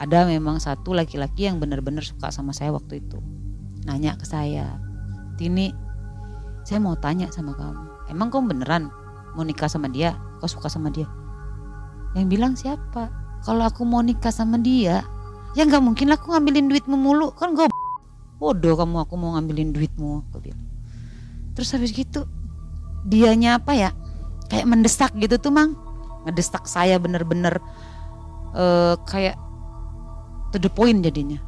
ada 0.00 0.24
memang 0.24 0.56
satu 0.56 0.96
laki-laki 0.96 1.52
yang 1.52 1.60
benar-benar 1.60 2.00
suka 2.00 2.32
sama 2.32 2.56
saya 2.56 2.72
waktu 2.72 3.04
itu 3.04 3.20
nanya 3.84 4.16
ke 4.16 4.24
saya. 4.24 4.80
Tini 5.36 5.68
saya 6.64 6.80
mau 6.80 6.96
tanya 6.96 7.28
sama 7.28 7.52
kamu 7.52 8.08
emang 8.08 8.32
kamu 8.32 8.56
beneran 8.56 8.88
mau 9.36 9.44
nikah 9.44 9.68
sama 9.68 9.90
dia 9.90 10.16
kau 10.38 10.46
suka 10.46 10.70
sama 10.70 10.88
dia? 10.92 11.04
Yang 12.14 12.26
bilang 12.30 12.52
siapa? 12.54 13.10
Kalau 13.44 13.66
aku 13.66 13.82
mau 13.84 14.00
nikah 14.00 14.32
sama 14.32 14.56
dia 14.58 15.02
ya 15.56 15.62
nggak 15.64 15.82
mungkin 15.82 16.14
aku 16.14 16.30
ngambilin 16.30 16.70
duitmu 16.70 16.96
mulu. 16.96 17.34
Kan 17.34 17.58
gue 17.58 17.66
bodoh 18.38 18.74
kamu 18.78 19.02
aku 19.02 19.14
mau 19.18 19.34
ngambilin 19.34 19.74
duitmu 19.74 20.28
aku 20.30 20.38
bilang. 20.40 20.64
Terus 21.58 21.74
habis 21.74 21.90
gitu 21.90 22.24
dianya 23.06 23.58
apa 23.58 23.74
ya? 23.74 23.90
Kayak 24.46 24.66
mendesak 24.70 25.12
gitu 25.18 25.36
tuh 25.36 25.50
mang. 25.50 25.74
Ngedesak 26.26 26.70
saya 26.70 26.98
bener-bener 27.02 27.58
uh, 28.54 28.94
kayak 29.10 29.34
to 30.54 30.62
the 30.62 30.70
point 30.70 31.02
jadinya. 31.02 31.42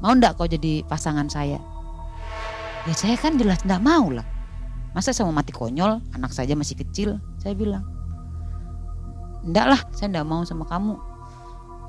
Mau 0.00 0.14
ndak 0.16 0.38
kau 0.38 0.48
jadi 0.48 0.86
pasangan 0.86 1.28
saya? 1.28 1.58
Ya 2.88 2.94
saya 2.96 3.18
kan 3.18 3.36
jelas 3.36 3.60
ndak 3.66 3.84
mau 3.84 4.08
lah 4.08 4.24
masa 4.96 5.14
saya 5.14 5.26
mau 5.28 5.36
mati 5.36 5.54
konyol? 5.54 6.02
Anak 6.14 6.34
saja 6.34 6.54
masih 6.58 6.78
kecil 6.78 7.18
saya 7.38 7.54
bilang. 7.54 7.86
Ndak 9.46 9.66
lah 9.66 9.80
saya 9.94 10.12
ndak 10.12 10.26
mau 10.26 10.42
sama 10.44 10.66
kamu. 10.66 10.98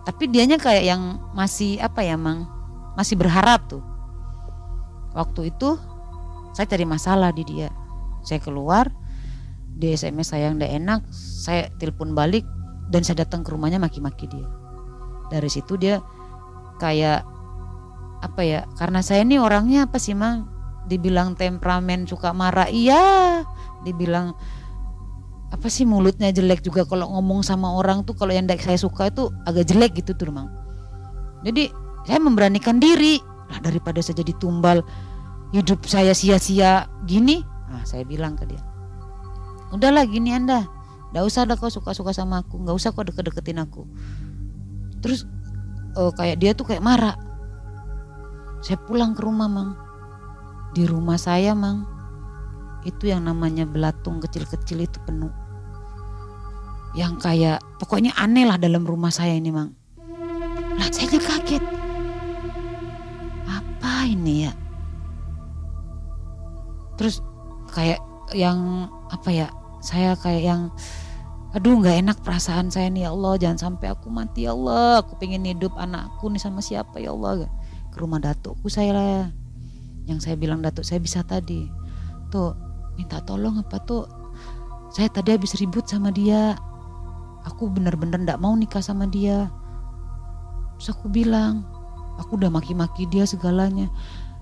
Tapi 0.02 0.24
dianya 0.34 0.58
kayak 0.58 0.84
yang 0.86 1.22
masih 1.38 1.78
apa 1.82 2.02
ya 2.02 2.18
mang? 2.18 2.50
Masih 2.98 3.18
berharap 3.18 3.66
tuh. 3.70 3.84
Waktu 5.14 5.54
itu 5.54 5.78
saya 6.56 6.68
cari 6.68 6.86
masalah 6.88 7.30
di 7.32 7.44
dia. 7.46 7.70
Saya 8.22 8.42
keluar 8.42 8.90
di 9.72 9.94
SMS 9.94 10.36
saya 10.36 10.52
yang 10.52 10.62
tidak 10.62 10.72
enak 10.78 11.00
saya 11.12 11.74
telepon 11.82 12.14
balik 12.14 12.46
dan 12.92 13.02
saya 13.02 13.24
datang 13.26 13.42
ke 13.42 13.50
rumahnya 13.56 13.80
maki-maki 13.80 14.30
dia. 14.30 14.46
Dari 15.32 15.48
situ 15.48 15.80
dia 15.80 16.04
kayak 16.78 17.24
apa 18.22 18.42
ya 18.46 18.70
karena 18.78 19.02
saya 19.02 19.26
ini 19.26 19.42
orangnya 19.42 19.90
apa 19.90 19.98
sih 19.98 20.14
mang 20.14 20.46
dibilang 20.92 21.40
temperamen 21.40 22.04
suka 22.04 22.36
marah 22.36 22.68
iya. 22.68 23.40
Dibilang 23.88 24.36
apa 25.52 25.68
sih 25.68 25.88
mulutnya 25.88 26.32
jelek 26.32 26.64
juga 26.64 26.84
kalau 26.84 27.08
ngomong 27.16 27.44
sama 27.44 27.72
orang 27.76 28.04
tuh 28.04 28.16
kalau 28.16 28.32
yang 28.32 28.48
saya 28.60 28.80
suka 28.80 29.08
itu 29.08 29.32
agak 29.48 29.72
jelek 29.72 30.04
gitu 30.04 30.12
tuh 30.12 30.36
mang. 30.36 30.52
Jadi 31.48 31.72
saya 32.04 32.20
memberanikan 32.20 32.84
diri. 32.84 33.24
Lah 33.48 33.60
daripada 33.64 34.04
saya 34.04 34.20
jadi 34.20 34.36
tumbal 34.36 34.84
hidup 35.52 35.84
saya 35.84 36.16
sia-sia 36.16 36.88
gini 37.04 37.44
nah 37.68 37.84
saya 37.84 38.08
bilang 38.08 38.40
ke 38.40 38.48
dia 38.48 38.72
udahlah 39.72 40.04
gini 40.06 40.36
anda. 40.36 40.68
Gak 41.12 41.28
usah 41.28 41.44
dah 41.44 41.60
kau 41.60 41.72
suka-suka 41.72 42.16
sama 42.16 42.44
aku. 42.44 42.60
Gak 42.64 42.76
usah 42.76 42.90
kau 42.96 43.04
deket-deketin 43.04 43.60
aku. 43.60 43.84
Terus 45.04 45.28
uh, 45.96 46.12
kayak 46.16 46.40
dia 46.40 46.52
tuh 46.56 46.68
kayak 46.68 46.84
marah. 46.84 47.16
Saya 48.62 48.78
pulang 48.86 49.18
ke 49.18 49.26
rumah 49.26 49.50
mang 49.50 49.74
Di 50.72 50.88
rumah 50.88 51.20
saya 51.20 51.52
mang. 51.52 51.84
Itu 52.88 53.12
yang 53.12 53.28
namanya 53.28 53.68
belatung 53.68 54.24
kecil-kecil 54.24 54.88
itu 54.88 54.98
penuh. 55.04 55.30
Yang 56.96 57.14
kayak 57.24 57.60
pokoknya 57.78 58.16
aneh 58.16 58.48
lah 58.48 58.56
dalam 58.56 58.88
rumah 58.88 59.12
saya 59.12 59.36
ini 59.36 59.52
mang. 59.52 59.76
Lah 60.80 60.90
saya 60.90 61.20
kaget. 61.20 61.64
Apa 63.46 64.08
ini 64.08 64.48
ya? 64.48 64.54
Terus 66.96 67.20
kayak 67.76 68.00
yang 68.32 68.88
apa 69.12 69.30
ya 69.30 69.48
saya 69.84 70.16
kayak 70.16 70.44
yang 70.44 70.62
aduh 71.52 71.84
nggak 71.84 72.00
enak 72.00 72.18
perasaan 72.24 72.72
saya 72.72 72.88
nih 72.88 73.06
ya 73.08 73.12
Allah. 73.12 73.34
Jangan 73.36 73.60
sampai 73.60 73.92
aku 73.92 74.08
mati 74.08 74.48
ya 74.48 74.56
Allah. 74.56 75.04
Aku 75.04 75.20
pengen 75.20 75.44
hidup 75.44 75.76
anakku 75.76 76.32
nih 76.32 76.40
sama 76.40 76.64
siapa 76.64 77.04
ya 77.04 77.12
Allah. 77.12 77.52
Ke 77.92 78.00
rumah 78.00 78.24
datukku 78.24 78.72
saya 78.72 78.96
lah 78.96 79.41
yang 80.12 80.20
saya 80.20 80.36
bilang 80.36 80.60
datuk 80.60 80.84
saya 80.84 81.00
bisa 81.00 81.24
tadi. 81.24 81.72
Tuh 82.28 82.54
minta 83.00 83.24
tolong 83.24 83.64
apa 83.64 83.80
tuh? 83.82 84.04
Saya 84.92 85.08
tadi 85.08 85.32
habis 85.32 85.56
ribut 85.56 85.88
sama 85.88 86.12
dia. 86.12 86.60
Aku 87.48 87.72
bener-bener 87.72 88.22
ndak 88.22 88.44
mau 88.44 88.54
nikah 88.54 88.84
sama 88.84 89.08
dia. 89.08 89.48
Terus 90.78 90.92
aku 90.94 91.08
bilang 91.08 91.64
aku 92.20 92.36
udah 92.36 92.52
maki-maki 92.52 93.08
dia 93.08 93.24
segalanya. 93.24 93.88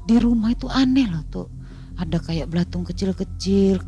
Di 0.09 0.17
rumah 0.17 0.51
itu 0.51 0.65
aneh 0.67 1.05
loh 1.05 1.23
tuh 1.29 1.47
ada 2.01 2.17
kayak 2.17 2.49
belatung 2.49 2.81
kecil-kecil. 2.81 3.79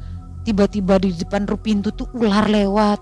Tiba-tiba 0.45 1.01
di 1.01 1.13
depan 1.13 1.49
pintu 1.59 1.89
tuh 1.93 2.07
ular 2.13 2.45
lewat. 2.45 3.01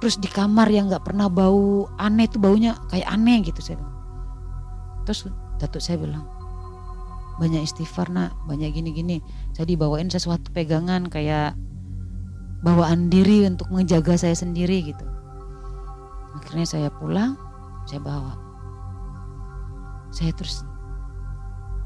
Terus 0.00 0.20
di 0.20 0.28
kamar 0.28 0.68
yang 0.68 0.92
nggak 0.92 1.08
pernah 1.08 1.28
bau 1.28 1.88
aneh 1.96 2.28
tuh 2.28 2.40
baunya 2.40 2.76
kayak 2.92 3.08
aneh 3.08 3.40
gitu 3.44 3.60
saya 3.64 3.80
bilang. 3.80 3.94
terus 5.06 5.30
datuk 5.62 5.78
saya 5.78 6.02
bilang 6.02 6.26
banyak 7.36 7.64
istighfar 7.68 8.08
nak 8.08 8.32
banyak 8.48 8.72
gini-gini. 8.72 9.20
Saya 9.52 9.68
dibawain 9.68 10.08
sesuatu 10.08 10.48
pegangan 10.52 11.08
kayak 11.08 11.52
bawaan 12.64 13.12
diri 13.12 13.44
untuk 13.44 13.68
menjaga 13.68 14.16
saya 14.16 14.32
sendiri 14.32 14.92
gitu. 14.92 15.04
Akhirnya 16.36 16.66
saya 16.68 16.88
pulang 16.88 17.36
saya 17.84 18.00
bawa. 18.00 18.34
Saya 20.10 20.32
terus 20.32 20.64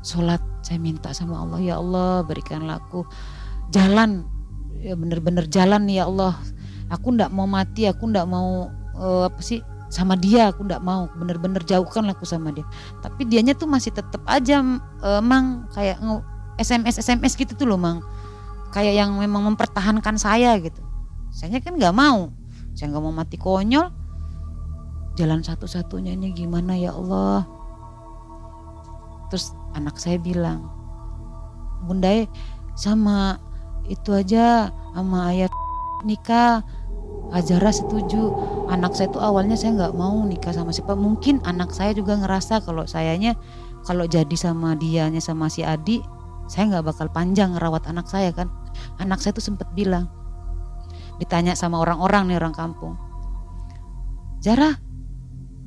sholat 0.01 0.41
saya 0.65 0.81
minta 0.81 1.13
sama 1.13 1.45
Allah 1.45 1.61
ya 1.61 1.75
Allah 1.83 2.23
berikanlah 2.23 2.79
aku 2.79 3.03
jalan. 3.75 4.25
Ya 4.81 4.95
bener-bener 4.97 5.45
jalan 5.51 5.91
ya 5.91 6.07
Allah. 6.07 6.39
Aku 6.91 7.15
ndak 7.15 7.31
mau 7.31 7.47
mati 7.47 7.87
aku 7.87 8.07
ndak 8.07 8.27
mau 8.27 8.71
uh, 8.99 9.27
apa 9.31 9.41
sih 9.43 9.63
sama 9.91 10.15
dia 10.15 10.55
aku 10.55 10.63
ndak 10.63 10.81
mau 10.87 11.11
bener-bener 11.19 11.61
jauhkan 11.67 12.07
aku 12.09 12.23
sama 12.23 12.55
dia. 12.55 12.63
Tapi 13.03 13.27
dianya 13.27 13.59
tuh 13.59 13.67
masih 13.67 13.91
tetap 13.91 14.23
aja 14.31 14.63
uh, 15.03 15.21
mang 15.21 15.67
kayak 15.75 15.99
SMS 16.57 17.03
SMS 17.03 17.35
gitu 17.35 17.59
tuh 17.59 17.67
loh 17.67 17.77
mang. 17.77 18.01
Kayak 18.71 19.03
yang 19.03 19.19
memang 19.19 19.51
mempertahankan 19.51 20.15
saya 20.15 20.55
gitu. 20.63 20.79
Saya 21.35 21.59
kan 21.59 21.75
nggak 21.75 21.91
mau. 21.91 22.31
Saya 22.79 22.95
nggak 22.95 23.03
mau 23.03 23.11
mati 23.11 23.35
konyol. 23.35 23.91
Jalan 25.19 25.43
satu-satunya 25.43 26.15
ini 26.15 26.31
gimana 26.31 26.79
ya 26.79 26.95
Allah? 26.95 27.43
Terus 29.27 29.51
anak 29.75 29.99
saya 29.99 30.23
bilang 30.23 30.71
bunda 31.83 32.31
sama 32.79 33.43
itu 33.91 34.15
aja 34.15 34.71
sama 34.95 35.35
ayah 35.35 35.51
nikah 36.07 36.63
Azara 37.31 37.71
setuju. 37.71 38.35
Anak 38.71 38.99
saya 38.99 39.11
itu 39.11 39.19
awalnya 39.23 39.55
saya 39.55 39.75
nggak 39.79 39.95
mau 39.95 40.23
nikah 40.27 40.55
sama 40.55 40.75
siapa. 40.75 40.99
Mungkin 40.99 41.43
anak 41.47 41.71
saya 41.71 41.95
juga 41.95 42.19
ngerasa 42.19 42.63
kalau 42.67 42.87
sayanya 42.87 43.39
kalau 43.87 44.05
jadi 44.05 44.35
sama 44.35 44.75
dianya 44.77 45.23
sama 45.23 45.49
si 45.49 45.65
Adi 45.65 46.03
saya 46.51 46.67
nggak 46.67 46.85
bakal 46.91 47.07
panjang 47.15 47.55
ngerawat 47.55 47.87
anak 47.87 48.11
saya 48.11 48.35
kan? 48.35 48.51
Anak 48.99 49.23
saya 49.23 49.31
tuh 49.31 49.45
sempat 49.45 49.71
bilang 49.79 50.11
ditanya 51.23 51.55
sama 51.55 51.79
orang-orang 51.79 52.35
nih 52.35 52.37
orang 52.43 52.55
kampung. 52.55 52.99
Zara 54.43 54.75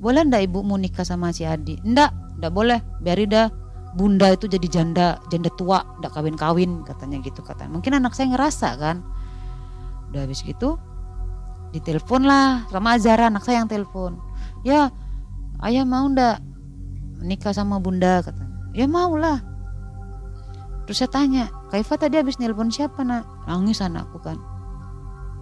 boleh 0.04 0.28
ndak 0.28 0.52
ibu 0.52 0.60
mau 0.68 0.76
nikah 0.76 1.08
sama 1.08 1.32
si 1.32 1.48
Adi? 1.48 1.80
Ndak 1.80 2.40
ndak 2.44 2.52
boleh. 2.52 2.84
Biari 3.00 3.24
dah 3.24 3.48
bunda 3.96 4.36
itu 4.36 4.50
jadi 4.50 4.68
janda 4.68 5.22
janda 5.32 5.48
tua 5.56 5.86
udah 6.02 6.12
kawin 6.12 6.36
kawin 6.36 6.84
katanya 6.84 7.24
gitu 7.24 7.40
katanya. 7.40 7.80
Mungkin 7.80 8.04
anak 8.04 8.12
saya 8.12 8.36
ngerasa 8.36 8.70
kan? 8.76 9.00
Udah 10.12 10.28
habis 10.28 10.44
gitu 10.44 10.76
ditelepon 11.74 12.30
lah 12.30 12.70
sama 12.70 12.96
Azara 12.96 13.34
anak 13.34 13.44
saya 13.44 13.66
yang 13.66 13.70
telepon. 13.70 14.22
Ya 14.62 14.94
ayah 15.66 15.84
mau 15.84 16.06
ndak 16.06 16.40
menikah 17.18 17.52
sama 17.52 17.82
bunda 17.82 18.22
katanya. 18.22 18.54
Ya 18.78 18.86
mau 18.86 19.18
lah. 19.18 19.42
Terus 20.86 21.02
saya 21.02 21.12
tanya 21.12 21.46
Kaifa 21.74 21.98
tadi 21.98 22.22
habis 22.22 22.38
nelpon 22.38 22.70
siapa 22.70 23.02
nak? 23.02 23.26
Nangis 23.50 23.82
anakku 23.82 24.22
kan. 24.22 24.38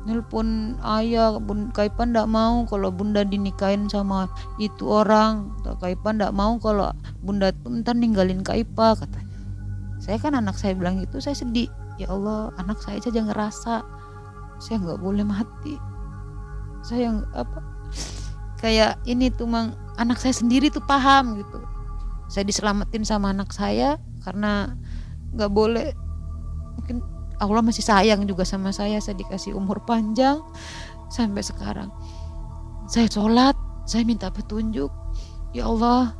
Nelpon 0.07 0.79
ayah 0.81 1.35
bun 1.37 1.69
Kaifa 1.75 2.07
ndak 2.07 2.31
mau 2.31 2.63
kalau 2.63 2.87
bunda 2.89 3.27
dinikahin 3.27 3.91
sama 3.91 4.31
itu 4.55 4.87
orang. 4.87 5.51
Kaifa 5.83 6.15
ndak 6.15 6.31
mau 6.31 6.55
kalau 6.63 6.95
bunda 7.19 7.51
ntar 7.67 7.99
ninggalin 7.99 8.39
Kaifa 8.47 8.95
katanya. 8.95 9.27
Saya 9.99 10.17
kan 10.17 10.33
anak 10.33 10.55
saya 10.55 10.73
bilang 10.79 11.03
gitu 11.03 11.19
saya 11.19 11.35
sedih. 11.35 11.67
Ya 11.99 12.07
Allah 12.07 12.55
anak 12.55 12.79
saya 12.79 13.03
saja 13.03 13.19
ngerasa 13.19 13.83
saya 14.61 14.77
nggak 14.77 15.01
boleh 15.01 15.25
mati 15.25 15.90
saya 16.81 17.21
apa 17.37 17.59
kayak 18.61 19.01
ini 19.09 19.33
tuh 19.33 19.49
mang 19.49 19.73
anak 19.97 20.21
saya 20.21 20.33
sendiri 20.33 20.69
tuh 20.69 20.83
paham 20.85 21.37
gitu. 21.37 21.59
Saya 22.31 22.47
diselamatin 22.47 23.03
sama 23.03 23.33
anak 23.33 23.51
saya 23.51 23.99
karena 24.23 24.77
nggak 25.35 25.51
boleh 25.51 25.91
mungkin 26.77 27.03
Allah 27.41 27.65
masih 27.65 27.81
sayang 27.81 28.29
juga 28.29 28.45
sama 28.45 28.69
saya 28.69 29.01
saya 29.01 29.17
dikasih 29.17 29.57
umur 29.57 29.81
panjang 29.83 30.41
sampai 31.09 31.41
sekarang. 31.41 31.89
Saya 32.85 33.09
sholat 33.09 33.57
saya 33.89 34.05
minta 34.05 34.29
petunjuk 34.29 34.93
ya 35.51 35.67
Allah 35.67 36.13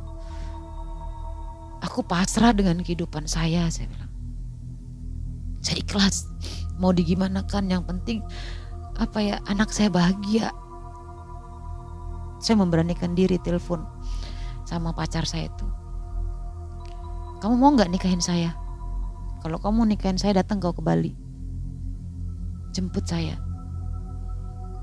aku 1.82 2.02
pasrah 2.04 2.54
dengan 2.54 2.82
kehidupan 2.82 3.26
saya 3.26 3.70
saya 3.70 3.88
bilang. 3.90 4.10
Saya 5.62 5.78
ikhlas 5.78 6.26
mau 6.82 6.90
digimanakan 6.90 7.70
yang 7.70 7.86
penting 7.86 8.18
apa 9.00 9.18
ya 9.24 9.36
anak 9.48 9.72
saya 9.72 9.88
bahagia 9.88 10.52
saya 12.42 12.58
memberanikan 12.58 13.14
diri 13.16 13.38
telepon 13.40 13.86
sama 14.68 14.92
pacar 14.92 15.24
saya 15.24 15.48
itu 15.48 15.66
kamu 17.40 17.54
mau 17.56 17.70
nggak 17.72 17.90
nikahin 17.90 18.20
saya 18.20 18.52
kalau 19.42 19.58
kamu 19.58 19.90
nikahin 19.90 20.14
saya 20.14 20.38
datang 20.38 20.62
kau 20.62 20.70
ke 20.70 20.78
Bali. 20.78 21.10
Jemput 22.70 23.02
saya. 23.02 23.34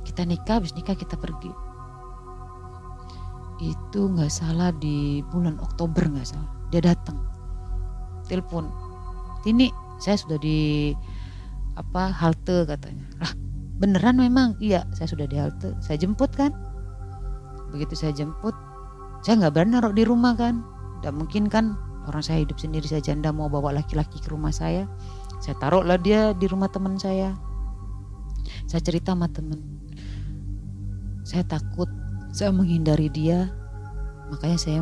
Kita 0.04 0.28
nikah, 0.28 0.60
habis 0.60 0.76
nikah 0.76 1.00
kita 1.00 1.16
pergi. 1.16 1.48
Itu 3.64 4.12
nggak 4.12 4.28
salah 4.28 4.76
di 4.76 5.24
bulan 5.32 5.56
Oktober 5.64 6.04
nggak 6.12 6.28
salah. 6.28 6.52
Dia 6.76 6.84
datang. 6.84 7.24
Telepon. 8.28 8.68
Ini 9.48 9.72
saya 10.04 10.20
sudah 10.20 10.36
di 10.44 10.92
apa 11.80 12.12
halte 12.12 12.68
katanya. 12.68 13.08
Lah 13.24 13.32
beneran 13.80 14.20
memang 14.20 14.60
iya 14.60 14.84
saya 14.92 15.08
sudah 15.08 15.26
di 15.26 15.40
halte. 15.40 15.74
Saya 15.80 15.96
jemput 15.96 16.36
kan. 16.36 16.52
Begitu 17.72 17.96
saya 17.96 18.12
jemput, 18.12 18.54
saya 19.24 19.40
nggak 19.46 19.54
berani 19.56 19.72
naruh 19.78 19.94
di 19.96 20.04
rumah 20.04 20.36
kan. 20.36 20.62
Tidak 21.00 21.14
mungkin 21.16 21.48
kan 21.48 21.80
orang 22.10 22.26
saya 22.26 22.42
hidup 22.42 22.58
sendiri 22.58 22.90
saya 22.90 23.06
janda 23.06 23.30
mau 23.30 23.46
bawa 23.46 23.70
laki-laki 23.70 24.18
ke 24.18 24.34
rumah 24.34 24.50
saya 24.50 24.90
saya 25.40 25.56
taruhlah 25.62 26.02
dia 26.02 26.34
di 26.34 26.50
rumah 26.50 26.68
teman 26.68 26.98
saya 26.98 27.38
saya 28.66 28.82
cerita 28.82 29.14
sama 29.14 29.30
teman 29.30 29.62
saya 31.22 31.46
takut 31.46 31.88
saya 32.34 32.50
menghindari 32.50 33.14
dia 33.14 33.54
makanya 34.34 34.58
saya 34.58 34.82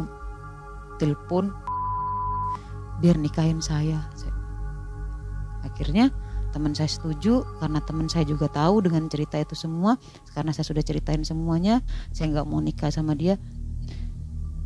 telepon 0.97 1.51
biar 3.03 3.19
nikahin 3.19 3.59
saya 3.59 4.01
akhirnya 5.67 6.09
teman 6.57 6.73
saya 6.73 6.89
setuju 6.89 7.45
karena 7.61 7.77
teman 7.85 8.09
saya 8.09 8.25
juga 8.25 8.49
tahu 8.49 8.81
dengan 8.81 9.05
cerita 9.05 9.37
itu 9.37 9.53
semua 9.53 10.01
karena 10.33 10.49
saya 10.49 10.65
sudah 10.65 10.81
ceritain 10.81 11.21
semuanya 11.21 11.85
saya 12.09 12.33
nggak 12.33 12.49
mau 12.49 12.57
nikah 12.57 12.89
sama 12.89 13.13
dia. 13.13 13.37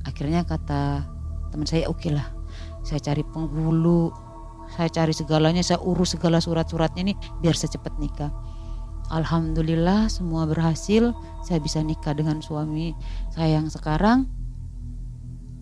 Akhirnya 0.07 0.47
kata 0.47 1.03
teman 1.51 1.67
saya 1.67 1.91
oke 1.91 1.99
okay 1.99 2.15
lah 2.15 2.31
saya 2.87 3.03
cari 3.03 3.27
penghulu 3.27 4.15
saya 4.71 4.87
cari 4.87 5.11
segalanya 5.11 5.59
saya 5.59 5.83
urus 5.83 6.15
segala 6.15 6.39
surat-suratnya 6.39 7.11
nih 7.11 7.17
biar 7.43 7.59
secepat 7.59 7.91
nikah. 7.99 8.31
Alhamdulillah 9.11 10.07
semua 10.07 10.47
berhasil 10.47 11.11
saya 11.43 11.59
bisa 11.59 11.83
nikah 11.83 12.15
dengan 12.15 12.39
suami 12.39 12.95
saya 13.35 13.59
yang 13.59 13.67
sekarang 13.67 14.31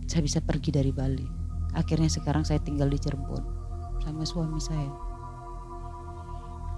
saya 0.06 0.22
bisa 0.22 0.46
pergi 0.46 0.70
dari 0.70 0.94
Bali. 0.94 1.26
Akhirnya 1.74 2.14
sekarang 2.14 2.46
saya 2.46 2.62
tinggal 2.62 2.86
di 2.86 3.02
Cirebon 3.02 3.42
sama 4.06 4.30
suami 4.30 4.62
saya 4.62 5.09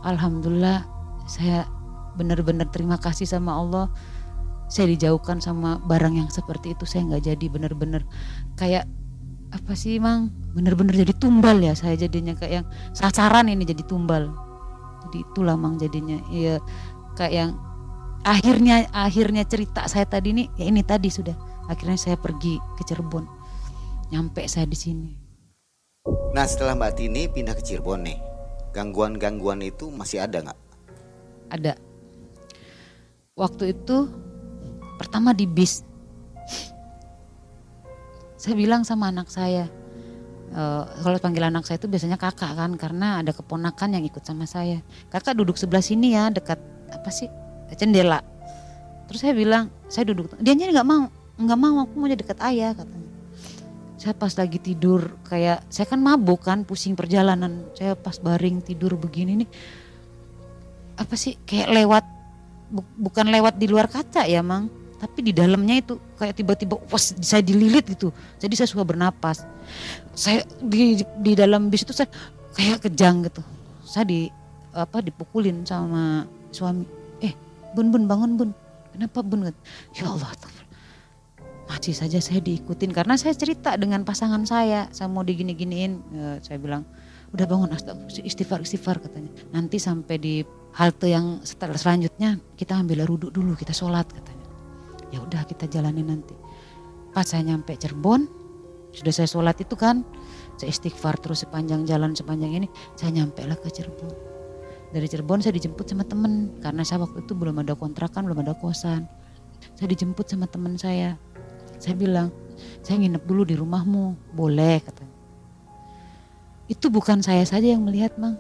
Alhamdulillah 0.02 0.86
saya 1.30 1.70
benar-benar 2.18 2.70
terima 2.74 2.98
kasih 2.98 3.30
sama 3.30 3.56
Allah. 3.56 3.88
Saya 4.72 4.88
dijauhkan 4.96 5.44
sama 5.44 5.84
barang 5.84 6.16
yang 6.16 6.30
seperti 6.32 6.72
itu 6.74 6.88
saya 6.88 7.04
nggak 7.04 7.24
jadi 7.28 7.46
benar-benar 7.52 8.08
kayak 8.56 8.88
apa 9.52 9.76
sih 9.76 10.00
mang? 10.00 10.32
Bener-bener 10.56 10.96
jadi 11.04 11.12
tumbal 11.16 11.60
ya 11.60 11.76
saya 11.76 12.00
jadinya 12.00 12.34
kayak 12.40 12.64
yang 12.64 12.68
sasaran 12.96 13.52
ini 13.52 13.68
jadi 13.68 13.84
tumbal. 13.84 14.32
Jadi 15.08 15.28
itulah 15.28 15.60
mang 15.60 15.76
jadinya. 15.76 16.18
Ya 16.32 16.64
kayak 17.20 17.34
yang 17.36 17.52
akhirnya 18.24 18.88
akhirnya 18.96 19.44
cerita 19.44 19.86
saya 19.92 20.08
tadi 20.08 20.32
ini 20.32 20.44
ya 20.56 20.72
ini 20.72 20.82
tadi 20.88 21.12
sudah. 21.12 21.36
Akhirnya 21.68 22.00
saya 22.00 22.16
pergi 22.16 22.58
ke 22.80 22.88
Cirebon. 22.88 23.28
Nyampe 24.12 24.48
saya 24.48 24.68
di 24.68 24.76
sini. 24.80 25.12
Nah 26.32 26.48
setelah 26.48 26.80
Mbak 26.80 26.92
Tini 26.96 27.28
pindah 27.28 27.54
ke 27.56 27.64
Cirebon 27.64 28.08
nih 28.08 28.31
gangguan-gangguan 28.72 29.64
itu 29.64 29.92
masih 29.92 30.24
ada 30.24 30.42
nggak? 30.42 30.60
Ada. 31.52 31.74
Waktu 33.36 33.76
itu 33.76 34.08
pertama 35.00 35.36
di 35.36 35.48
bis. 35.48 35.84
Saya 38.42 38.58
bilang 38.58 38.82
sama 38.82 39.14
anak 39.14 39.30
saya 39.30 39.70
uh, 40.56 40.84
kalau 41.04 41.18
panggil 41.22 41.48
anak 41.48 41.64
saya 41.64 41.80
itu 41.80 41.88
biasanya 41.88 42.18
kakak 42.20 42.58
kan 42.58 42.72
karena 42.76 43.22
ada 43.24 43.32
keponakan 43.32 44.00
yang 44.00 44.04
ikut 44.04 44.24
sama 44.24 44.48
saya. 44.48 44.84
Kakak 45.14 45.38
duduk 45.38 45.56
sebelah 45.56 45.84
sini 45.84 46.16
ya 46.16 46.32
dekat 46.32 46.60
apa 46.92 47.10
sih 47.10 47.28
jendela. 47.76 48.24
Terus 49.08 49.20
saya 49.24 49.34
bilang 49.36 49.72
saya 49.88 50.08
duduk 50.12 50.32
dia 50.40 50.54
nggak 50.56 50.88
mau 50.88 51.08
nggak 51.42 51.60
mau 51.60 51.76
aku 51.84 51.94
mau 51.98 52.08
dekat 52.12 52.38
ayah 52.46 52.76
katanya 52.78 53.01
saya 54.02 54.18
pas 54.18 54.34
lagi 54.34 54.58
tidur 54.58 55.14
kayak 55.30 55.62
saya 55.70 55.86
kan 55.86 56.02
mabuk 56.02 56.42
kan 56.42 56.66
pusing 56.66 56.98
perjalanan. 56.98 57.70
Saya 57.78 57.94
pas 57.94 58.18
baring 58.18 58.58
tidur 58.66 58.98
begini 58.98 59.46
nih 59.46 59.50
apa 60.98 61.14
sih 61.14 61.38
kayak 61.46 61.70
lewat 61.70 62.06
bu, 62.74 62.82
bukan 62.98 63.30
lewat 63.30 63.62
di 63.62 63.70
luar 63.70 63.86
kaca 63.86 64.26
ya 64.26 64.42
mang. 64.42 64.74
Tapi 64.98 65.22
di 65.22 65.34
dalamnya 65.38 65.86
itu 65.86 66.02
kayak 66.18 66.34
tiba-tiba 66.34 66.82
pas 66.82 67.14
saya 67.22 67.46
dililit 67.46 67.86
gitu. 67.94 68.10
Jadi 68.42 68.54
saya 68.58 68.70
suka 68.74 68.82
bernapas. 68.82 69.46
Saya 70.18 70.50
di 70.58 70.98
di 71.22 71.38
dalam 71.38 71.70
bis 71.70 71.86
itu 71.86 71.94
saya 71.94 72.10
kayak 72.58 72.90
kejang 72.90 73.22
gitu. 73.30 73.46
Saya 73.86 74.10
di 74.10 74.34
apa 74.74 74.98
dipukulin 75.06 75.62
sama 75.62 76.26
suami. 76.50 76.90
Eh 77.22 77.38
bun 77.78 77.94
bun 77.94 78.10
bangun 78.10 78.32
bun. 78.34 78.50
Kenapa 78.98 79.22
bun? 79.22 79.46
Ya 79.94 80.10
Allah 80.10 80.34
masih 81.72 81.96
saja 81.96 82.20
saya 82.20 82.44
diikutin 82.44 82.92
karena 82.92 83.16
saya 83.16 83.32
cerita 83.32 83.80
dengan 83.80 84.04
pasangan 84.04 84.44
saya. 84.44 84.92
Saya 84.92 85.08
mau 85.08 85.24
digini-giniin. 85.24 85.92
Ya, 86.12 86.30
saya 86.44 86.60
bilang 86.60 86.84
udah 87.32 87.48
bangun 87.48 87.72
istighfar 88.28 88.60
istighfar 88.60 89.00
katanya. 89.00 89.32
Nanti 89.56 89.80
sampai 89.80 90.20
di 90.20 90.44
halte 90.76 91.08
yang 91.08 91.40
setelah 91.48 91.80
selanjutnya 91.80 92.44
kita 92.60 92.76
ambil 92.76 93.08
ruduk 93.08 93.32
dulu 93.32 93.56
kita 93.56 93.72
sholat 93.72 94.04
katanya. 94.12 94.46
Ya 95.16 95.24
udah 95.24 95.48
kita 95.48 95.72
jalani 95.72 96.04
nanti. 96.04 96.36
Pas 97.16 97.24
saya 97.24 97.48
nyampe 97.48 97.80
Cirebon 97.80 98.28
sudah 98.92 99.16
saya 99.16 99.32
sholat 99.32 99.56
itu 99.64 99.80
kan 99.80 100.04
saya 100.60 100.76
istighfar 100.76 101.16
terus 101.24 101.48
sepanjang 101.48 101.88
jalan 101.88 102.12
sepanjang 102.12 102.52
ini 102.52 102.68
saya 103.00 103.16
nyampe 103.16 103.48
lah 103.48 103.56
ke 103.56 103.72
Cirebon. 103.72 104.12
Dari 104.92 105.08
Cirebon 105.08 105.40
saya 105.40 105.56
dijemput 105.56 105.88
sama 105.88 106.04
temen 106.04 106.52
karena 106.60 106.84
saya 106.84 107.08
waktu 107.08 107.24
itu 107.24 107.32
belum 107.32 107.64
ada 107.64 107.80
kontrakan 107.80 108.28
belum 108.28 108.44
ada 108.44 108.60
kosan. 108.60 109.08
Saya 109.80 109.88
dijemput 109.88 110.28
sama 110.28 110.52
teman 110.52 110.76
saya 110.76 111.16
saya 111.82 111.98
bilang 111.98 112.30
saya 112.86 113.02
nginep 113.02 113.24
dulu 113.26 113.42
di 113.44 113.58
rumahmu. 113.58 114.38
Boleh 114.38 114.80
katanya 114.86 115.12
itu 116.72 116.88
bukan 116.88 117.20
saya 117.20 117.44
saja 117.44 117.76
yang 117.76 117.84
melihat 117.84 118.16
mang. 118.16 118.40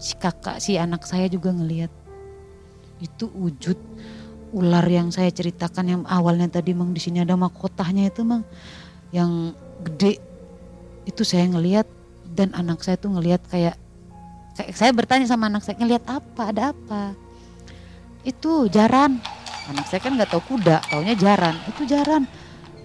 Si 0.00 0.16
kakak 0.16 0.64
si 0.64 0.80
anak 0.80 1.04
saya 1.04 1.28
juga 1.28 1.52
ngelihat. 1.52 1.92
Itu 3.04 3.28
wujud 3.36 3.76
ular 4.56 4.88
yang 4.88 5.12
saya 5.12 5.28
ceritakan 5.28 5.84
yang 5.84 6.02
awalnya 6.08 6.48
tadi 6.48 6.72
mang 6.72 6.96
di 6.96 7.00
sini 7.04 7.20
ada 7.20 7.36
mahkotanya 7.36 8.08
itu 8.08 8.24
mang 8.24 8.48
yang 9.12 9.52
gede. 9.84 10.16
Itu 11.04 11.20
saya 11.20 11.44
ngelihat 11.52 11.84
dan 12.32 12.56
anak 12.56 12.80
saya 12.80 12.96
tuh 12.96 13.12
ngelihat 13.12 13.44
kayak 13.52 13.76
kayak 14.56 14.72
saya 14.72 14.88
bertanya 14.96 15.28
sama 15.28 15.52
anak 15.52 15.68
saya 15.68 15.76
ngelihat 15.76 16.08
apa? 16.08 16.42
Ada 16.48 16.72
apa? 16.72 17.12
Itu 18.24 18.72
jaran 18.72 19.20
anak 19.66 19.86
saya 19.90 20.00
kan 20.02 20.14
nggak 20.14 20.30
tahu 20.30 20.42
kuda 20.56 20.82
taunya 20.86 21.14
jaran. 21.18 21.54
Itu 21.66 21.82
jaran. 21.86 22.24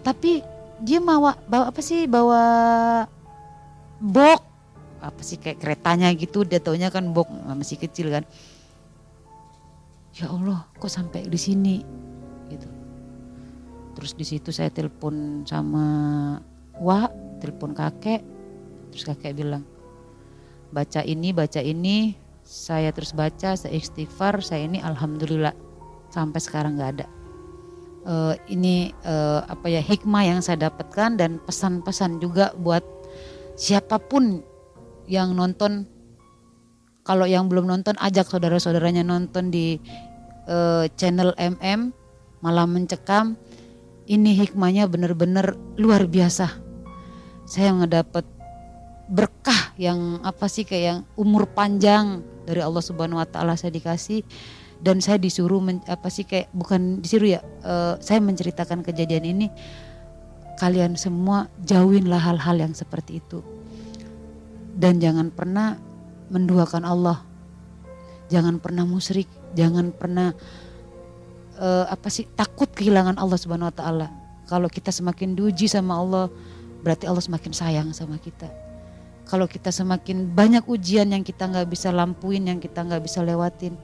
Tapi 0.01 0.41
dia 0.81 0.97
bawa 0.97 1.37
bawa 1.45 1.69
apa 1.69 1.81
sih? 1.81 2.09
Bawa 2.09 2.41
bok. 4.01 4.41
Apa 5.01 5.21
sih 5.25 5.41
kayak 5.41 5.61
keretanya 5.61 6.13
gitu 6.13 6.45
dia 6.45 6.61
taunya 6.61 6.93
kan 6.93 7.09
bok 7.13 7.29
masih 7.29 7.77
kecil 7.77 8.09
kan. 8.13 8.25
Ya 10.17 10.27
Allah 10.29 10.65
kok 10.77 10.91
sampai 10.91 11.25
di 11.29 11.39
sini? 11.39 11.81
Gitu. 12.49 12.67
Terus 13.97 14.11
di 14.17 14.25
situ 14.25 14.49
saya 14.49 14.73
telepon 14.73 15.45
sama 15.45 15.85
Wah 16.81 17.05
telepon 17.37 17.77
kakek. 17.77 18.25
Terus 18.89 19.05
kakek 19.05 19.37
bilang 19.37 19.63
baca 20.73 21.05
ini 21.05 21.29
baca 21.29 21.61
ini. 21.61 22.17
Saya 22.41 22.89
terus 22.91 23.13
baca 23.13 23.53
saya 23.53 23.71
istighfar 23.71 24.41
saya 24.41 24.65
ini 24.65 24.81
alhamdulillah 24.81 25.70
sampai 26.11 26.39
sekarang 26.43 26.77
nggak 26.77 26.91
ada. 26.99 27.07
Uh, 28.01 28.33
ini 28.49 28.89
uh, 29.05 29.45
apa 29.45 29.69
ya 29.69 29.77
hikmah 29.77 30.25
yang 30.25 30.39
saya 30.41 30.69
dapatkan 30.69 31.21
dan 31.21 31.37
pesan-pesan 31.45 32.17
juga 32.17 32.49
buat 32.57 32.81
siapa 33.55 33.97
pun 34.01 34.41
yang 35.07 35.33
nonton. 35.33 35.85
Kalau 37.01 37.25
yang 37.25 37.49
belum 37.49 37.65
nonton 37.65 37.97
ajak 37.97 38.29
saudara-saudaranya 38.29 39.01
nonton 39.01 39.49
di 39.49 39.81
uh, 40.45 40.85
channel 40.99 41.33
MM 41.37 41.93
malam 42.41 42.73
mencekam. 42.73 43.37
Ini 44.09 44.33
hikmahnya 44.43 44.89
benar-benar 44.91 45.55
luar 45.79 46.03
biasa. 46.09 46.51
Saya 47.45 47.71
ngedapat 47.79 48.25
berkah 49.11 49.75
yang 49.75 50.19
apa 50.23 50.47
sih 50.47 50.63
kayak 50.63 50.83
yang 50.83 50.99
umur 51.19 51.47
panjang 51.51 52.23
dari 52.47 52.63
Allah 52.63 52.79
Subhanahu 52.79 53.19
wa 53.19 53.27
taala 53.27 53.59
saya 53.59 53.75
dikasih 53.75 54.23
dan 54.81 54.97
saya 54.97 55.21
disuruh 55.21 55.61
men, 55.61 55.77
apa 55.85 56.09
sih 56.09 56.25
kayak 56.25 56.49
bukan 56.57 57.05
disuruh 57.05 57.37
ya 57.37 57.41
uh, 57.61 58.01
saya 58.01 58.17
menceritakan 58.17 58.81
kejadian 58.81 59.29
ini 59.29 59.47
kalian 60.57 60.97
semua 60.97 61.49
jauhinlah 61.61 62.21
hal-hal 62.21 62.57
yang 62.57 62.73
seperti 62.73 63.21
itu. 63.21 63.41
Dan 64.77 64.97
jangan 65.01 65.29
pernah 65.29 65.77
menduakan 66.29 66.85
Allah. 66.85 67.21
Jangan 68.29 68.61
pernah 68.61 68.85
musyrik. 68.85 69.25
Jangan 69.57 69.89
pernah 69.89 70.37
uh, 71.57 71.85
apa 71.89 72.07
sih 72.13 72.29
takut 72.37 72.69
kehilangan 72.69 73.17
Allah 73.17 73.37
Subhanahu 73.41 73.73
wa 73.73 73.75
taala. 73.75 74.07
Kalau 74.45 74.69
kita 74.69 74.93
semakin 74.93 75.33
diuji 75.33 75.65
sama 75.65 75.97
Allah 75.97 76.25
berarti 76.81 77.09
Allah 77.09 77.25
semakin 77.25 77.53
sayang 77.53 77.89
sama 77.93 78.21
kita. 78.21 78.49
Kalau 79.25 79.45
kita 79.45 79.69
semakin 79.69 80.29
banyak 80.29 80.65
ujian 80.65 81.09
yang 81.09 81.25
kita 81.25 81.49
nggak 81.49 81.69
bisa 81.69 81.93
lampuin 81.93 82.49
yang 82.49 82.59
kita 82.61 82.85
nggak 82.85 83.05
bisa 83.05 83.21
lewatin 83.25 83.77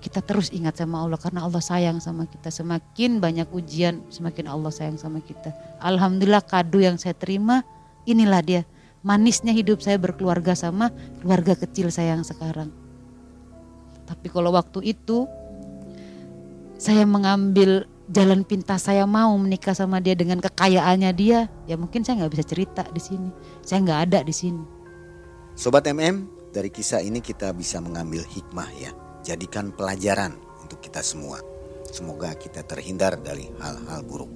kita 0.00 0.24
terus 0.24 0.48
ingat 0.48 0.80
sama 0.80 1.04
Allah 1.04 1.20
karena 1.20 1.44
Allah 1.44 1.60
sayang 1.60 2.00
sama 2.00 2.24
kita. 2.24 2.48
Semakin 2.48 3.20
banyak 3.20 3.46
ujian, 3.52 4.00
semakin 4.08 4.48
Allah 4.48 4.72
sayang 4.72 4.96
sama 4.96 5.20
kita. 5.20 5.52
Alhamdulillah 5.78 6.40
kado 6.40 6.80
yang 6.80 6.96
saya 6.96 7.12
terima, 7.12 7.60
inilah 8.08 8.40
dia. 8.40 8.62
Manisnya 9.04 9.52
hidup 9.52 9.84
saya 9.84 10.00
berkeluarga 10.00 10.56
sama 10.56 10.88
keluarga 11.20 11.52
kecil 11.52 11.92
saya 11.92 12.16
yang 12.16 12.24
sekarang. 12.24 12.72
Tapi 14.08 14.26
kalau 14.32 14.56
waktu 14.56 14.96
itu 14.96 15.28
saya 16.80 17.04
mengambil 17.04 17.84
jalan 18.08 18.42
pintas 18.42 18.88
saya 18.88 19.04
mau 19.04 19.36
menikah 19.36 19.76
sama 19.76 20.00
dia 20.00 20.16
dengan 20.16 20.40
kekayaannya 20.40 21.12
dia, 21.12 21.46
ya 21.68 21.76
mungkin 21.76 22.02
saya 22.02 22.24
nggak 22.24 22.32
bisa 22.40 22.44
cerita 22.48 22.82
di 22.88 23.00
sini. 23.00 23.30
Saya 23.60 23.84
nggak 23.84 24.00
ada 24.10 24.18
di 24.24 24.32
sini. 24.32 24.64
Sobat 25.54 25.84
MM, 25.84 26.24
dari 26.56 26.72
kisah 26.72 27.04
ini 27.04 27.20
kita 27.20 27.52
bisa 27.52 27.78
mengambil 27.84 28.24
hikmah 28.24 28.68
ya 28.80 28.92
jadikan 29.22 29.72
pelajaran 29.74 30.36
untuk 30.62 30.80
kita 30.80 31.04
semua. 31.04 31.40
Semoga 31.90 32.32
kita 32.38 32.62
terhindar 32.62 33.18
dari 33.18 33.50
hal-hal 33.58 34.06
buruk. 34.06 34.30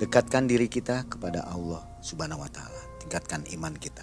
Dekatkan 0.00 0.48
diri 0.50 0.66
kita 0.66 1.06
kepada 1.06 1.44
Allah 1.46 1.84
Subhanahu 2.00 2.42
wa 2.42 2.50
taala. 2.50 2.82
Tingkatkan 2.98 3.44
iman 3.54 3.76
kita. 3.76 4.02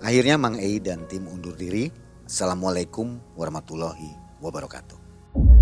Akhirnya 0.00 0.40
Mang 0.40 0.56
Ei 0.56 0.80
dan 0.80 1.04
tim 1.10 1.28
undur 1.28 1.52
diri. 1.52 1.92
Assalamualaikum 2.24 3.20
warahmatullahi 3.36 4.14
wabarakatuh. 4.40 5.59